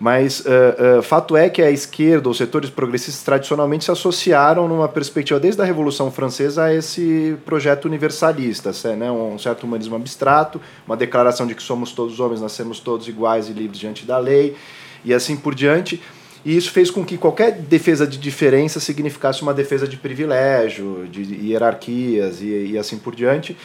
Mas 0.00 0.40
uh, 0.40 0.98
uh, 0.98 1.02
fato 1.02 1.36
é 1.36 1.50
que 1.50 1.60
a 1.60 1.70
esquerda, 1.70 2.28
os 2.28 2.36
setores 2.36 2.70
progressistas 2.70 3.22
tradicionalmente 3.24 3.84
se 3.84 3.90
associaram 3.90 4.68
numa 4.68 4.88
perspectiva 4.88 5.40
desde 5.40 5.60
a 5.60 5.64
Revolução 5.64 6.08
Francesa 6.10 6.64
a 6.64 6.74
esse 6.74 7.36
projeto 7.44 7.86
universalista, 7.86 8.70
né? 8.94 9.10
um 9.10 9.36
certo 9.38 9.64
humanismo 9.64 9.96
abstrato, 9.96 10.60
uma 10.86 10.96
declaração 10.96 11.48
de 11.48 11.54
que 11.54 11.62
somos 11.62 11.90
todos 11.90 12.20
homens, 12.20 12.40
nascemos 12.40 12.78
todos 12.78 13.08
iguais 13.08 13.48
e 13.48 13.52
livres 13.52 13.78
diante 13.78 14.06
da 14.06 14.18
lei, 14.18 14.54
e 15.04 15.12
assim 15.12 15.36
por 15.36 15.52
diante. 15.52 16.00
E 16.44 16.56
isso 16.56 16.70
fez 16.70 16.90
com 16.90 17.04
que 17.04 17.18
qualquer 17.18 17.52
defesa 17.52 18.06
de 18.06 18.16
diferença 18.16 18.78
significasse 18.78 19.42
uma 19.42 19.52
defesa 19.52 19.88
de 19.88 19.96
privilégio, 19.96 21.08
de 21.10 21.48
hierarquias 21.48 22.40
e, 22.40 22.70
e 22.70 22.78
assim 22.78 22.96
por 22.96 23.16
diante. 23.16 23.56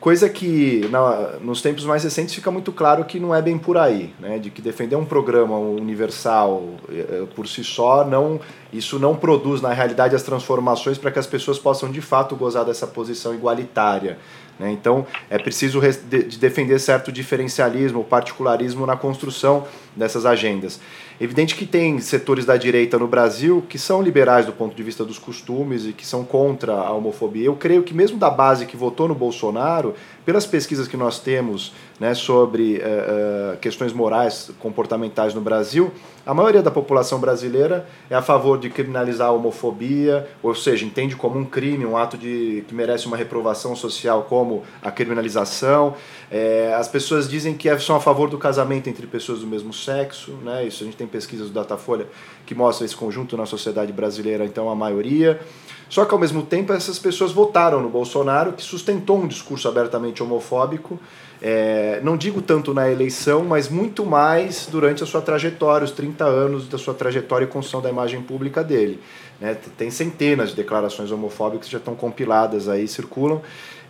Coisa 0.00 0.28
que 0.28 0.86
na, 0.92 1.38
nos 1.40 1.60
tempos 1.60 1.84
mais 1.84 2.04
recentes 2.04 2.32
fica 2.32 2.52
muito 2.52 2.70
claro 2.70 3.04
que 3.04 3.18
não 3.18 3.34
é 3.34 3.42
bem 3.42 3.58
por 3.58 3.76
aí, 3.76 4.14
né? 4.20 4.38
de 4.38 4.48
que 4.48 4.62
defender 4.62 4.94
um 4.94 5.04
programa 5.04 5.58
universal 5.58 6.62
eh, 6.88 7.24
por 7.34 7.48
si 7.48 7.64
só, 7.64 8.04
não, 8.04 8.40
isso 8.72 8.96
não 9.00 9.16
produz 9.16 9.60
na 9.60 9.72
realidade 9.72 10.14
as 10.14 10.22
transformações 10.22 10.98
para 10.98 11.10
que 11.10 11.18
as 11.18 11.26
pessoas 11.26 11.58
possam 11.58 11.90
de 11.90 12.00
fato 12.00 12.36
gozar 12.36 12.64
dessa 12.64 12.86
posição 12.86 13.34
igualitária. 13.34 14.18
Né? 14.56 14.70
Então, 14.70 15.04
é 15.28 15.36
preciso 15.36 15.80
de 15.80 16.38
defender 16.38 16.78
certo 16.78 17.10
diferencialismo, 17.10 18.04
particularismo 18.04 18.86
na 18.86 18.96
construção 18.96 19.66
dessas 19.96 20.24
agendas. 20.24 20.80
Evidente 21.20 21.56
que 21.56 21.66
tem 21.66 21.98
setores 21.98 22.44
da 22.44 22.56
direita 22.56 22.96
no 22.96 23.08
Brasil 23.08 23.64
que 23.68 23.76
são 23.76 24.00
liberais 24.00 24.46
do 24.46 24.52
ponto 24.52 24.76
de 24.76 24.82
vista 24.84 25.04
dos 25.04 25.18
costumes 25.18 25.84
e 25.84 25.92
que 25.92 26.06
são 26.06 26.24
contra 26.24 26.72
a 26.74 26.92
homofobia. 26.92 27.46
Eu 27.46 27.56
creio 27.56 27.82
que, 27.82 27.92
mesmo 27.92 28.16
da 28.16 28.30
base 28.30 28.66
que 28.66 28.76
votou 28.76 29.08
no 29.08 29.16
Bolsonaro, 29.16 29.94
pelas 30.24 30.46
pesquisas 30.46 30.86
que 30.86 30.96
nós 30.96 31.18
temos 31.18 31.72
né, 31.98 32.14
sobre 32.14 32.78
uh, 32.78 33.54
uh, 33.54 33.56
questões 33.58 33.92
morais, 33.92 34.50
comportamentais 34.58 35.34
no 35.34 35.40
Brasil, 35.40 35.92
a 36.28 36.34
maioria 36.34 36.62
da 36.62 36.70
população 36.70 37.18
brasileira 37.18 37.88
é 38.10 38.14
a 38.14 38.20
favor 38.20 38.58
de 38.58 38.68
criminalizar 38.68 39.28
a 39.28 39.32
homofobia, 39.32 40.28
ou 40.42 40.54
seja, 40.54 40.84
entende 40.84 41.16
como 41.16 41.38
um 41.38 41.44
crime, 41.46 41.86
um 41.86 41.96
ato 41.96 42.18
de, 42.18 42.62
que 42.68 42.74
merece 42.74 43.06
uma 43.06 43.16
reprovação 43.16 43.74
social, 43.74 44.26
como 44.28 44.62
a 44.82 44.90
criminalização. 44.90 45.94
É, 46.30 46.74
as 46.74 46.86
pessoas 46.86 47.26
dizem 47.26 47.54
que 47.54 47.74
são 47.78 47.96
a 47.96 48.00
favor 48.00 48.28
do 48.28 48.36
casamento 48.36 48.90
entre 48.90 49.06
pessoas 49.06 49.40
do 49.40 49.46
mesmo 49.46 49.72
sexo, 49.72 50.32
né? 50.44 50.66
isso 50.66 50.82
a 50.82 50.86
gente 50.86 50.98
tem 50.98 51.06
pesquisas 51.06 51.48
do 51.48 51.54
Datafolha 51.54 52.06
que 52.44 52.54
mostram 52.54 52.84
esse 52.84 52.94
conjunto 52.94 53.34
na 53.34 53.46
sociedade 53.46 53.90
brasileira, 53.90 54.44
então 54.44 54.68
a 54.68 54.74
maioria. 54.74 55.40
Só 55.88 56.04
que 56.04 56.12
ao 56.12 56.20
mesmo 56.20 56.42
tempo 56.42 56.74
essas 56.74 56.98
pessoas 56.98 57.32
votaram 57.32 57.80
no 57.80 57.88
Bolsonaro, 57.88 58.52
que 58.52 58.62
sustentou 58.62 59.18
um 59.18 59.26
discurso 59.26 59.66
abertamente 59.66 60.22
homofóbico, 60.22 61.00
é, 61.40 62.00
não 62.02 62.16
digo 62.16 62.42
tanto 62.42 62.74
na 62.74 62.90
eleição, 62.90 63.44
mas 63.44 63.68
muito 63.68 64.04
mais 64.04 64.68
durante 64.70 65.02
a 65.02 65.06
sua 65.06 65.20
trajetória, 65.20 65.84
os 65.84 65.92
30 65.92 66.24
anos 66.24 66.68
da 66.68 66.78
sua 66.78 66.94
trajetória 66.94 67.44
e 67.44 67.48
construção 67.48 67.80
da 67.80 67.88
imagem 67.88 68.20
pública 68.22 68.64
dele. 68.64 69.00
Né? 69.40 69.56
Tem 69.76 69.90
centenas 69.90 70.50
de 70.50 70.56
declarações 70.56 71.12
homofóbicas 71.12 71.66
que 71.66 71.72
já 71.72 71.78
estão 71.78 71.94
compiladas 71.94 72.68
aí, 72.68 72.88
circulam. 72.88 73.40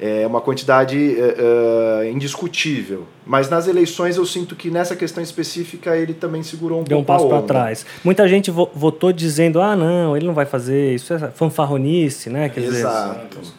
É 0.01 0.25
uma 0.27 0.41
quantidade 0.41 0.97
uh, 0.97 2.05
indiscutível. 2.05 3.05
Mas 3.27 3.51
nas 3.51 3.67
eleições 3.67 4.17
eu 4.17 4.25
sinto 4.25 4.55
que 4.55 4.71
nessa 4.71 4.95
questão 4.95 5.21
específica 5.21 5.97
ele 5.97 6.15
também 6.15 6.41
segurou 6.41 6.83
um 6.83 6.85
Deu 6.85 6.99
um 6.99 7.05
passo 7.05 7.29
para 7.29 7.43
trás. 7.43 7.85
Muita 8.05 8.29
gente 8.29 8.49
votou 8.49 9.13
dizendo: 9.13 9.61
ah, 9.61 9.75
não, 9.75 10.17
ele 10.17 10.25
não 10.25 10.35
vai 10.35 10.47
fazer, 10.47 10.95
isso 10.95 11.13
é 11.13 11.19
fanfarronice, 11.33 12.31
né? 12.31 12.49
Quer 12.49 12.63
Exato. 12.63 13.41
Dizer, 13.41 13.53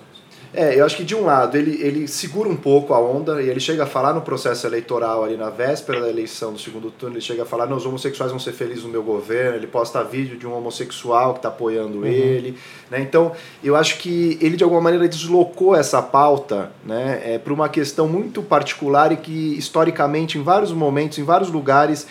é, 0.54 0.80
eu 0.80 0.86
acho 0.86 0.98
que 0.98 1.04
de 1.04 1.16
um 1.16 1.26
lado 1.26 1.56
ele, 1.56 1.82
ele 1.82 2.08
segura 2.08 2.50
um 2.50 2.56
pouco 2.56 2.94
a 2.94 3.00
onda 3.00 3.42
e 3.42 3.50
ele 3.50 3.60
chega 3.60 3.84
a 3.84 3.86
falar 3.86 4.14
no 4.14 4.22
processo 4.22 4.66
eleitoral 4.66 5.24
ali 5.24 5.38
na 5.38 5.50
véspera 5.50 6.02
da 6.02 6.10
eleição 6.10 6.52
do 6.52 6.60
segundo 6.60 6.90
turno, 6.90 7.16
ele 7.16 7.22
chega 7.22 7.44
a 7.44 7.46
falar, 7.46 7.68
não, 7.68 7.78
os 7.78 7.86
homossexuais 7.86 8.32
vão 8.32 8.40
ser 8.40 8.54
felizes 8.54 8.84
no 8.84 8.90
meu 8.90 9.04
governo, 9.04 9.58
ele 9.58 9.68
posta 9.68 10.04
vídeo 10.04 10.38
de 10.38 10.48
um 10.48 10.54
homossexual 10.54 11.34
que 11.34 11.40
está 11.40 11.50
apoiando 11.50 12.00
uhum. 12.00 12.06
ele, 12.06 12.58
né? 12.90 13.00
Então, 13.00 13.32
eu 13.64 13.76
acho 13.76 14.00
que 14.00 14.40
ele 14.42 14.58
de 14.58 14.64
alguma 14.64 14.82
maneira 14.82 15.08
deslocou 15.08 15.76
essa 15.76 16.02
pauta, 16.02 16.72
né, 16.84 17.22
é, 17.24 17.38
para 17.38 17.54
uma 17.54 17.70
questão 17.70 18.08
muito 18.08 18.42
particular 18.42 19.12
e 19.12 19.18
que 19.18 19.58
historicamente 19.58 20.38
em 20.38 20.44
vários 20.44 20.72
momentos, 20.72 21.20
em 21.20 21.24
vários 21.24 21.52
lugares, 21.52 22.08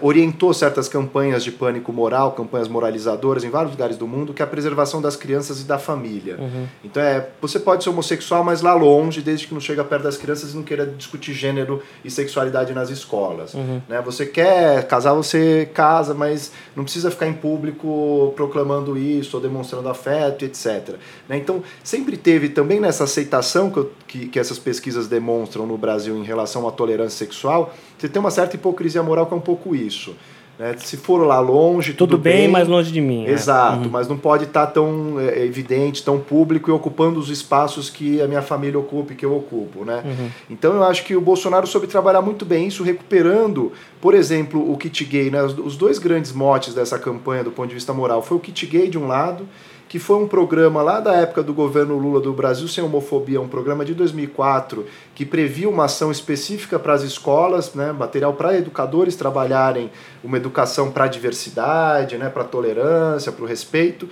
orientou 0.00 0.54
certas 0.54 0.88
campanhas 0.88 1.42
de 1.42 1.50
pânico 1.50 1.92
moral, 1.92 2.32
campanhas 2.32 2.68
moralizadoras 2.68 3.42
em 3.42 3.50
vários 3.50 3.72
lugares 3.72 3.96
do 3.96 4.06
mundo, 4.06 4.32
que 4.32 4.40
é 4.40 4.44
a 4.44 4.48
preservação 4.48 5.02
das 5.02 5.16
crianças 5.16 5.60
e 5.60 5.64
da 5.64 5.78
família. 5.78 6.36
Uhum. 6.38 6.66
Então 6.84 7.02
é, 7.02 7.28
você 7.40 7.58
pode 7.58 7.82
ser 7.82 7.90
homossexual, 7.90 8.44
mas 8.44 8.62
lá 8.62 8.74
longe, 8.74 9.20
desde 9.20 9.46
que 9.46 9.54
não 9.54 9.60
chega 9.60 9.82
perto 9.82 10.04
das 10.04 10.16
crianças 10.16 10.52
e 10.52 10.56
não 10.56 10.62
queira 10.62 10.86
discutir 10.86 11.32
gênero 11.32 11.82
e 12.04 12.10
sexualidade 12.10 12.72
nas 12.72 12.90
escolas. 12.90 13.54
Uhum. 13.54 13.82
Né? 13.88 14.00
Você 14.02 14.26
quer 14.26 14.86
casar, 14.86 15.14
você 15.14 15.68
casa, 15.74 16.14
mas 16.14 16.52
não 16.76 16.84
precisa 16.84 17.10
ficar 17.10 17.26
em 17.26 17.32
público 17.32 18.32
proclamando 18.36 18.96
isso 18.96 19.36
ou 19.36 19.42
demonstrando 19.42 19.88
afeto, 19.88 20.44
etc. 20.44 20.96
Né? 21.28 21.36
Então 21.38 21.62
sempre 21.82 22.16
teve 22.16 22.48
também 22.48 22.78
nessa 22.80 23.04
aceitação 23.04 23.70
que, 23.70 23.86
que, 24.06 24.28
que 24.28 24.38
essas 24.38 24.58
pesquisas 24.58 25.08
demonstram 25.08 25.66
no 25.66 25.76
Brasil 25.76 26.16
em 26.16 26.24
relação 26.24 26.68
à 26.68 26.70
tolerância 26.70 27.18
sexual, 27.18 27.74
você 28.02 28.08
tem 28.08 28.18
uma 28.18 28.32
certa 28.32 28.56
hipocrisia 28.56 29.00
moral 29.00 29.26
que 29.26 29.32
é 29.32 29.36
um 29.36 29.40
pouco 29.40 29.76
isso. 29.76 30.16
Né? 30.58 30.74
Se 30.76 30.96
for 30.96 31.24
lá 31.24 31.38
longe, 31.38 31.92
tudo, 31.92 32.10
tudo 32.10 32.20
bem, 32.20 32.38
bem, 32.38 32.48
mas 32.48 32.66
longe 32.66 32.90
de 32.90 33.00
mim. 33.00 33.22
Né? 33.22 33.30
Exato, 33.30 33.84
uhum. 33.84 33.90
mas 33.92 34.08
não 34.08 34.18
pode 34.18 34.42
estar 34.42 34.66
tá 34.66 34.72
tão 34.72 35.20
é, 35.20 35.44
evidente, 35.44 36.02
tão 36.02 36.18
público 36.18 36.68
e 36.68 36.72
ocupando 36.72 37.20
os 37.20 37.30
espaços 37.30 37.88
que 37.88 38.20
a 38.20 38.26
minha 38.26 38.42
família 38.42 38.76
ocupa 38.76 39.12
e 39.12 39.16
que 39.16 39.24
eu 39.24 39.36
ocupo. 39.36 39.84
Né? 39.84 40.02
Uhum. 40.04 40.30
Então 40.50 40.74
eu 40.74 40.82
acho 40.82 41.04
que 41.04 41.14
o 41.14 41.20
Bolsonaro 41.20 41.64
soube 41.64 41.86
trabalhar 41.86 42.22
muito 42.22 42.44
bem 42.44 42.66
isso, 42.66 42.82
recuperando, 42.82 43.70
por 44.00 44.14
exemplo, 44.14 44.68
o 44.68 44.76
kit 44.76 45.04
gay. 45.04 45.30
Né? 45.30 45.40
Os 45.44 45.76
dois 45.76 46.00
grandes 46.00 46.32
motes 46.32 46.74
dessa 46.74 46.98
campanha 46.98 47.44
do 47.44 47.52
ponto 47.52 47.68
de 47.68 47.74
vista 47.74 47.92
moral 47.92 48.20
foi 48.20 48.36
o 48.36 48.40
kit 48.40 48.66
gay 48.66 48.88
de 48.88 48.98
um 48.98 49.06
lado 49.06 49.46
que 49.92 49.98
foi 49.98 50.16
um 50.16 50.26
programa 50.26 50.80
lá 50.80 51.00
da 51.00 51.12
época 51.16 51.42
do 51.42 51.52
governo 51.52 51.98
Lula 51.98 52.18
do 52.18 52.32
Brasil 52.32 52.66
Sem 52.66 52.82
Homofobia, 52.82 53.38
um 53.42 53.46
programa 53.46 53.84
de 53.84 53.92
2004, 53.92 54.86
que 55.14 55.26
previa 55.26 55.68
uma 55.68 55.84
ação 55.84 56.10
específica 56.10 56.78
para 56.78 56.94
as 56.94 57.02
escolas, 57.02 57.74
né, 57.74 57.92
material 57.92 58.32
para 58.32 58.56
educadores 58.56 59.16
trabalharem 59.16 59.90
uma 60.24 60.38
educação 60.38 60.90
para 60.90 61.04
a 61.04 61.08
diversidade, 61.08 62.16
né, 62.16 62.30
para 62.30 62.40
a 62.40 62.46
tolerância, 62.46 63.30
para 63.30 63.44
o 63.44 63.46
respeito. 63.46 64.08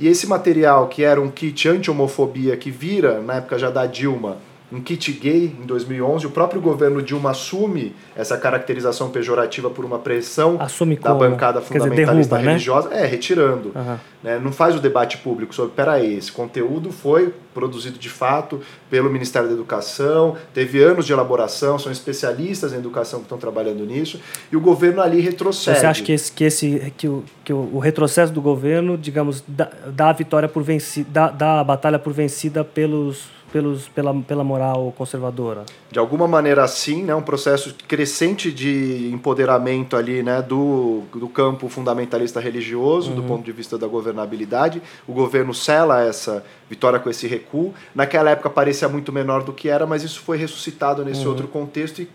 E 0.00 0.08
esse 0.08 0.26
material, 0.26 0.88
que 0.88 1.04
era 1.04 1.20
um 1.20 1.30
kit 1.30 1.68
anti-homofobia, 1.68 2.56
que 2.56 2.72
vira, 2.72 3.20
na 3.20 3.34
época 3.34 3.56
já 3.56 3.70
da 3.70 3.86
Dilma, 3.86 4.38
um 4.72 4.80
kit 4.80 5.12
gay 5.12 5.56
em 5.60 5.66
2011. 5.66 6.26
O 6.26 6.30
próprio 6.30 6.60
governo 6.60 7.02
Dilma 7.02 7.30
assume 7.30 7.94
essa 8.16 8.36
caracterização 8.36 9.10
pejorativa 9.10 9.68
por 9.70 9.84
uma 9.84 9.98
pressão 9.98 10.56
assume 10.60 10.96
da 10.96 11.10
como? 11.10 11.20
bancada 11.20 11.60
fundamentalista 11.60 12.12
dizer, 12.14 12.28
derruba, 12.28 12.38
né? 12.38 12.50
religiosa. 12.50 12.88
Né? 12.88 13.02
É, 13.02 13.06
retirando. 13.06 13.72
Uhum. 13.74 13.96
Né? 14.22 14.38
Não 14.38 14.52
faz 14.52 14.76
o 14.76 14.80
debate 14.80 15.18
público 15.18 15.54
sobre, 15.54 15.72
peraí, 15.74 16.16
esse 16.16 16.30
conteúdo 16.30 16.92
foi 16.92 17.32
produzido 17.54 17.98
de 17.98 18.08
fato 18.08 18.60
pelo 18.88 19.10
Ministério 19.10 19.48
da 19.48 19.54
Educação, 19.54 20.36
teve 20.54 20.82
anos 20.82 21.06
de 21.06 21.12
elaboração, 21.12 21.78
são 21.78 21.90
especialistas 21.90 22.72
em 22.72 22.76
educação 22.76 23.20
que 23.20 23.24
estão 23.24 23.38
trabalhando 23.38 23.84
nisso, 23.84 24.20
e 24.52 24.56
o 24.56 24.60
governo 24.60 25.00
ali 25.00 25.20
retrocede. 25.20 25.78
Você 25.78 25.86
acha 25.86 26.02
que, 26.02 26.12
esse, 26.12 26.32
que, 26.32 26.44
esse, 26.44 26.92
que, 26.96 27.08
o, 27.08 27.24
que 27.44 27.52
o 27.52 27.78
retrocesso 27.78 28.32
do 28.32 28.40
governo, 28.40 28.96
digamos, 28.96 29.42
dá, 29.48 29.70
dá 29.86 30.10
a 30.10 30.12
vitória 30.12 30.48
por 30.48 30.62
vencida, 30.62 31.08
dá, 31.10 31.28
dá 31.28 31.60
a 31.60 31.64
batalha 31.64 31.98
por 31.98 32.12
vencida 32.12 32.62
pelos 32.62 33.28
pelos, 33.52 33.88
pela, 33.88 34.14
pela 34.22 34.44
moral 34.44 34.92
conservadora? 34.96 35.64
De 35.90 35.98
alguma 35.98 36.26
maneira 36.26 36.66
sim, 36.68 37.02
né, 37.02 37.14
um 37.14 37.22
processo 37.22 37.74
crescente 37.86 38.50
de 38.52 39.10
empoderamento 39.12 39.96
ali 39.96 40.22
né, 40.22 40.42
do, 40.42 41.02
do 41.14 41.28
campo 41.28 41.68
fundamentalista 41.68 42.40
religioso, 42.40 43.10
uhum. 43.10 43.16
do 43.16 43.22
ponto 43.22 43.44
de 43.44 43.52
vista 43.52 43.76
da 43.76 43.86
governabilidade. 43.86 44.82
O 45.06 45.12
governo 45.12 45.52
sela 45.52 46.02
essa 46.02 46.44
vitória 46.68 46.98
com 46.98 47.10
esse 47.10 47.26
recuo. 47.26 47.74
Naquela 47.94 48.30
época 48.30 48.50
parecia 48.50 48.88
muito 48.88 49.12
menor 49.12 49.42
do 49.42 49.52
que 49.52 49.68
era, 49.68 49.86
mas 49.86 50.02
isso 50.02 50.20
foi 50.20 50.36
ressuscitado 50.36 51.04
nesse 51.04 51.22
uhum. 51.22 51.30
outro 51.30 51.48
contexto 51.48 52.02
e 52.02 52.08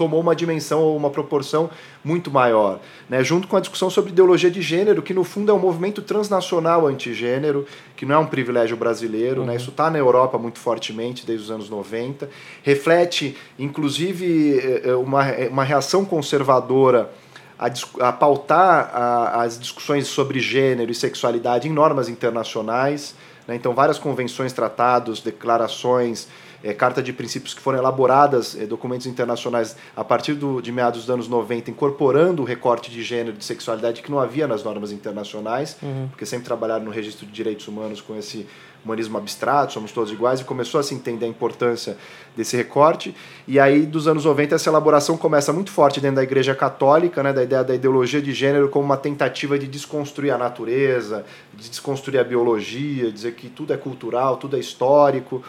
tomou 0.00 0.18
uma 0.18 0.34
dimensão 0.34 0.80
ou 0.80 0.96
uma 0.96 1.10
proporção 1.10 1.68
muito 2.02 2.30
maior, 2.30 2.80
né? 3.06 3.22
junto 3.22 3.46
com 3.46 3.54
a 3.54 3.60
discussão 3.60 3.90
sobre 3.90 4.10
ideologia 4.10 4.50
de 4.50 4.62
gênero, 4.62 5.02
que 5.02 5.12
no 5.12 5.22
fundo 5.22 5.52
é 5.52 5.54
um 5.54 5.58
movimento 5.58 6.00
transnacional 6.00 6.86
antigênero, 6.86 7.66
que 7.94 8.06
não 8.06 8.14
é 8.14 8.18
um 8.18 8.24
privilégio 8.24 8.78
brasileiro, 8.78 9.40
né? 9.40 9.40
uhum. 9.40 9.46
né? 9.48 9.56
isso 9.56 9.68
está 9.68 9.90
na 9.90 9.98
Europa 9.98 10.38
muito 10.38 10.58
fortemente 10.58 11.26
desde 11.26 11.44
os 11.44 11.50
anos 11.50 11.68
90, 11.68 12.30
reflete 12.62 13.36
inclusive 13.58 14.58
eh, 14.58 14.82
eh, 14.86 14.94
uma, 14.94 15.22
uma 15.50 15.64
reação 15.64 16.02
conservadora 16.02 17.10
a, 17.58 17.66
a 18.08 18.10
pautar 18.10 18.90
a, 18.94 19.42
as 19.42 19.60
discussões 19.60 20.06
sobre 20.06 20.40
gênero 20.40 20.90
e 20.90 20.94
sexualidade 20.94 21.68
em 21.68 21.72
normas 21.72 22.08
internacionais, 22.08 23.14
né? 23.46 23.54
então 23.54 23.74
várias 23.74 23.98
convenções, 23.98 24.54
tratados, 24.54 25.20
declarações, 25.20 26.26
é, 26.62 26.74
carta 26.74 27.02
de 27.02 27.12
princípios 27.12 27.54
que 27.54 27.60
foram 27.60 27.78
elaboradas, 27.78 28.56
é, 28.56 28.66
documentos 28.66 29.06
internacionais 29.06 29.76
a 29.96 30.04
partir 30.04 30.34
do, 30.34 30.60
de 30.60 30.70
meados 30.70 31.00
dos 31.00 31.10
anos 31.10 31.28
90, 31.28 31.70
incorporando 31.70 32.42
o 32.42 32.44
recorte 32.44 32.90
de 32.90 33.02
gênero 33.02 33.36
e 33.36 33.38
de 33.38 33.44
sexualidade 33.44 34.02
que 34.02 34.10
não 34.10 34.18
havia 34.18 34.46
nas 34.46 34.62
normas 34.62 34.92
internacionais, 34.92 35.76
uhum. 35.82 36.08
porque 36.08 36.26
sempre 36.26 36.44
trabalharam 36.44 36.84
no 36.84 36.90
registro 36.90 37.26
de 37.26 37.32
direitos 37.32 37.66
humanos 37.68 38.00
com 38.00 38.16
esse 38.16 38.46
humanismo 38.84 39.18
abstrato, 39.18 39.72
somos 39.72 39.92
todos 39.92 40.10
iguais, 40.10 40.40
e 40.40 40.44
começou 40.44 40.80
a 40.80 40.82
se 40.82 40.94
entender 40.94 41.26
a 41.26 41.28
importância 41.28 41.96
desse 42.36 42.56
recorte. 42.56 43.14
E 43.46 43.60
aí, 43.60 43.84
dos 43.84 44.08
anos 44.08 44.24
90, 44.24 44.54
essa 44.54 44.70
elaboração 44.70 45.16
começa 45.16 45.52
muito 45.52 45.70
forte 45.70 46.00
dentro 46.00 46.16
da 46.16 46.22
Igreja 46.22 46.54
Católica, 46.54 47.22
né, 47.22 47.32
da 47.32 47.42
ideia 47.42 47.62
da 47.62 47.74
ideologia 47.74 48.22
de 48.22 48.32
gênero 48.32 48.68
como 48.68 48.84
uma 48.84 48.96
tentativa 48.96 49.58
de 49.58 49.66
desconstruir 49.66 50.30
a 50.30 50.38
natureza, 50.38 51.24
de 51.52 51.68
desconstruir 51.68 52.18
a 52.18 52.24
biologia, 52.24 53.10
dizer 53.10 53.34
que 53.34 53.48
tudo 53.48 53.72
é 53.72 53.76
cultural, 53.76 54.36
tudo 54.36 54.56
é 54.56 54.60
histórico. 54.60 55.42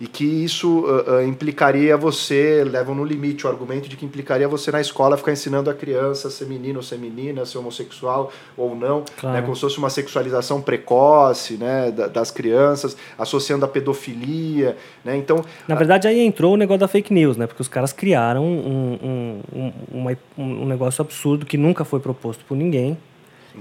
E 0.00 0.06
que 0.06 0.24
isso 0.24 0.80
uh, 0.80 1.16
uh, 1.16 1.22
implicaria 1.22 1.96
você, 1.96 2.64
levam 2.64 2.94
no 2.94 3.04
limite 3.04 3.46
o 3.46 3.50
argumento 3.50 3.88
de 3.88 3.96
que 3.96 4.04
implicaria 4.04 4.46
você 4.46 4.70
na 4.70 4.80
escola 4.80 5.16
ficar 5.16 5.32
ensinando 5.32 5.70
a 5.70 5.74
criança 5.74 6.30
ser 6.30 6.46
menino 6.46 6.78
ou 6.78 6.82
ser 6.82 6.98
menina, 6.98 7.44
ser 7.44 7.58
homossexual 7.58 8.32
ou 8.56 8.74
não, 8.74 9.04
claro. 9.18 9.36
né, 9.36 9.42
como 9.42 9.54
se 9.54 9.60
fosse 9.60 9.78
uma 9.78 9.90
sexualização 9.90 10.60
precoce 10.60 11.54
né, 11.54 11.90
das 11.90 12.30
crianças, 12.30 12.96
associando 13.18 13.64
a 13.64 13.68
pedofilia. 13.68 14.76
Né, 15.04 15.16
então, 15.16 15.44
Na 15.66 15.74
verdade, 15.74 16.06
aí 16.06 16.20
entrou 16.20 16.54
o 16.54 16.56
negócio 16.56 16.80
da 16.80 16.88
fake 16.88 17.12
news, 17.12 17.36
né, 17.36 17.46
porque 17.46 17.62
os 17.62 17.68
caras 17.68 17.92
criaram 17.92 18.44
um, 18.44 18.98
um, 19.02 19.40
um, 19.54 19.72
uma, 19.92 20.18
um 20.36 20.66
negócio 20.66 21.02
absurdo 21.02 21.46
que 21.46 21.56
nunca 21.56 21.84
foi 21.84 22.00
proposto 22.00 22.44
por 22.44 22.56
ninguém 22.56 22.96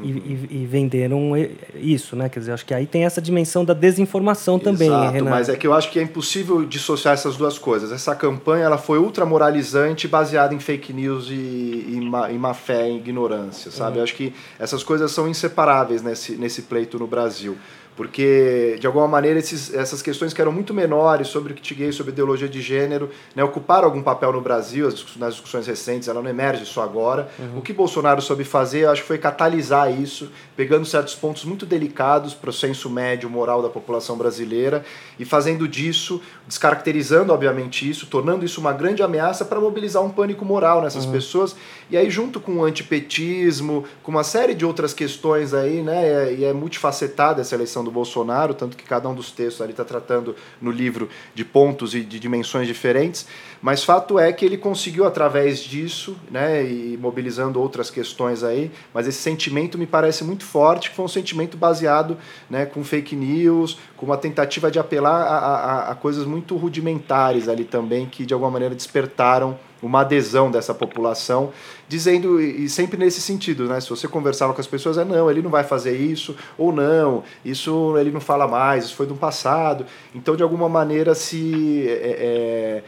e, 0.02 0.10
e, 0.10 0.48
e, 0.52 0.66
venderam 0.66 1.32
isso, 1.76 2.16
né? 2.16 2.28
Quer 2.30 2.40
dizer, 2.40 2.52
acho 2.52 2.66
que 2.66 2.74
aí 2.74 2.86
tem 2.86 3.06
essa 3.06 3.22
dimensão 3.22 3.64
da 3.64 3.74
desinformação 3.74 4.60
também, 4.60 4.88
Exato, 4.88 5.14
Renan. 5.14 5.30
mas 5.30 5.50
é 5.50 5.56
que 5.56 5.66
eu 5.66 5.74
acho 5.74 5.92
que 5.92 6.00
é 6.00 6.04
impossível 6.04 6.66
dissociar 6.66 7.14
essas 7.14 7.38
duas 7.38 7.58
coisas. 7.58 7.92
Essa 7.92 8.16
campanha 8.16 8.66
ela 8.66 8.78
foi 8.78 8.98
ultramoralizante, 9.00 10.08
baseada 10.08 10.54
em 10.54 10.60
fake 10.60 10.92
news 10.92 11.30
e, 11.30 11.34
e, 11.34 12.02
má, 12.02 12.30
má 12.30 12.54
fé, 12.54 12.88
em 12.88 12.98
ignorância, 12.98 13.72
sabe? 13.72 13.92
Uhum. 13.92 13.98
Eu 13.98 14.04
acho 14.04 14.16
que 14.16 14.34
essas 14.60 14.84
coisas 14.84 15.12
são 15.12 15.28
inseparáveis 15.28 16.02
nesse, 16.02 16.34
nesse 16.34 16.64
pleito 16.64 17.00
no 17.00 17.08
Brasil 17.08 17.58
porque 17.96 18.78
de 18.80 18.86
alguma 18.86 19.08
maneira 19.08 19.40
esses, 19.40 19.74
essas 19.74 20.02
questões 20.02 20.34
que 20.34 20.42
eram 20.42 20.52
muito 20.52 20.74
menores 20.74 21.28
sobre 21.28 21.54
o 21.54 21.56
kit 21.56 21.74
gay, 21.74 21.92
sobre 21.92 22.12
ideologia 22.12 22.48
de 22.48 22.62
gênero, 22.62 23.10
né, 23.34 23.44
ocuparam 23.44 23.86
algum 23.86 24.02
papel 24.02 24.34
no 24.34 24.42
Brasil, 24.42 24.90
nas 25.18 25.34
discussões 25.34 25.66
recentes, 25.66 26.08
ela 26.08 26.22
não 26.22 26.30
emerge 26.30 26.66
só 26.66 26.84
agora. 26.84 27.30
Uhum. 27.40 27.60
O 27.60 27.62
que 27.62 27.72
Bolsonaro 27.72 28.22
soube 28.22 28.44
fazer, 28.44 28.82
eu 28.82 28.92
acho 28.92 29.02
que 29.02 29.08
foi 29.08 29.18
catalisar 29.18 29.92
isso, 29.92 30.30
pegando 30.58 30.86
certos 30.86 31.16
pontos 31.16 31.46
muito 31.46 31.66
delicados 31.66 32.34
para 32.34 32.50
o 32.50 32.54
senso 32.54 32.90
médio 32.90 33.30
moral 33.30 33.62
da 33.62 33.70
população 33.70 34.18
brasileira 34.18 34.84
e 35.18 35.24
fazendo 35.24 35.68
disso, 35.68 36.22
descaracterizando 36.48 37.32
obviamente 37.32 37.90
isso, 37.90 38.08
tornando 38.08 38.44
isso 38.44 38.60
uma 38.60 38.74
grande 38.74 39.02
ameaça 39.02 39.46
para 39.46 39.60
mobilizar 39.60 40.04
um 40.04 40.10
pânico 40.10 40.44
moral 40.44 40.82
nessas 40.82 41.06
uhum. 41.06 41.12
pessoas. 41.12 41.56
E 41.90 41.98
aí 41.98 42.10
junto 42.10 42.40
com 42.40 42.58
o 42.58 42.64
antipetismo, 42.64 43.86
com 44.02 44.12
uma 44.12 44.24
série 44.24 44.54
de 44.56 44.66
outras 44.66 44.94
questões 44.94 45.54
aí, 45.54 45.82
né, 45.82 46.34
e 46.34 46.44
é 46.44 46.54
multifacetada 46.54 47.42
essa 47.42 47.54
eleição 47.54 47.84
do 47.84 47.92
Bolsonaro, 47.92 48.54
tanto 48.54 48.76
que 48.76 48.84
cada 48.84 49.08
um 49.08 49.14
dos 49.14 49.32
textos 49.32 49.62
ali 49.62 49.72
está 49.72 49.84
tratando 49.84 50.36
no 50.62 50.72
livro 50.72 51.10
de 51.34 51.46
pontos 51.46 51.94
e 51.94 52.02
de 52.02 52.20
dimensões 52.20 52.68
diferentes, 52.68 53.28
mas 53.62 53.84
fato 53.84 54.20
é 54.20 54.32
que 54.32 54.46
ele 54.46 54.58
conseguiu 54.58 55.06
através 55.06 55.60
disso, 55.60 56.16
né, 56.30 56.64
e 56.64 56.98
mobilizando 56.98 57.60
outras 57.60 57.90
questões 57.90 58.44
aí, 58.44 58.72
mas 58.94 59.08
esse 59.08 59.20
sentimento 59.20 59.78
me 59.78 59.86
parece 59.86 60.24
muito 60.24 60.44
forte, 60.44 60.90
que 60.90 60.96
foi 60.96 61.06
um 61.06 61.10
sentimento 61.10 61.58
baseado, 61.58 62.18
né, 62.50 62.66
com 62.66 62.84
fake 62.84 63.16
news, 63.16 63.78
com 63.98 64.06
uma 64.06 64.18
tentativa 64.18 64.70
de 64.70 64.80
apelar 64.80 65.22
a, 65.22 65.38
a, 65.38 65.92
a 65.92 65.96
coisas 65.96 66.26
muito 66.26 66.56
rudimentares 66.56 67.48
ali 67.48 67.64
também, 67.64 68.06
que 68.06 68.26
de 68.26 68.34
alguma 68.34 68.52
maneira 68.52 68.76
despertaram 68.76 69.58
uma 69.86 70.02
adesão 70.02 70.50
dessa 70.50 70.74
população, 70.74 71.52
dizendo, 71.88 72.42
e 72.42 72.68
sempre 72.68 72.98
nesse 72.98 73.22
sentido, 73.22 73.66
né? 73.66 73.80
Se 73.80 73.90
você 73.90 74.08
conversava 74.08 74.54
com 74.54 74.60
as 74.60 74.68
pessoas, 74.68 74.98
é 74.98 75.06
não, 75.06 75.30
ele 75.30 75.42
não 75.42 75.50
vai 75.50 75.64
fazer 75.64 75.96
isso, 75.96 76.36
ou 76.58 76.72
não, 76.72 77.24
isso 77.44 77.96
ele 77.98 78.12
não 78.12 78.20
fala 78.20 78.48
mais, 78.48 78.86
isso 78.86 78.96
foi 78.96 79.06
do 79.06 79.16
passado. 79.16 79.86
Então, 80.14 80.36
de 80.36 80.44
alguma 80.44 80.68
maneira, 80.68 81.14
se. 81.14 81.86
É, 81.88 82.82
é, 82.82 82.84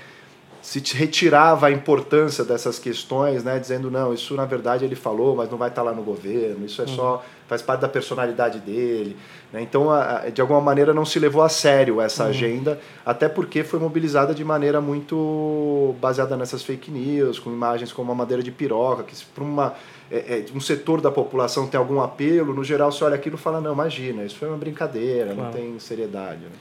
se 0.68 0.82
retirava 0.93 1.68
a 1.68 1.72
importância 1.72 2.43
dessas 2.43 2.78
questões, 2.78 3.41
né, 3.41 3.57
dizendo 3.57 3.89
não, 3.89 4.13
isso 4.13 4.36
na 4.36 4.43
verdade 4.43 4.84
ele 4.84 4.97
falou, 4.97 5.34
mas 5.34 5.49
não 5.49 5.57
vai 5.57 5.70
estar 5.70 5.82
lá 5.82 5.93
no 5.93 6.03
governo, 6.03 6.65
isso 6.65 6.82
é 6.82 6.86
uhum. 6.86 6.93
só 6.93 7.26
faz 7.47 7.61
parte 7.61 7.80
da 7.80 7.88
personalidade 7.88 8.59
dele. 8.59 9.15
Né? 9.53 9.61
Então, 9.61 9.88
de 10.34 10.41
alguma 10.41 10.59
maneira, 10.59 10.93
não 10.93 11.05
se 11.05 11.20
levou 11.20 11.41
a 11.41 11.47
sério 11.47 12.01
essa 12.01 12.24
uhum. 12.24 12.30
agenda, 12.32 12.80
até 13.05 13.30
porque 13.30 13.63
foi 13.63 13.80
mobilizada 13.80 14.36
de 14.36 14.43
maneira 14.43 14.82
muito 14.82 15.95
baseada 16.01 16.36
nessas 16.36 16.63
fake 16.63 16.91
news, 16.91 17.39
com 17.39 17.49
imagens 17.49 17.93
como 17.93 18.11
a 18.11 18.15
madeira 18.15 18.43
de 18.43 18.51
piroca, 18.51 19.03
que 19.03 19.15
para 19.34 19.45
uma 19.45 19.74
é, 20.11 20.18
é, 20.18 20.45
um 20.53 20.59
setor 20.59 20.99
da 20.99 21.09
população 21.09 21.65
tem 21.65 21.78
algum 21.78 22.01
apelo, 22.01 22.53
no 22.53 22.65
geral 22.65 22.91
você 22.91 23.05
olha 23.05 23.15
aquilo 23.15 23.38
e 23.38 23.39
fala, 23.39 23.61
não, 23.61 23.72
imagina, 23.72 24.26
isso 24.26 24.36
foi 24.36 24.49
uma 24.49 24.57
brincadeira, 24.57 25.34
claro. 25.34 25.43
não 25.43 25.51
tem 25.51 25.80
seriedade. 25.80 26.41
Né? 26.41 26.51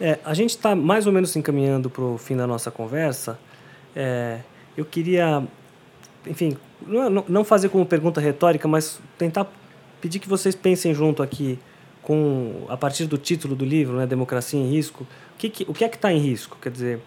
É, 0.00 0.18
a 0.24 0.34
gente 0.34 0.50
está 0.50 0.74
mais 0.74 1.06
ou 1.06 1.12
menos 1.12 1.30
se 1.30 1.38
encaminhando 1.38 1.88
para 1.88 2.02
o 2.02 2.18
fim 2.18 2.36
da 2.36 2.44
nossa 2.44 2.68
conversa. 2.68 3.38
É, 3.94 4.40
eu 4.76 4.84
queria, 4.84 5.42
enfim, 6.26 6.56
não, 6.86 7.24
não 7.28 7.44
fazer 7.44 7.68
como 7.68 7.84
pergunta 7.84 8.20
retórica, 8.20 8.66
mas 8.66 9.00
tentar 9.18 9.46
pedir 10.00 10.18
que 10.18 10.28
vocês 10.28 10.54
pensem 10.54 10.94
junto 10.94 11.22
aqui 11.22 11.58
com 12.02 12.66
a 12.68 12.76
partir 12.76 13.06
do 13.06 13.16
título 13.16 13.54
do 13.54 13.64
livro, 13.64 13.96
né, 13.96 14.06
Democracia 14.06 14.58
em 14.58 14.68
Risco, 14.68 15.04
o 15.04 15.38
que, 15.38 15.48
que 15.48 15.64
o 15.68 15.72
que 15.72 15.84
é 15.84 15.88
que 15.88 15.96
está 15.96 16.12
em 16.12 16.18
risco? 16.18 16.58
Quer 16.60 16.70
dizer, 16.70 17.00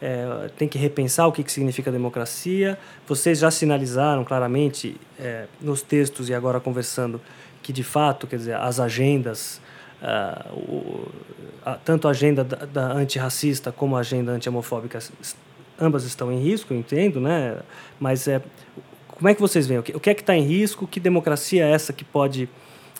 é, 0.00 0.50
tem 0.56 0.66
que 0.66 0.78
repensar 0.78 1.26
o 1.26 1.32
que, 1.32 1.44
que 1.44 1.52
significa 1.52 1.92
democracia. 1.92 2.78
Vocês 3.06 3.38
já 3.38 3.50
sinalizaram 3.50 4.24
claramente 4.24 4.96
é, 5.18 5.46
nos 5.60 5.82
textos 5.82 6.28
e 6.28 6.34
agora 6.34 6.58
conversando 6.58 7.20
que 7.62 7.72
de 7.72 7.84
fato, 7.84 8.26
quer 8.26 8.36
dizer, 8.36 8.56
as 8.56 8.80
agendas, 8.80 9.60
uh, 10.02 10.54
o, 10.54 11.08
a, 11.64 11.74
tanto 11.74 12.08
a 12.08 12.10
agenda 12.10 12.42
da, 12.42 12.64
da 12.64 12.92
antirracista 12.92 13.70
como 13.70 13.96
a 13.96 14.00
agenda 14.00 14.32
anti-homofóbica, 14.32 14.98
ambas 15.80 16.04
estão 16.04 16.30
em 16.30 16.38
risco, 16.38 16.72
eu 16.72 16.78
entendo, 16.78 17.20
né? 17.20 17.58
Mas 17.98 18.28
é, 18.28 18.42
como 19.06 19.28
é 19.28 19.34
que 19.34 19.40
vocês 19.40 19.66
veem? 19.66 19.80
O 19.80 19.82
que, 19.82 19.96
o 19.96 20.00
que 20.00 20.10
é 20.10 20.14
que 20.14 20.22
está 20.22 20.34
em 20.34 20.42
risco? 20.42 20.86
Que 20.86 20.98
democracia 20.98 21.64
é 21.64 21.70
essa 21.70 21.92
que 21.92 22.04
pode 22.04 22.48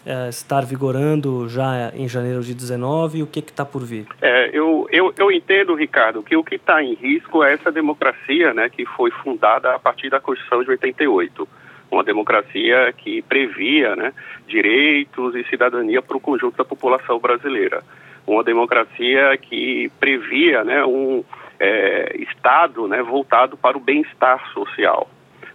é, 0.05 0.29
estar 0.29 0.63
vigorando 0.65 1.49
já 1.49 1.93
em 1.95 2.09
janeiro 2.09 2.43
de 2.43 2.55
19 2.55 3.19
e 3.19 3.23
o 3.23 3.27
que 3.27 3.41
está 3.41 3.65
por 3.65 3.83
vir? 3.85 4.07
É, 4.21 4.51
eu, 4.53 4.87
eu, 4.91 5.13
eu 5.17 5.31
entendo, 5.31 5.75
Ricardo, 5.75 6.23
que 6.23 6.37
o 6.37 6.45
que 6.45 6.57
está 6.57 6.83
em 6.83 6.95
risco 6.95 7.43
é 7.45 7.55
essa 7.55 7.71
democracia 7.71 8.55
né, 8.55 8.69
que 8.69 8.85
foi 8.85 9.11
fundada 9.11 9.75
a 9.75 9.79
partir 9.79 10.11
da 10.11 10.21
Constituição 10.21 10.63
de 10.63 10.71
88. 10.71 11.49
Uma 11.91 12.05
democracia 12.05 12.93
que 12.97 13.21
previa 13.23 13.97
né, 13.97 14.13
direitos 14.47 15.35
e 15.35 15.45
cidadania 15.45 16.01
para 16.01 16.17
o 16.17 16.21
conjunto 16.21 16.57
da 16.57 16.65
população 16.65 17.19
brasileira. 17.19 17.83
Uma 18.27 18.45
democracia 18.45 19.37
que 19.39 19.91
previa 19.99 20.63
né, 20.65 20.85
um 20.85 21.25
é, 21.61 22.17
Estado 22.19 22.89
né, 22.89 23.03
voltado 23.03 23.57
para 23.57 23.77
o 23.77 23.81
bem-estar 23.81 24.51
social 24.53 25.09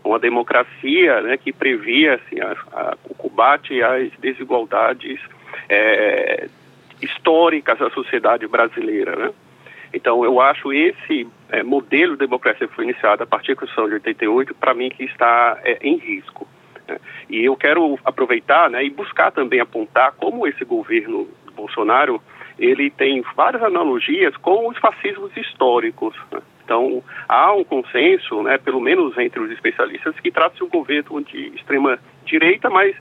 uma 0.05 0.19
democracia 0.19 1.21
né, 1.21 1.35
que 1.35 1.51
previa 1.51 2.15
assim, 2.15 2.39
a, 2.39 2.55
a, 2.71 2.97
o 3.09 3.15
combate 3.15 3.81
às 3.81 4.11
desigualdades 4.19 5.19
é, 5.67 6.47
históricas 7.01 7.79
da 7.79 7.89
sociedade 7.89 8.47
brasileira. 8.47 9.15
Né? 9.15 9.33
Então, 9.93 10.23
eu 10.23 10.39
acho 10.39 10.71
esse 10.71 11.27
é, 11.49 11.63
modelo 11.63 12.13
de 12.13 12.19
democracia 12.19 12.67
que 12.67 12.75
foi 12.75 12.85
iniciado 12.85 13.23
a 13.23 13.25
partir 13.25 13.53
da 13.53 13.61
Constituição 13.61 13.87
de 13.87 13.95
88, 13.95 14.53
para 14.53 14.73
mim, 14.73 14.89
que 14.89 15.03
está 15.03 15.57
é, 15.63 15.79
em 15.81 15.97
risco. 15.97 16.47
Né? 16.87 16.97
E 17.29 17.43
eu 17.43 17.55
quero 17.55 17.97
aproveitar 18.05 18.69
né, 18.69 18.83
e 18.85 18.89
buscar 18.89 19.31
também 19.31 19.59
apontar 19.59 20.13
como 20.13 20.45
esse 20.45 20.63
governo 20.63 21.27
Bolsonaro 21.55 22.21
ele 22.57 22.89
tem 22.89 23.23
várias 23.35 23.61
analogias 23.63 24.35
com 24.37 24.69
os 24.69 24.77
fascismos 24.77 25.35
históricos. 25.35 26.15
Né? 26.31 26.41
Então, 26.63 27.03
há 27.29 27.53
um 27.53 27.63
consenso, 27.63 28.41
né, 28.41 28.57
pelo 28.57 28.81
menos 28.81 29.17
entre 29.17 29.39
os 29.39 29.51
especialistas, 29.51 30.19
que 30.19 30.31
trata-se 30.31 30.57
de 30.57 30.63
um 30.63 30.69
governo 30.69 31.21
de 31.23 31.47
extrema 31.55 31.99
direita, 32.25 32.69
mas 32.69 32.95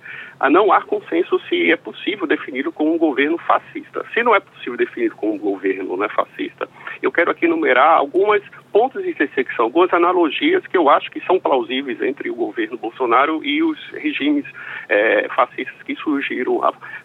não 0.50 0.72
há 0.72 0.82
consenso 0.82 1.38
se 1.48 1.70
é 1.70 1.76
possível 1.76 2.26
defini-lo 2.26 2.72
como 2.72 2.94
um 2.94 2.98
governo 2.98 3.38
fascista. 3.38 4.04
Se 4.12 4.22
não 4.22 4.34
é 4.34 4.40
possível 4.40 4.76
definir 4.76 5.10
como 5.12 5.34
um 5.34 5.38
governo 5.38 5.96
né, 5.96 6.08
fascista, 6.08 6.68
eu 7.02 7.10
quero 7.12 7.30
aqui 7.30 7.46
enumerar 7.46 7.98
algumas 7.98 8.42
pontos 8.72 9.02
de 9.02 9.10
intersecção, 9.10 9.66
algumas 9.66 9.92
analogias 9.92 10.66
que 10.66 10.76
eu 10.76 10.88
acho 10.88 11.10
que 11.10 11.24
são 11.24 11.38
plausíveis 11.38 12.02
entre 12.02 12.28
o 12.28 12.34
governo 12.34 12.76
Bolsonaro 12.76 13.44
e 13.44 13.62
os 13.62 13.78
regimes 13.90 14.44
é, 14.88 15.28
fascistas 15.28 15.80
que 15.84 15.94
surgiram 15.94 16.60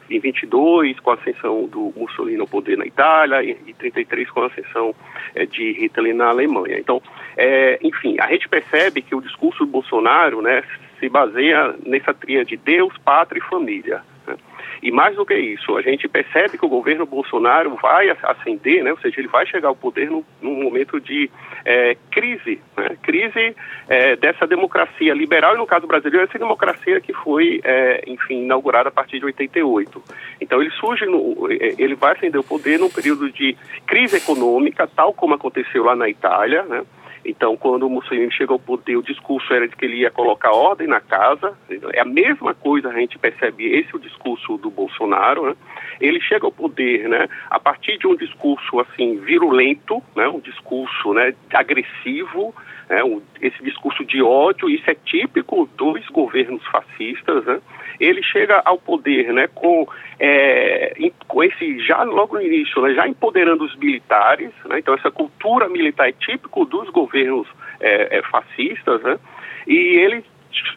em 0.09 0.19
22 0.19 0.99
com 0.99 1.11
a 1.11 1.13
ascensão 1.13 1.67
do 1.67 1.93
Mussolini 1.95 2.39
ao 2.39 2.47
poder 2.47 2.77
na 2.77 2.85
Itália 2.85 3.43
e 3.43 3.51
em 3.51 3.73
33 3.73 4.29
com 4.31 4.41
a 4.41 4.47
ascensão 4.47 4.95
é, 5.35 5.45
de 5.45 5.73
Hitler 5.73 6.15
na 6.15 6.29
Alemanha. 6.29 6.79
Então, 6.79 7.01
é, 7.37 7.77
enfim, 7.83 8.17
a 8.19 8.27
gente 8.27 8.49
percebe 8.49 9.01
que 9.01 9.15
o 9.15 9.21
discurso 9.21 9.65
do 9.65 9.71
Bolsonaro, 9.71 10.41
né, 10.41 10.63
se 10.99 11.09
baseia 11.09 11.75
nessa 11.85 12.13
tria 12.13 12.43
de 12.43 12.57
Deus, 12.57 12.93
pátria 13.03 13.39
e 13.39 13.49
família. 13.49 14.01
Né? 14.27 14.35
E 14.81 14.91
mais 14.91 15.15
do 15.15 15.25
que 15.25 15.35
isso, 15.35 15.75
a 15.75 15.81
gente 15.81 16.07
percebe 16.07 16.57
que 16.57 16.65
o 16.65 16.69
governo 16.69 17.05
Bolsonaro 17.05 17.75
vai 17.81 18.09
ascender, 18.23 18.83
né? 18.83 18.91
ou 18.91 18.99
seja, 18.99 19.19
ele 19.19 19.27
vai 19.27 19.45
chegar 19.45 19.67
ao 19.67 19.75
poder 19.75 20.09
num, 20.09 20.23
num 20.41 20.63
momento 20.63 20.99
de 20.99 21.29
é, 21.65 21.97
crise, 22.11 22.61
né? 22.77 22.97
crise 23.01 23.55
é, 23.87 24.15
dessa 24.15 24.47
democracia 24.47 25.13
liberal, 25.13 25.55
e 25.55 25.57
no 25.57 25.67
caso 25.67 25.85
brasileiro, 25.85 26.25
essa 26.27 26.39
democracia 26.39 27.01
que 27.01 27.13
foi, 27.13 27.59
é, 27.63 28.03
enfim, 28.07 28.43
inaugurada 28.43 28.89
a 28.89 28.91
partir 28.91 29.19
de 29.19 29.25
88. 29.25 30.01
Então 30.39 30.61
ele 30.61 30.71
surge, 30.71 31.05
no, 31.05 31.47
é, 31.51 31.75
ele 31.77 31.95
vai 31.95 32.13
ascender 32.13 32.39
o 32.39 32.43
poder 32.43 32.79
num 32.79 32.89
período 32.89 33.31
de 33.31 33.57
crise 33.85 34.17
econômica, 34.17 34.87
tal 34.87 35.13
como 35.13 35.33
aconteceu 35.33 35.83
lá 35.83 35.95
na 35.95 36.09
Itália, 36.09 36.63
né? 36.63 36.83
Então, 37.23 37.57
quando 37.57 37.85
o 37.85 37.89
Mussolini 37.89 38.31
chega 38.31 38.53
ao 38.53 38.59
poder, 38.59 38.95
o 38.95 39.03
discurso 39.03 39.53
era 39.53 39.67
de 39.67 39.75
que 39.75 39.85
ele 39.85 39.97
ia 39.97 40.11
colocar 40.11 40.51
ordem 40.51 40.87
na 40.87 41.01
casa. 41.01 41.57
É 41.93 42.01
a 42.01 42.05
mesma 42.05 42.53
coisa, 42.53 42.89
a 42.89 42.93
gente 42.93 43.17
percebe 43.17 43.65
esse 43.65 43.93
é 43.93 43.97
o 43.97 43.99
discurso 43.99 44.57
do 44.57 44.69
Bolsonaro. 44.69 45.49
Né? 45.49 45.55
Ele 45.99 46.21
chega 46.21 46.45
ao 46.45 46.51
poder, 46.51 47.07
né, 47.09 47.27
a 47.49 47.59
partir 47.59 47.97
de 47.97 48.07
um 48.07 48.15
discurso 48.15 48.79
assim 48.79 49.17
virulento, 49.19 50.01
né, 50.15 50.27
um 50.27 50.39
discurso, 50.39 51.13
né, 51.13 51.33
agressivo, 51.53 52.55
né, 52.89 53.03
um, 53.03 53.21
esse 53.41 53.61
discurso 53.63 54.05
de 54.05 54.21
ódio. 54.21 54.69
Isso 54.69 54.89
é 54.89 54.95
típico 54.95 55.69
dos 55.77 56.07
governos 56.07 56.65
fascistas. 56.67 57.43
Né? 57.45 57.59
Ele 57.99 58.23
chega 58.23 58.61
ao 58.63 58.77
poder, 58.77 59.33
né, 59.33 59.47
com 59.53 59.87
é, 60.19 60.93
com 61.27 61.43
esse 61.43 61.79
já 61.79 62.03
logo 62.03 62.35
no 62.35 62.41
início, 62.41 62.81
né, 62.81 62.93
já 62.93 63.07
empoderando 63.07 63.63
os 63.63 63.75
militares, 63.75 64.51
né, 64.65 64.79
então 64.79 64.93
essa 64.93 65.11
cultura 65.11 65.67
militar 65.69 66.09
é 66.09 66.11
típico 66.11 66.65
dos 66.65 66.89
governos 66.89 67.47
é, 67.79 68.17
é, 68.17 68.21
fascistas, 68.23 69.01
né, 69.03 69.19
e 69.67 69.75
ele 69.75 70.23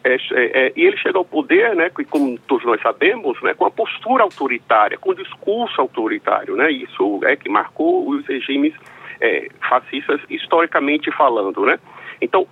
é, 0.05 0.15
é, 0.15 0.19
é, 0.33 0.73
e 0.77 0.85
ele 0.85 0.97
chega 0.97 1.19
ao 1.19 1.25
poder, 1.25 1.75
né, 1.75 1.91
como 2.11 2.39
todos 2.41 2.65
nós 2.65 2.81
sabemos, 2.83 3.41
né, 3.43 3.55
com 3.55 3.65
a 3.65 3.71
postura 3.71 4.23
autoritária, 4.23 4.99
com 4.99 5.11
o 5.11 5.15
discurso 5.15 5.81
autoritário, 5.81 6.57
né, 6.57 6.71
isso 6.71 7.21
é 7.25 7.37
que 7.37 7.49
marcou 7.49 8.09
os 8.09 8.27
regimes 8.27 8.75
é, 9.21 9.49
fascistas 9.69 10.21
historicamente 10.29 11.11
falando, 11.13 11.65
né. 11.65 11.79
Então 12.21 12.47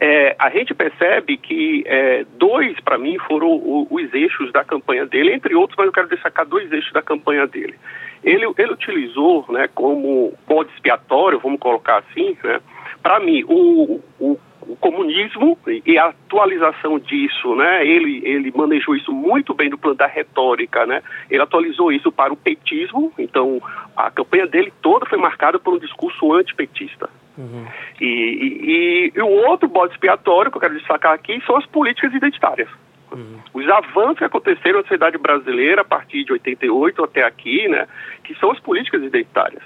é, 0.00 0.34
a 0.38 0.50
gente 0.50 0.74
percebe 0.74 1.36
que 1.36 1.84
é, 1.86 2.24
dois, 2.36 2.78
para 2.80 2.98
mim, 2.98 3.16
foram 3.18 3.48
o, 3.48 3.86
os 3.90 4.12
eixos 4.12 4.52
da 4.52 4.64
campanha 4.64 5.06
dele, 5.06 5.32
entre 5.32 5.54
outros, 5.54 5.76
mas 5.76 5.86
eu 5.86 5.92
quero 5.92 6.08
destacar 6.08 6.46
dois 6.46 6.70
eixos 6.72 6.92
da 6.92 7.02
campanha 7.02 7.46
dele. 7.46 7.74
Ele, 8.22 8.46
ele 8.58 8.72
utilizou 8.72 9.44
né, 9.50 9.68
como 9.74 10.32
bode 10.48 10.70
expiatório, 10.72 11.38
vamos 11.38 11.60
colocar 11.60 11.98
assim, 11.98 12.36
né, 12.42 12.60
para 13.02 13.20
mim, 13.20 13.44
o, 13.46 14.00
o, 14.18 14.38
o, 14.62 14.76
comunismo 14.76 15.58
e 15.66 15.98
a 15.98 16.06
atualização 16.06 16.98
disso, 16.98 17.54
né, 17.54 17.86
ele, 17.86 18.22
ele 18.24 18.50
manejou 18.56 18.96
isso 18.96 19.12
muito 19.12 19.52
bem 19.52 19.68
no 19.68 19.76
plano 19.76 19.96
da 19.96 20.06
retórica, 20.06 20.86
né, 20.86 21.02
ele 21.30 21.42
atualizou 21.42 21.92
isso 21.92 22.10
para 22.10 22.32
o 22.32 22.36
petismo, 22.36 23.12
então 23.18 23.60
a 23.94 24.10
campanha 24.10 24.46
dele 24.46 24.72
toda 24.80 25.04
foi 25.04 25.18
marcada 25.18 25.58
por 25.58 25.74
um 25.74 25.78
discurso 25.78 26.32
antipetista. 26.32 27.10
Uhum. 27.36 27.66
E, 28.00 28.04
e, 28.04 29.12
e, 29.14 29.20
o 29.20 29.48
outro 29.48 29.68
bode 29.68 29.92
expiatório 29.92 30.50
que 30.50 30.56
eu 30.56 30.60
quero 30.60 30.78
destacar 30.78 31.12
aqui 31.12 31.42
são 31.46 31.56
as 31.56 31.66
políticas 31.66 32.14
identitárias. 32.14 32.68
Uhum. 33.12 33.38
Os 33.52 33.68
avanços 33.68 34.18
que 34.18 34.24
aconteceram 34.24 34.78
na 34.78 34.82
sociedade 34.82 35.18
brasileira 35.18 35.82
a 35.82 35.84
partir 35.84 36.24
de 36.24 36.32
88 36.32 37.04
até 37.04 37.24
aqui, 37.24 37.68
né, 37.68 37.86
que 38.22 38.34
são 38.36 38.50
as 38.50 38.60
políticas 38.60 39.02
identitárias. 39.02 39.62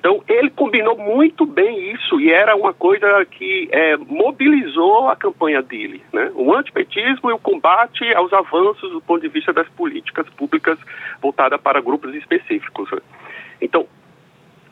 Então, 0.00 0.24
ele 0.26 0.48
combinou 0.48 0.96
muito 0.96 1.44
bem 1.44 1.92
isso 1.92 2.18
e 2.18 2.32
era 2.32 2.56
uma 2.56 2.72
coisa 2.72 3.22
que 3.26 3.68
é, 3.70 3.98
mobilizou 3.98 5.10
a 5.10 5.16
campanha 5.16 5.60
dele. 5.60 6.02
Né? 6.10 6.30
O 6.34 6.54
antipetismo 6.54 7.28
e 7.28 7.34
o 7.34 7.38
combate 7.38 8.10
aos 8.14 8.32
avanços 8.32 8.90
do 8.92 9.00
ponto 9.02 9.20
de 9.20 9.28
vista 9.28 9.52
das 9.52 9.68
políticas 9.68 10.26
públicas 10.30 10.78
voltadas 11.20 11.60
para 11.60 11.82
grupos 11.82 12.14
específicos. 12.14 12.90
Né? 12.90 13.00
Então, 13.60 13.86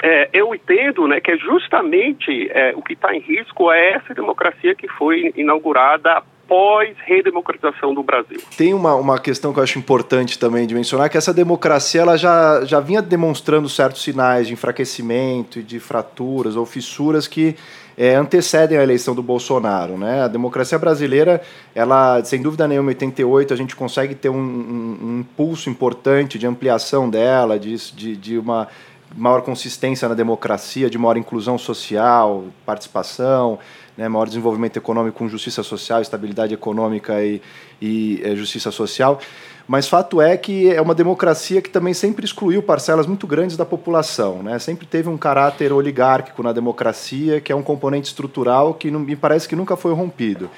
é, 0.03 0.29
eu 0.33 0.55
entendo 0.55 1.07
né, 1.09 1.21
que 1.21 1.31
é 1.31 1.37
justamente 1.37 2.51
é, 2.53 2.73
o 2.77 2.83
que 2.83 2.93
está 2.93 3.15
em 3.15 3.21
risco 3.21 3.71
é 3.73 3.95
essa 3.95 4.15
democracia 4.15 4.75
que 4.75 4.89
foi 4.89 5.33
inaugurada 5.37 6.23
pós-redemocratização 6.49 7.93
do 7.93 8.03
Brasil. 8.03 8.41
Tem 8.57 8.73
uma, 8.73 8.95
uma 8.95 9.19
questão 9.19 9.53
que 9.53 9.59
eu 9.59 9.63
acho 9.63 9.79
importante 9.79 10.39
também 10.39 10.67
de 10.67 10.75
mencionar, 10.75 11.11
que 11.11 11.19
essa 11.19 11.35
democracia 11.35 12.01
ela 12.01 12.17
já, 12.17 12.65
já 12.65 12.81
vinha 12.81 13.03
demonstrando 13.03 13.69
certos 13.69 14.03
sinais 14.03 14.47
de 14.47 14.55
enfraquecimento 14.55 15.63
de 15.63 15.79
fraturas 15.79 16.57
ou 16.57 16.65
fissuras 16.65 17.29
que 17.29 17.55
é, 17.99 18.15
antecedem 18.15 18.79
a 18.79 18.83
eleição 18.83 19.15
do 19.15 19.23
Bolsonaro. 19.23 19.99
Né? 19.99 20.23
A 20.23 20.29
democracia 20.29 20.79
brasileira, 20.79 21.43
ela, 21.75 22.25
sem 22.25 22.41
dúvida 22.41 22.67
nenhuma, 22.67 22.93
em 22.93 22.95
88 22.95 23.53
a 23.53 23.57
gente 23.57 23.77
consegue 23.77 24.15
ter 24.15 24.31
um, 24.31 24.39
um, 24.39 24.99
um 25.03 25.21
impulso 25.21 25.69
importante 25.69 26.39
de 26.39 26.47
ampliação 26.47 27.11
dela, 27.11 27.59
de, 27.59 27.77
de, 27.93 28.17
de 28.17 28.39
uma 28.39 28.69
maior 29.17 29.43
consistência 29.43 30.09
na 30.09 30.15
democracia, 30.15 30.91
de 30.91 30.99
maior 30.99 31.17
inclusão 31.17 31.57
social, 31.59 32.45
participação, 32.65 33.59
né, 33.97 34.09
maior 34.09 34.27
desenvolvimento 34.27 34.77
econômico 34.77 35.19
com 35.19 35.29
justiça 35.29 35.63
social, 35.63 36.01
estabilidade 36.01 36.55
econômica 36.55 37.23
e, 37.23 37.43
e 37.81 38.21
é, 38.23 38.37
justiça 38.37 38.71
social. 38.71 39.21
Mas 39.67 39.87
fato 39.87 40.23
é 40.23 40.37
que 40.37 40.73
é 40.73 40.81
uma 40.81 40.95
democracia 40.95 41.61
que 41.61 41.69
também 41.69 41.93
sempre 41.93 42.25
excluiu 42.25 42.63
parcelas 42.63 43.07
muito 43.07 43.27
grandes 43.27 43.57
da 43.57 43.67
população. 43.67 44.43
Né? 44.43 44.59
Sempre 44.59 44.87
teve 44.87 45.11
um 45.11 45.19
caráter 45.19 45.73
oligárquico 45.73 46.43
na 46.43 46.53
democracia, 46.53 47.41
que 47.41 47.53
é 47.53 47.55
um 47.55 47.63
componente 47.63 48.09
estrutural 48.09 48.73
que 48.73 48.91
não, 48.91 49.01
me 49.01 49.15
parece 49.15 49.47
que 49.47 49.55
nunca 49.55 49.77
foi 49.77 49.93
rompido. 49.93 50.49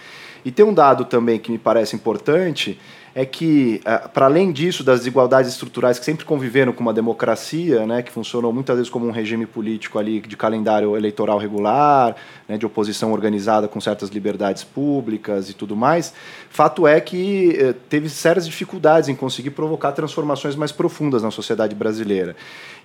E 0.45 0.53
tem 0.53 0.65
um 0.65 0.73
dado 0.73 1.05
também 1.05 1.39
que 1.39 1.51
me 1.51 1.59
parece 1.59 1.97
importante, 1.97 2.79
é 3.15 3.25
que, 3.25 3.81
eh, 3.85 4.09
para 4.13 4.27
além 4.27 4.53
disso, 4.53 4.85
das 4.85 5.01
desigualdades 5.01 5.51
estruturais 5.51 5.99
que 5.99 6.05
sempre 6.05 6.25
conviveram 6.25 6.73
com 6.73 6.81
uma 6.81 6.93
democracia, 6.93 7.87
né, 7.87 8.03
que 8.03 8.13
funcionou 8.13 8.53
muitas 8.53 8.77
vezes 8.77 8.91
como 8.91 9.07
um 9.07 9.11
regime 9.11 9.47
político 9.47 9.99
ali 9.99 10.21
de 10.21 10.37
calendário 10.37 10.97
eleitoral 10.97 11.39
regular, 11.39 12.15
né, 12.49 12.57
de 12.57 12.65
oposição 12.65 13.13
organizada 13.13 13.67
com 13.67 13.81
certas 13.81 14.11
liberdades 14.11 14.63
públicas 14.63 15.51
e 15.51 15.55
tudo 15.55 15.75
mais, 15.75 16.13
fato 16.49 16.87
é 16.87 17.01
que 17.01 17.57
eh, 17.59 17.75
teve 17.89 18.09
sérias 18.09 18.47
dificuldades 18.47 19.09
em 19.09 19.15
conseguir 19.15 19.51
provocar 19.51 19.93
transformações 19.93 20.55
mais 20.55 20.71
profundas 20.71 21.23
na 21.23 21.31
sociedade 21.31 21.75
brasileira. 21.75 22.37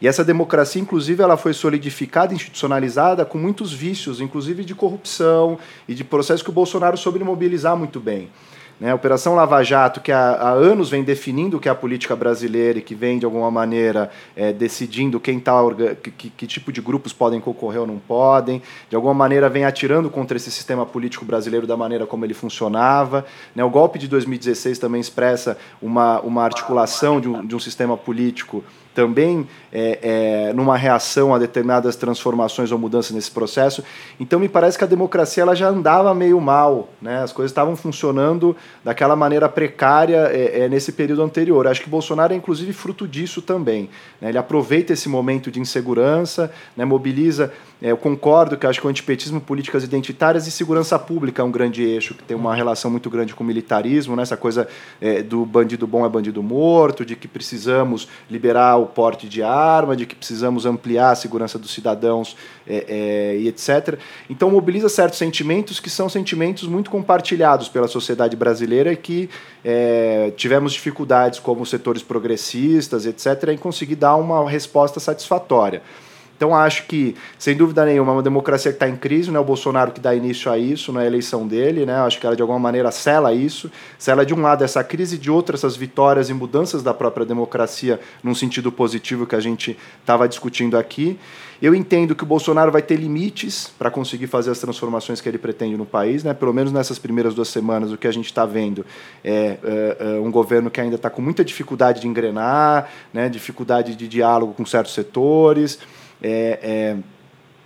E 0.01 0.07
essa 0.07 0.23
democracia, 0.23 0.81
inclusive, 0.81 1.21
ela 1.21 1.37
foi 1.37 1.53
solidificada, 1.53 2.33
institucionalizada 2.33 3.25
com 3.25 3.37
muitos 3.37 3.71
vícios, 3.71 4.19
inclusive 4.19 4.65
de 4.65 4.75
corrupção 4.75 5.57
e 5.87 5.93
de 5.93 6.03
processos 6.03 6.41
que 6.41 6.49
o 6.49 6.53
Bolsonaro 6.53 6.97
soube 6.97 7.19
mobilizar 7.19 7.77
muito 7.77 7.99
bem. 7.99 8.29
Né, 8.79 8.91
a 8.91 8.95
Operação 8.95 9.35
Lava 9.35 9.63
Jato, 9.63 10.01
que 10.01 10.11
há, 10.11 10.31
há, 10.31 10.49
anos 10.49 10.89
vem 10.89 11.01
definindo 11.01 11.55
o 11.55 11.59
que 11.59 11.69
é 11.69 11.71
a 11.71 11.75
política 11.75 12.13
brasileira 12.13 12.79
e 12.79 12.81
que 12.81 12.93
vem, 12.93 13.17
de 13.17 13.25
alguma 13.25 13.49
maneira, 13.49 14.11
é, 14.35 14.51
decidindo 14.51 15.17
quem 15.17 15.39
tá, 15.39 15.53
que, 16.17 16.29
que, 16.29 16.45
tipo 16.45 16.73
de 16.73 16.81
grupos 16.81 17.13
podem 17.13 17.39
concorrer 17.39 17.79
ou 17.79 17.87
não 17.87 17.99
podem, 17.99 18.61
de 18.89 18.95
alguma 18.95 19.13
maneira 19.13 19.49
vem 19.49 19.63
atirando 19.63 20.09
contra 20.09 20.35
esse 20.35 20.51
sistema 20.51 20.85
político 20.85 21.23
brasileiro 21.23 21.65
da 21.65 21.77
maneira 21.77 22.05
como 22.05 22.25
ele 22.25 22.33
funcionava. 22.33 23.25
Né, 23.55 23.63
o 23.63 23.69
golpe 23.69 23.97
de 23.97 24.09
2016 24.09 24.77
também 24.77 24.99
expressa 24.99 25.57
uma, 25.81 26.19
uma 26.19 26.43
articulação 26.43 27.21
de 27.21 27.29
um, 27.29 27.45
de 27.45 27.55
um 27.55 27.59
sistema 27.59 27.95
político 27.95 28.61
também 28.95 29.45
é, 29.71 29.99
é, 30.49 30.53
numa 30.53 30.77
reação 30.77 31.35
a 31.35 31.37
determinadas 31.37 31.97
transformações 31.97 32.71
ou 32.71 32.79
mudanças 32.79 33.11
nesse 33.11 33.29
processo. 33.29 33.83
Então 34.17 34.39
me 34.39 34.47
parece 34.47 34.77
que 34.77 34.85
a 34.85 34.87
democracia 34.87 35.43
ela 35.43 35.53
já 35.53 35.67
andava 35.67 36.15
meio 36.15 36.39
mal, 36.39 36.87
né? 37.01 37.21
as 37.21 37.33
coisas 37.33 37.51
estavam 37.51 37.75
funcionando 37.75 38.55
daquela 38.83 39.15
maneira 39.15 39.49
precária 39.49 40.29
é, 40.31 40.61
é 40.61 40.69
nesse 40.69 40.93
período 40.93 41.21
anterior. 41.21 41.67
Acho 41.67 41.81
que 41.81 41.89
Bolsonaro 41.89 42.33
é 42.33 42.37
inclusive 42.37 42.71
fruto 42.71 43.05
disso 43.05 43.41
também. 43.41 43.89
Né? 44.21 44.29
Ele 44.29 44.37
aproveita 44.37 44.93
esse 44.93 45.09
momento 45.09 45.51
de 45.51 45.59
insegurança, 45.59 46.51
né? 46.75 46.85
mobiliza 46.85 47.51
eu 47.91 47.97
concordo 47.97 48.57
que 48.57 48.65
acho 48.65 48.79
que 48.79 48.87
o 48.87 48.89
antipetismo, 48.89 49.39
políticas 49.39 49.83
identitárias 49.83 50.47
e 50.47 50.51
segurança 50.51 50.97
pública 50.97 51.41
é 51.41 51.45
um 51.45 51.51
grande 51.51 51.83
eixo, 51.83 52.15
que 52.15 52.23
tem 52.23 52.35
uma 52.35 52.55
relação 52.55 52.89
muito 52.89 53.09
grande 53.09 53.35
com 53.35 53.43
o 53.43 53.47
militarismo, 53.47 54.15
né? 54.15 54.23
essa 54.23 54.35
coisa 54.35 54.67
é, 54.99 55.21
do 55.21 55.45
bandido 55.45 55.85
bom 55.85 56.05
é 56.05 56.09
bandido 56.09 56.41
morto, 56.41 57.05
de 57.05 57.15
que 57.15 57.27
precisamos 57.27 58.07
liberar 58.29 58.77
o 58.77 58.87
porte 58.87 59.29
de 59.29 59.43
arma, 59.43 59.95
de 59.95 60.05
que 60.05 60.15
precisamos 60.15 60.65
ampliar 60.65 61.11
a 61.11 61.15
segurança 61.15 61.59
dos 61.59 61.71
cidadãos 61.71 62.35
é, 62.67 62.85
é, 62.87 63.37
e 63.37 63.47
etc. 63.47 63.99
Então 64.29 64.49
mobiliza 64.49 64.89
certos 64.89 65.19
sentimentos 65.19 65.79
que 65.79 65.89
são 65.89 66.09
sentimentos 66.09 66.67
muito 66.67 66.89
compartilhados 66.89 67.69
pela 67.69 67.87
sociedade 67.87 68.35
brasileira 68.35 68.91
e 68.91 68.97
que 68.97 69.29
é, 69.63 70.31
tivemos 70.35 70.73
dificuldades 70.73 71.39
como 71.39 71.65
setores 71.65 72.01
progressistas, 72.01 73.05
etc., 73.05 73.49
em 73.49 73.57
conseguir 73.57 73.95
dar 73.95 74.15
uma 74.15 74.49
resposta 74.49 74.99
satisfatória. 74.99 75.83
Então 76.35 76.53
acho 76.53 76.85
que, 76.85 77.15
sem 77.39 77.55
dúvida 77.55 77.85
nenhuma, 77.85 78.11
é 78.11 78.15
uma 78.15 78.23
democracia 78.23 78.71
que 78.71 78.75
está 78.75 78.89
em 78.89 78.95
crise, 78.95 79.31
não 79.31 79.39
é 79.39 79.41
o 79.41 79.45
Bolsonaro 79.45 79.91
que 79.91 80.01
dá 80.01 80.13
início 80.13 80.51
a 80.51 80.57
isso, 80.57 80.91
não 80.91 80.99
é 80.99 81.07
eleição 81.07 81.47
dele, 81.47 81.85
né? 81.85 81.95
Acho 82.01 82.19
que 82.19 82.25
ela 82.25 82.35
de 82.35 82.41
alguma 82.41 82.59
maneira 82.59 82.91
sela 82.91 83.33
isso, 83.33 83.71
sela 83.97 84.25
de 84.25 84.33
um 84.33 84.41
lado 84.41 84.63
essa 84.63 84.83
crise, 84.83 85.17
de 85.17 85.31
outro 85.31 85.55
essas 85.55 85.77
vitórias 85.77 86.29
e 86.29 86.33
mudanças 86.33 86.83
da 86.83 86.93
própria 86.93 87.25
democracia 87.25 87.99
num 88.21 88.35
sentido 88.35 88.71
positivo 88.71 89.25
que 89.25 89.35
a 89.35 89.39
gente 89.39 89.77
estava 90.01 90.27
discutindo 90.27 90.77
aqui. 90.77 91.17
Eu 91.61 91.73
entendo 91.73 92.13
que 92.13 92.23
o 92.23 92.27
Bolsonaro 92.27 92.69
vai 92.69 92.81
ter 92.81 92.97
limites 92.97 93.71
para 93.79 93.89
conseguir 93.89 94.27
fazer 94.27 94.51
as 94.51 94.59
transformações 94.59 95.21
que 95.21 95.29
ele 95.29 95.37
pretende 95.37 95.77
no 95.77 95.85
país, 95.85 96.21
né? 96.21 96.33
Pelo 96.33 96.53
menos 96.53 96.73
nessas 96.73 96.99
primeiras 96.99 97.33
duas 97.33 97.47
semanas, 97.47 97.93
o 97.93 97.97
que 97.97 98.07
a 98.07 98.11
gente 98.11 98.25
está 98.25 98.45
vendo 98.45 98.85
é, 99.23 99.57
é, 99.63 99.97
é, 99.99 100.19
um 100.19 100.29
governo 100.29 100.69
que 100.69 100.81
ainda 100.81 100.97
está 100.97 101.09
com 101.09 101.21
muita 101.21 101.45
dificuldade 101.45 102.01
de 102.01 102.07
engrenar, 102.07 102.89
né? 103.13 103.29
Dificuldade 103.29 103.95
de 103.95 104.05
diálogo 104.05 104.53
com 104.53 104.65
certos 104.65 104.93
setores 104.93 105.79
é, 106.27 106.59
é, 106.61 106.97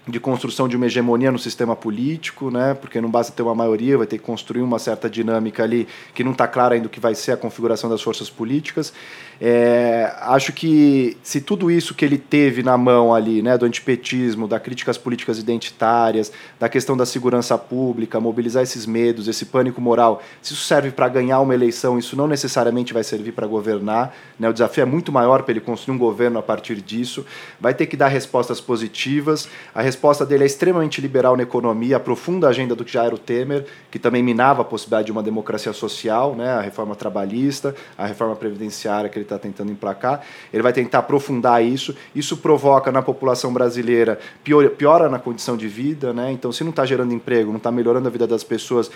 de 0.10 0.20
construção 0.20 0.68
de 0.68 0.76
uma 0.76 0.86
hegemonia 0.86 1.32
no 1.32 1.40
sistema 1.40 1.76
político, 1.76 2.50
né? 2.50 2.74
porque 2.74 3.00
não 3.00 3.10
basta 3.10 3.32
ter 3.32 3.42
uma 3.42 3.56
maioria, 3.56 3.98
vai 3.98 4.08
ter 4.08 4.18
que 4.18 4.24
construir 4.24 4.62
uma 4.62 4.80
certa 4.80 5.10
dinâmica 5.10 5.64
ali 5.64 5.88
que 6.14 6.24
não 6.24 6.32
está 6.32 6.48
clara 6.48 6.76
ainda 6.76 6.88
o 6.88 6.90
que 6.90 7.00
vai 7.00 7.16
ser 7.16 7.32
a 7.32 7.38
configuração 7.38 7.90
das 7.90 8.02
forças 8.02 8.30
políticas. 8.30 8.94
É, 9.42 10.14
acho 10.22 10.52
que 10.52 11.18
se 11.24 11.40
tudo 11.40 11.72
isso 11.72 11.96
que 11.96 12.04
ele 12.04 12.18
teve 12.18 12.62
na 12.62 12.78
mão 12.78 13.14
ali, 13.14 13.42
né, 13.42 13.58
do 13.58 13.66
antipetismo, 13.66 14.48
da 14.50 14.60
crítica 14.60 14.92
às 14.92 14.98
políticas 14.98 15.40
identitárias, 15.40 16.32
da 16.60 16.68
questão 16.68 16.98
da 16.98 17.06
segurança 17.06 17.58
pública, 17.58 18.20
mobilizar 18.20 18.64
esses 18.64 18.86
medos, 18.86 19.30
esse 19.30 19.46
pânico 19.46 19.80
moral, 19.80 20.22
se 20.42 20.54
isso 20.54 20.66
serve 20.66 20.92
para 20.92 21.08
ganhar 21.08 21.40
uma 21.40 21.54
eleição, 21.54 21.98
isso 21.98 22.18
não 22.18 22.28
necessariamente 22.28 22.94
vai 22.94 23.04
servir 23.04 23.32
para 23.32 23.48
governar. 23.48 24.14
Né? 24.38 24.50
O 24.50 24.54
desafio 24.54 24.82
é 24.82 24.86
muito 24.86 25.10
maior 25.12 25.44
para 25.44 25.54
ele 25.54 25.62
construir 25.62 25.96
um 25.96 25.98
governo 25.98 26.38
a 26.38 26.44
partir 26.44 26.82
disso. 26.82 27.26
Vai 27.60 27.74
ter 27.74 27.86
que 27.86 27.96
dar 27.96 28.10
respostas 28.10 28.60
positivas. 28.60 29.48
A 29.74 29.82
dele 30.26 30.44
é 30.44 30.48
extremamente 30.48 31.02
liberal 31.02 31.36
na 31.36 31.44
economia, 31.44 31.98
aprofunda 31.98 32.48
a 32.48 32.50
agenda 32.50 32.76
do 32.76 32.84
que 32.84 32.92
já 32.92 33.06
era 33.06 33.14
o 33.14 33.18
Temer, 33.18 33.66
que 33.92 34.00
também 34.00 34.24
minava 34.24 34.62
a 34.62 34.66
possibilidade 34.66 35.08
de 35.08 35.12
uma 35.12 35.22
democracia 35.22 35.74
social, 35.74 36.36
né? 36.36 36.50
a 36.50 36.62
reforma 36.62 36.96
trabalhista, 36.96 37.76
a 37.98 38.06
reforma 38.06 38.36
previdenciária 38.36 39.10
que 39.10 39.18
ele 39.18 39.26
está 39.26 39.38
tentando 39.38 39.72
emplacar. 39.72 40.22
Ele 40.54 40.64
vai 40.64 40.74
tentar 40.74 41.00
aprofundar 41.00 41.64
isso. 41.64 41.96
Isso 42.16 42.38
provoca 42.38 42.92
na 42.92 43.02
população 43.02 43.52
brasileira, 43.54 44.20
piora, 44.44 44.70
piora 44.70 45.10
na 45.10 45.20
condição 45.20 45.56
de 45.56 45.68
vida. 45.68 46.14
Né? 46.14 46.32
Então, 46.32 46.52
se 46.52 46.64
não 46.64 46.72
está 46.72 46.86
gerando 46.86 47.14
emprego, 47.14 47.50
não 47.52 47.58
está 47.58 47.72
melhorando 47.72 48.08
a 48.08 48.12
vida 48.12 48.26
das 48.26 48.44
pessoas, 48.44 48.90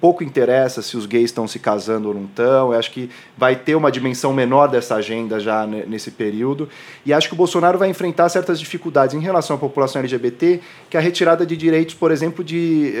pouco 0.00 0.24
interessa 0.24 0.80
se 0.80 0.96
os 0.96 1.04
gays 1.06 1.26
estão 1.26 1.46
se 1.46 1.58
casando 1.58 2.08
ou 2.08 2.14
não 2.14 2.24
estão. 2.24 2.72
Eu 2.72 2.78
acho 2.78 2.90
que 2.90 3.10
vai 3.36 3.54
ter 3.54 3.74
uma 3.74 3.92
dimensão 3.92 4.32
menor 4.32 4.68
dessa 4.68 4.94
agenda 4.94 5.38
já 5.38 5.66
nesse 5.66 6.10
período. 6.10 6.68
E 7.04 7.12
acho 7.12 7.28
que 7.28 7.34
o 7.34 7.36
Bolsonaro 7.36 7.78
vai 7.78 7.90
enfrentar 7.90 8.28
certas 8.28 8.58
dificuldades 8.58 9.14
em 9.14 9.20
relação 9.20 9.56
à 9.56 9.58
população 9.58 10.00
LGBT, 10.00 10.39
que 10.88 10.96
é 10.96 11.00
a 11.00 11.02
retirada 11.02 11.44
de 11.46 11.56
direitos, 11.56 11.94
por 11.94 12.10
exemplo, 12.10 12.42
de 12.42 12.92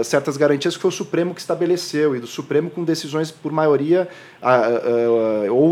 uh, 0.00 0.04
certas 0.04 0.36
garantias 0.36 0.76
que 0.76 0.82
foi 0.82 0.88
o 0.90 0.92
Supremo 0.92 1.34
que 1.34 1.40
estabeleceu, 1.40 2.14
e 2.14 2.20
do 2.20 2.26
Supremo 2.26 2.70
com 2.70 2.84
decisões 2.84 3.30
por 3.30 3.50
maioria 3.50 4.08
ou 5.50 5.70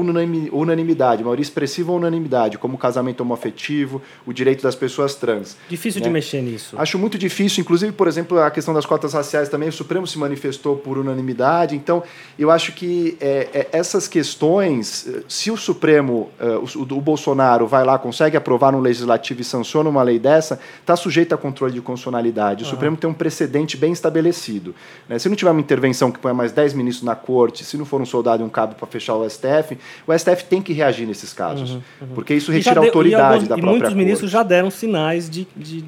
unanimidade, 0.52 1.22
maioria 1.22 1.42
expressiva 1.42 1.90
ou 1.90 1.98
unanimidade, 1.98 2.58
como 2.58 2.74
o 2.74 2.78
casamento 2.78 3.20
homoafetivo, 3.20 4.00
o 4.26 4.32
direito 4.32 4.62
das 4.62 4.74
pessoas 4.74 5.14
trans. 5.14 5.56
Difícil 5.68 6.00
né? 6.00 6.06
de 6.06 6.12
mexer 6.12 6.42
nisso. 6.42 6.76
Acho 6.78 6.98
muito 6.98 7.18
difícil, 7.18 7.62
inclusive, 7.62 7.92
por 7.92 8.06
exemplo, 8.06 8.38
a 8.40 8.50
questão 8.50 8.72
das 8.72 8.86
cotas 8.86 9.12
raciais 9.12 9.48
também, 9.48 9.68
o 9.68 9.72
Supremo 9.72 10.06
se 10.06 10.18
manifestou 10.18 10.76
por 10.76 10.98
unanimidade. 10.98 11.74
Então, 11.74 12.02
eu 12.38 12.50
acho 12.50 12.72
que 12.72 13.16
é, 13.20 13.48
é, 13.52 13.68
essas 13.72 14.06
questões, 14.06 15.08
se 15.28 15.50
o 15.50 15.56
Supremo, 15.56 16.30
o, 16.40 16.82
o, 16.82 17.00
Bolsonaro 17.00 17.66
vai 17.66 17.84
lá, 17.84 17.98
consegue 17.98 18.36
aprovar 18.36 18.74
um 18.74 18.80
legislativo 18.80 19.40
e 19.40 19.44
sanciona 19.44 19.88
uma 19.88 20.02
lei 20.02 20.18
dessa, 20.18 20.60
está 20.80 20.94
sujeito 20.94 21.34
a 21.34 21.38
controle 21.38 21.72
de 21.72 21.80
constitucionalidade. 21.80 22.62
O 22.62 22.66
uhum. 22.66 22.70
Supremo 22.70 22.96
tem 22.96 23.08
um 23.10 23.14
precedente 23.14 23.76
bem 23.76 23.92
estabelecido. 23.92 24.74
Né? 25.08 25.18
Se 25.18 25.28
não 25.28 25.36
tiver 25.36 25.50
uma 25.50 25.60
intervenção 25.60 26.10
que 26.10 26.18
ponha 26.18 26.34
mais 26.34 26.52
10 26.52 26.74
ministros 26.74 27.04
na 27.04 27.14
corte, 27.14 27.64
se 27.64 27.76
não 27.76 27.84
for 27.84 28.00
um 28.00 28.06
soldado 28.06 28.42
e 28.42 28.46
um 28.46 28.48
cabo 28.60 28.74
para 28.74 28.86
fechar 28.86 29.14
o 29.14 29.28
STF, 29.28 29.78
o 30.06 30.16
STF 30.16 30.44
tem 30.44 30.60
que 30.60 30.72
reagir 30.72 31.06
nesses 31.06 31.32
casos. 31.32 31.70
Uhum, 31.70 31.82
uhum. 32.02 32.08
Porque 32.14 32.34
isso 32.34 32.52
retira 32.52 32.80
a 32.80 32.84
autoridade 32.84 33.34
alguns, 33.34 33.48
da 33.48 33.56
própria 33.56 33.70
E 33.70 33.78
muitos 33.78 33.94
ministros 33.94 34.30
já 34.30 34.42
deram 34.42 34.70
sinais 34.70 35.28
de. 35.28 35.46
de 35.56 35.84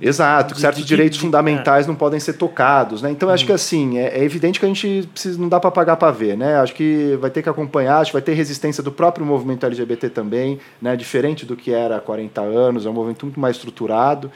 Exato, 0.00 0.54
de, 0.54 0.60
certos 0.60 0.82
de, 0.82 0.88
direitos 0.88 1.18
fundamentais 1.18 1.86
não 1.86 1.94
podem 1.94 2.20
ser 2.20 2.34
tocados. 2.34 3.02
Né? 3.02 3.10
Então, 3.10 3.28
acho 3.28 3.44
que 3.44 3.52
assim, 3.52 3.98
é, 3.98 4.18
é, 4.18 4.24
evidente 4.24 4.60
que 4.60 4.64
a 4.64 4.68
gente 4.68 5.08
precisa, 5.12 5.40
não 5.40 5.48
dá 5.48 5.58
para 5.60 5.70
pagar 5.70 5.96
para 5.96 6.12
ver. 6.12 6.36
Né? 6.36 6.56
Acho 6.56 6.74
que 6.74 7.18
vai 7.20 7.30
ter 7.30 7.42
que 7.42 7.48
acompanhar, 7.48 7.98
acho 7.98 8.10
que 8.10 8.14
vai 8.14 8.22
ter 8.22 8.34
resistência 8.34 8.82
do 8.82 8.92
próprio 8.92 9.26
movimento 9.26 9.66
LGBT 9.66 10.08
também, 10.08 10.58
né? 10.80 10.96
diferente 10.96 11.44
do 11.44 11.56
que 11.56 11.72
era 11.72 11.96
há 11.96 12.00
40 12.00 12.40
anos, 12.40 12.86
é 12.86 12.90
um 12.90 12.92
movimento 12.92 13.26
muito 13.26 13.40
mais 13.40 13.56
estruturado. 13.56 14.30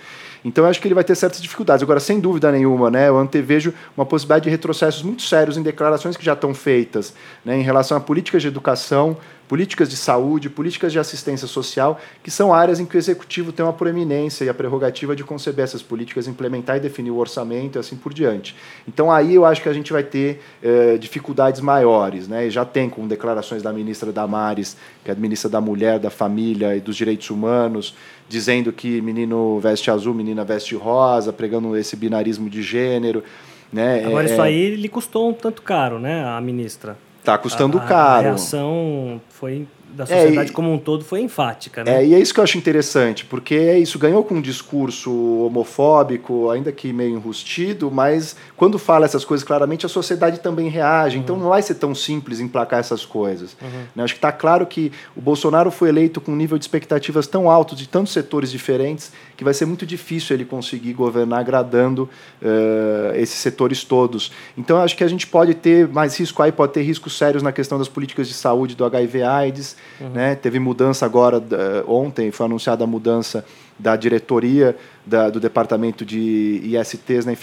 Então 0.45 0.65
acho 0.67 0.81
que 0.81 0.89
ele 0.89 0.95
vai 0.95 1.05
ter 1.05 1.15
certas 1.15 1.41
dificuldades. 1.41 1.83
Agora, 1.83 2.01
sem 2.01 2.19
dúvida 2.19 2.51
nenhuma, 2.51 2.91
né, 2.91 3.09
eu 3.09 3.19
antevejo 3.19 3.73
uma 3.97 4.05
possibilidade 4.05 4.45
de 4.45 4.51
retrocessos 4.51 5.03
muito 5.03 5.23
sérios 5.23 5.57
em 5.57 5.63
declarações 5.63 6.17
que 6.17 6.25
já 6.25 6.33
estão 6.33 6.53
feitas 6.53 7.15
né, 7.45 7.57
em 7.57 7.62
relação 7.63 7.97
a 7.97 8.01
políticas 8.01 8.43
de 8.43 8.49
educação, 8.49 9.17
políticas 9.53 9.91
de 9.91 9.97
saúde, 9.97 10.49
políticas 10.49 10.93
de 10.93 10.99
assistência 10.99 11.47
social, 11.47 12.01
que 12.23 12.31
são 12.31 12.55
áreas 12.55 12.81
em 12.81 12.87
que 12.87 12.97
o 12.97 12.99
executivo 12.99 13.53
tem 13.53 13.63
uma 13.63 13.73
proeminência 13.73 14.45
e 14.45 14.49
a 14.49 14.55
prerrogativa 14.55 15.15
de 15.15 15.23
conceber 15.23 15.65
essas 15.65 15.83
políticas, 15.83 16.27
implementar 16.27 16.79
e 16.79 16.81
definir 16.81 17.11
o 17.11 17.19
orçamento 17.19 17.77
e 17.77 17.79
assim 17.79 17.95
por 17.95 18.15
diante. 18.15 18.57
Então 18.89 19.13
aí 19.13 19.35
eu 19.35 19.45
acho 19.45 19.61
que 19.61 19.69
a 19.69 19.73
gente 19.75 19.93
vai 19.93 20.03
ter 20.03 20.41
eh, 20.63 20.97
dificuldades 20.99 21.61
maiores, 21.61 22.27
né? 22.27 22.47
E 22.47 22.51
já 22.51 22.65
tem 22.65 22.89
com 22.89 23.07
declarações 23.07 23.63
da 23.63 23.73
ministra 23.73 24.11
Damares, 24.11 24.75
que 25.05 25.11
é 25.11 25.15
ministra 25.15 25.51
da 25.51 25.61
Mulher, 25.61 25.99
da 25.99 26.09
Família 26.09 26.75
e 26.75 26.81
dos 26.81 26.97
Direitos 26.97 27.29
Humanos, 27.29 27.95
dizendo 28.31 28.73
que 28.73 29.03
menino 29.03 29.61
veste 29.61 29.91
azul, 29.91 30.15
menina 30.15 30.45
veste 30.45 30.75
rosa, 30.75 31.31
pregando 31.31 31.77
esse 31.77 31.95
binarismo 31.95 32.49
de 32.49 32.63
gênero. 32.63 33.23
Né? 33.71 34.05
Agora, 34.05 34.27
é, 34.27 34.33
isso 34.33 34.41
aí 34.41 34.77
lhe 34.77 34.89
custou 34.89 35.29
um 35.29 35.33
tanto 35.35 35.61
caro, 35.61 35.99
né, 35.99 36.25
a 36.25 36.41
ministra? 36.41 36.97
Está 37.23 37.39
custando 37.39 37.79
a, 37.79 37.83
caro. 37.83 38.19
A 38.19 38.31
reação 38.31 39.21
foi 39.29 39.69
da 39.93 40.07
sociedade 40.07 40.51
é, 40.51 40.53
como 40.53 40.73
um 40.73 40.79
todo 40.79 41.05
foi 41.05 41.21
enfática, 41.21 41.85
né? 41.85 42.03
É, 42.03 42.07
e 42.07 42.15
é 42.15 42.19
isso 42.19 42.33
que 42.33 42.41
eu 42.41 42.45
acho 42.45 42.57
interessante, 42.57 43.25
porque 43.25 43.55
é 43.55 43.79
isso 43.79 43.99
ganhou 43.99 44.25
com 44.25 44.35
um 44.35 44.41
discurso 44.41 45.13
homofóbico, 45.45 46.51
ainda 46.51 46.73
que 46.73 46.93
meio 46.93 47.15
enrustido, 47.15 47.91
mas 47.91 48.35
quando 48.57 48.79
fala 48.79 49.05
essas 49.05 49.25
coisas 49.25 49.47
claramente, 49.47 49.85
a 49.85 49.89
sociedade 49.89 50.41
também 50.41 50.69
reage. 50.69 51.19
Então, 51.19 51.23
uhum. 51.23 51.33
Então 51.33 51.37
não 51.39 51.49
vai 51.51 51.63
ser 51.63 51.77
tão 51.77 51.95
simples 51.95 52.41
emplacar 52.41 52.81
essas 52.81 53.07
coisas. 53.07 53.57
Uhum. 53.63 53.85
Né? 53.95 54.05
Acho 54.05 54.15
que 54.15 54.19
está 54.19 54.33
claro 54.33 54.67
que 54.67 54.93
o 55.17 55.21
Bolsonaro 55.21 55.71
foi 55.71 55.89
eleito 55.89 56.21
com 56.21 56.33
um 56.33 56.37
nível 56.37 56.59
de 56.59 56.65
expectativas 56.65 57.27
tão 57.27 57.49
alto 57.49 57.77
de 57.77 57.89
tantos 57.89 58.13
setores 58.13 58.51
diferentes 58.51 59.13
que 59.43 59.45
vai 59.45 59.55
ser 59.55 59.67
muito 59.67 59.85
difícil 59.85 60.35
ele 60.35 60.45
conseguir 60.45 60.93
governar 60.93 61.41
agradando 61.41 62.09
uh, 62.41 63.15
esses 63.17 63.37
setores 63.37 63.83
todos. 63.85 64.31
Então 64.57 64.79
acho 64.79 64.97
que 64.97 65.03
a 65.03 65.09
gente 65.09 65.27
pode 65.27 65.55
ter 65.55 65.89
mais 65.89 66.19
risco 66.19 66.43
aí, 66.43 66.53
pode 66.53 66.73
ter 66.73 66.83
riscos 66.83 67.19
sérios 67.19 67.43
na 67.43 67.51
questão 67.51 67.77
das 67.77 67.89
políticas 67.89 68.29
de 68.29 68.35
saúde 68.35 68.75
do 68.75 68.85
HIV/AIDS 68.85 69.77
Uhum. 70.01 70.11
Né? 70.11 70.35
Teve 70.35 70.59
mudança 70.59 71.07
agora, 71.07 71.43
ontem 71.87 72.31
foi 72.31 72.47
anunciada 72.47 72.85
a 72.85 72.87
mudança 72.87 73.45
da 73.79 73.97
diretoria 73.97 74.77
da, 75.05 75.29
do 75.29 75.41
Departamento 75.41 76.05
de 76.05 76.61
ISTs, 76.63 77.27
né, 77.27 77.37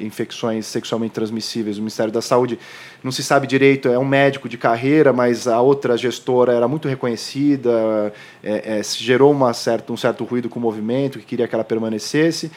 infecções, 0.00 0.66
sexualmente 0.66 1.12
transmissíveis, 1.12 1.76
do 1.76 1.82
Ministério 1.82 2.12
da 2.12 2.22
Saúde. 2.22 2.58
Não 3.02 3.10
se 3.10 3.22
sabe 3.22 3.46
direito, 3.46 3.88
é 3.88 3.98
um 3.98 4.04
médico 4.04 4.48
de 4.48 4.56
carreira, 4.56 5.12
mas 5.12 5.48
a 5.48 5.60
outra 5.60 5.96
gestora 5.96 6.52
era 6.52 6.68
muito 6.68 6.86
reconhecida, 6.86 8.12
é, 8.42 8.78
é, 8.78 8.82
gerou 8.82 9.32
uma 9.32 9.52
certa, 9.52 9.92
um 9.92 9.96
certo 9.96 10.24
ruído 10.24 10.48
com 10.48 10.58
o 10.58 10.62
movimento, 10.62 11.18
que 11.18 11.24
queria 11.24 11.48
que 11.48 11.54
ela 11.54 11.64
permanecesse. 11.64 12.50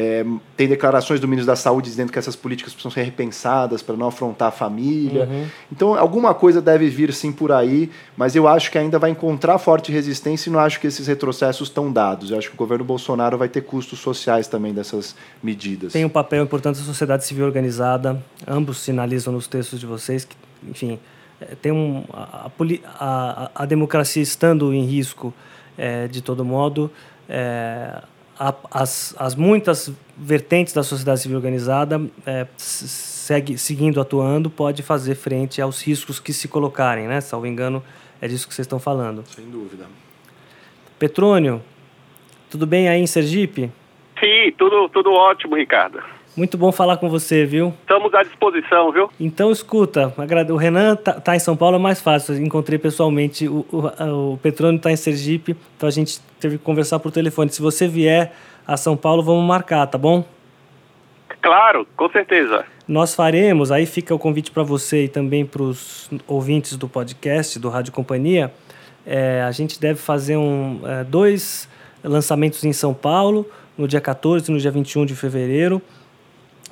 É, 0.00 0.24
tem 0.56 0.68
declarações 0.68 1.18
do 1.18 1.26
ministro 1.26 1.48
da 1.48 1.56
Saúde 1.56 1.90
dizendo 1.90 2.12
que 2.12 2.18
essas 2.20 2.36
políticas 2.36 2.72
precisam 2.72 2.92
ser 2.92 3.02
repensadas 3.02 3.82
para 3.82 3.96
não 3.96 4.06
afrontar 4.06 4.46
a 4.46 4.50
família. 4.52 5.24
Uhum. 5.24 5.46
Então, 5.72 5.94
alguma 5.96 6.32
coisa 6.32 6.62
deve 6.62 6.88
vir 6.88 7.12
sim 7.12 7.32
por 7.32 7.50
aí, 7.50 7.90
mas 8.16 8.36
eu 8.36 8.46
acho 8.46 8.70
que 8.70 8.78
ainda 8.78 8.96
vai 8.96 9.10
encontrar 9.10 9.58
forte 9.58 9.90
resistência 9.90 10.48
e 10.48 10.52
não 10.52 10.60
acho 10.60 10.78
que 10.78 10.86
esses 10.86 11.08
retrocessos 11.08 11.66
estão 11.66 11.90
dados. 11.90 12.30
Eu 12.30 12.38
acho 12.38 12.48
que 12.48 12.54
o 12.54 12.56
governo 12.56 12.84
Bolsonaro 12.84 13.36
vai 13.36 13.48
ter 13.48 13.62
custos 13.62 13.98
sociais 13.98 14.46
também 14.46 14.72
dessas 14.72 15.16
medidas. 15.42 15.94
Tem 15.94 16.04
um 16.04 16.08
papel 16.08 16.44
importante 16.44 16.78
da 16.78 16.84
sociedade 16.84 17.24
civil 17.24 17.44
organizada, 17.44 18.22
ambos 18.46 18.78
sinalizam 18.78 19.32
nos 19.32 19.48
textos 19.48 19.80
de 19.80 19.86
vocês 19.86 20.24
que, 20.24 20.36
enfim, 20.70 21.00
é, 21.40 21.56
tem 21.60 21.72
um, 21.72 22.04
a, 22.12 22.48
a, 23.00 23.50
a 23.52 23.66
democracia 23.66 24.22
estando 24.22 24.72
em 24.72 24.84
risco 24.84 25.34
é, 25.76 26.06
de 26.06 26.22
todo 26.22 26.44
modo. 26.44 26.88
É, 27.28 28.00
as, 28.70 29.14
as 29.18 29.34
muitas 29.34 29.92
vertentes 30.16 30.72
da 30.72 30.82
sociedade 30.82 31.20
civil 31.20 31.36
organizada 31.36 32.00
é, 32.24 32.46
segue, 32.56 33.58
seguindo 33.58 34.00
atuando 34.00 34.48
pode 34.48 34.82
fazer 34.82 35.16
frente 35.16 35.60
aos 35.60 35.82
riscos 35.82 36.20
que 36.20 36.32
se 36.32 36.46
colocarem, 36.46 37.08
né? 37.08 37.20
Salvo 37.20 37.46
engano, 37.46 37.82
é 38.20 38.28
disso 38.28 38.46
que 38.46 38.54
vocês 38.54 38.64
estão 38.64 38.78
falando. 38.78 39.24
Sem 39.26 39.50
dúvida. 39.50 39.86
Petrônio, 40.98 41.62
tudo 42.50 42.66
bem 42.66 42.88
aí 42.88 43.00
em 43.00 43.06
Sergipe? 43.06 43.70
Sim, 44.18 44.52
tudo, 44.56 44.88
tudo 44.88 45.12
ótimo, 45.12 45.56
Ricardo. 45.56 46.02
Muito 46.38 46.56
bom 46.56 46.70
falar 46.70 46.98
com 46.98 47.08
você, 47.10 47.44
viu? 47.44 47.74
Estamos 47.80 48.14
à 48.14 48.22
disposição, 48.22 48.92
viu? 48.92 49.10
Então, 49.18 49.50
escuta, 49.50 50.14
o 50.48 50.56
Renan 50.56 50.94
tá, 50.94 51.14
tá 51.14 51.34
em 51.34 51.40
São 51.40 51.56
Paulo, 51.56 51.74
é 51.74 51.78
mais 51.80 52.00
fácil. 52.00 52.36
Eu 52.36 52.40
encontrei 52.40 52.78
pessoalmente. 52.78 53.48
O, 53.48 53.66
o, 53.72 54.34
o 54.34 54.38
Petrônio 54.38 54.76
está 54.76 54.92
em 54.92 54.94
Sergipe, 54.94 55.56
então 55.76 55.88
a 55.88 55.90
gente 55.90 56.20
teve 56.38 56.56
que 56.56 56.62
conversar 56.62 57.00
por 57.00 57.10
telefone. 57.10 57.50
Se 57.50 57.60
você 57.60 57.88
vier 57.88 58.32
a 58.64 58.76
São 58.76 58.96
Paulo, 58.96 59.20
vamos 59.20 59.44
marcar, 59.44 59.84
tá 59.88 59.98
bom? 59.98 60.24
Claro, 61.42 61.84
com 61.96 62.08
certeza. 62.08 62.64
Nós 62.86 63.16
faremos, 63.16 63.72
aí 63.72 63.84
fica 63.84 64.14
o 64.14 64.18
convite 64.18 64.52
para 64.52 64.62
você 64.62 65.06
e 65.06 65.08
também 65.08 65.44
para 65.44 65.62
os 65.64 66.08
ouvintes 66.24 66.76
do 66.76 66.88
podcast, 66.88 67.58
do 67.58 67.68
Rádio 67.68 67.92
Companhia. 67.92 68.54
É, 69.04 69.42
a 69.42 69.50
gente 69.50 69.80
deve 69.80 69.98
fazer 69.98 70.36
um, 70.36 70.82
é, 70.84 71.02
dois 71.02 71.68
lançamentos 72.04 72.62
em 72.62 72.72
São 72.72 72.94
Paulo, 72.94 73.44
no 73.76 73.88
dia 73.88 74.00
14 74.00 74.48
e 74.48 74.54
no 74.54 74.60
dia 74.60 74.70
21 74.70 75.04
de 75.04 75.16
fevereiro 75.16 75.82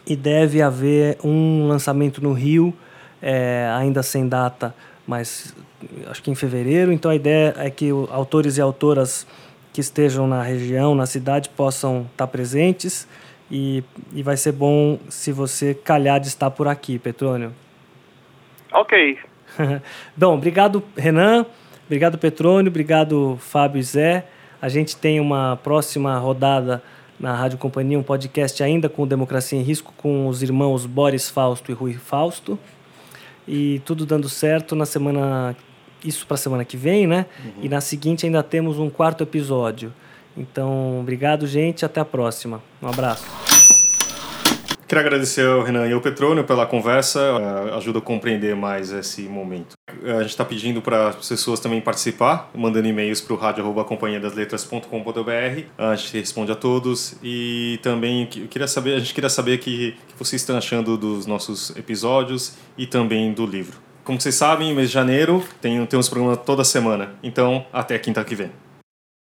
e 0.07 0.15
deve 0.15 0.63
haver 0.63 1.19
um 1.25 1.67
lançamento 1.67 2.23
no 2.23 2.33
Rio, 2.33 2.73
é, 3.21 3.71
ainda 3.77 4.03
sem 4.03 4.29
data, 4.29 4.75
mas 5.07 5.55
acho 6.07 6.23
que 6.23 6.31
em 6.31 6.35
fevereiro. 6.35 6.93
Então 6.93 7.11
a 7.11 7.15
ideia 7.15 7.55
é 7.59 7.71
que 7.71 7.91
autores 8.11 8.57
e 8.57 8.61
autoras 8.61 9.27
que 9.73 9.81
estejam 9.81 10.27
na 10.27 10.43
região, 10.43 10.95
na 10.95 11.07
cidade, 11.07 11.49
possam 11.51 12.07
estar 12.13 12.27
presentes. 12.29 13.07
E, 13.51 13.85
e 14.13 14.23
vai 14.23 14.37
ser 14.37 14.53
bom 14.53 14.99
se 15.09 15.31
você 15.31 15.75
calhar 15.75 16.19
de 16.19 16.29
estar 16.29 16.51
por 16.51 16.67
aqui, 16.67 16.99
Petrônio. 16.99 17.53
Ok. 18.73 19.19
bom, 20.17 20.35
obrigado, 20.35 20.83
Renan. 20.97 21.47
Obrigado, 21.85 22.19
Petrônio. 22.19 22.71
Obrigado, 22.71 23.39
Fábio 23.41 23.79
e 23.79 23.83
Zé. 23.83 24.27
A 24.61 24.69
gente 24.69 24.97
tem 24.97 25.21
uma 25.21 25.57
próxima 25.63 26.19
rodada 26.19 26.83
na 27.19 27.35
Rádio 27.35 27.59
Companhia, 27.59 27.99
um 27.99 28.03
podcast 28.03 28.63
ainda 28.63 28.89
com 28.89 29.07
Democracia 29.07 29.59
em 29.59 29.63
Risco, 29.63 29.93
com 29.97 30.29
os 30.29 30.43
irmãos 30.43 30.87
Boris 30.87 31.29
Fausto 31.29 31.71
e 31.71 31.75
Rui 31.75 31.95
Fausto. 31.95 32.59
E 33.49 33.81
tudo 33.85 34.05
dando 34.05 34.29
certo 34.29 34.75
na 34.75 34.85
semana. 34.85 35.57
Isso 36.05 36.27
para 36.27 36.35
a 36.35 36.39
semana 36.39 36.65
que 36.65 36.77
vem, 36.77 37.07
né? 37.07 37.27
Uhum. 37.45 37.53
E 37.63 37.69
na 37.69 37.81
seguinte 37.81 38.27
ainda 38.27 38.43
temos 38.43 38.79
um 38.79 38.91
quarto 38.91 39.23
episódio. 39.23 39.93
Então, 40.37 41.01
obrigado, 41.01 41.47
gente. 41.47 41.85
Até 41.85 42.01
a 42.01 42.05
próxima. 42.05 42.63
Um 42.83 42.89
abraço. 42.89 43.56
Quero 44.89 45.01
agradecer 45.01 45.45
ao 45.45 45.63
Renan 45.63 45.89
e 45.89 45.93
ao 45.93 46.01
Petrônio 46.01 46.45
pela 46.45 46.65
conversa, 46.65 47.21
eh, 47.21 47.75
ajuda 47.77 47.99
a 47.99 48.03
compreender 48.03 48.55
mais 48.55 48.93
esse 48.93 49.23
momento. 49.23 49.77
Eh, 50.05 50.13
a 50.13 50.21
gente 50.21 50.31
está 50.31 50.45
pedindo 50.45 50.81
para 50.81 51.09
as 51.09 51.29
pessoas 51.29 51.59
também 51.59 51.81
participar, 51.81 52.49
mandando 52.55 52.87
e-mails 52.87 53.21
para 53.21 53.35
o 53.35 53.37
rádio.companhiadasletras.com.br. 53.37 55.65
A 55.77 55.97
gente 55.97 56.19
responde 56.19 56.53
a 56.53 56.55
todos 56.55 57.17
e 57.21 57.81
também 57.83 58.27
queria 58.27 58.69
saber, 58.69 58.95
a 58.95 59.01
gente 59.01 59.13
queria 59.13 59.29
saber 59.29 59.59
que, 59.59 59.97
que 60.07 60.15
vocês 60.17 60.43
estão 60.43 60.57
achando 60.57 60.97
dos 60.97 61.27
nossos 61.27 61.75
episódios 61.77 62.55
e 62.79 62.87
também 62.87 63.33
do 63.33 63.45
livro. 63.45 63.79
Como 64.05 64.21
vocês 64.21 64.37
sabem, 64.37 64.73
mês 64.73 64.91
de 64.91 64.95
janeiro 64.95 65.43
tem, 65.61 65.85
tem 65.85 65.99
uns 65.99 66.09
programas 66.09 66.39
toda 66.47 66.63
semana, 66.63 67.17
então 67.25 67.67
até 67.73 67.99
quinta 67.99 68.23
que 68.23 68.37
vem. 68.37 68.53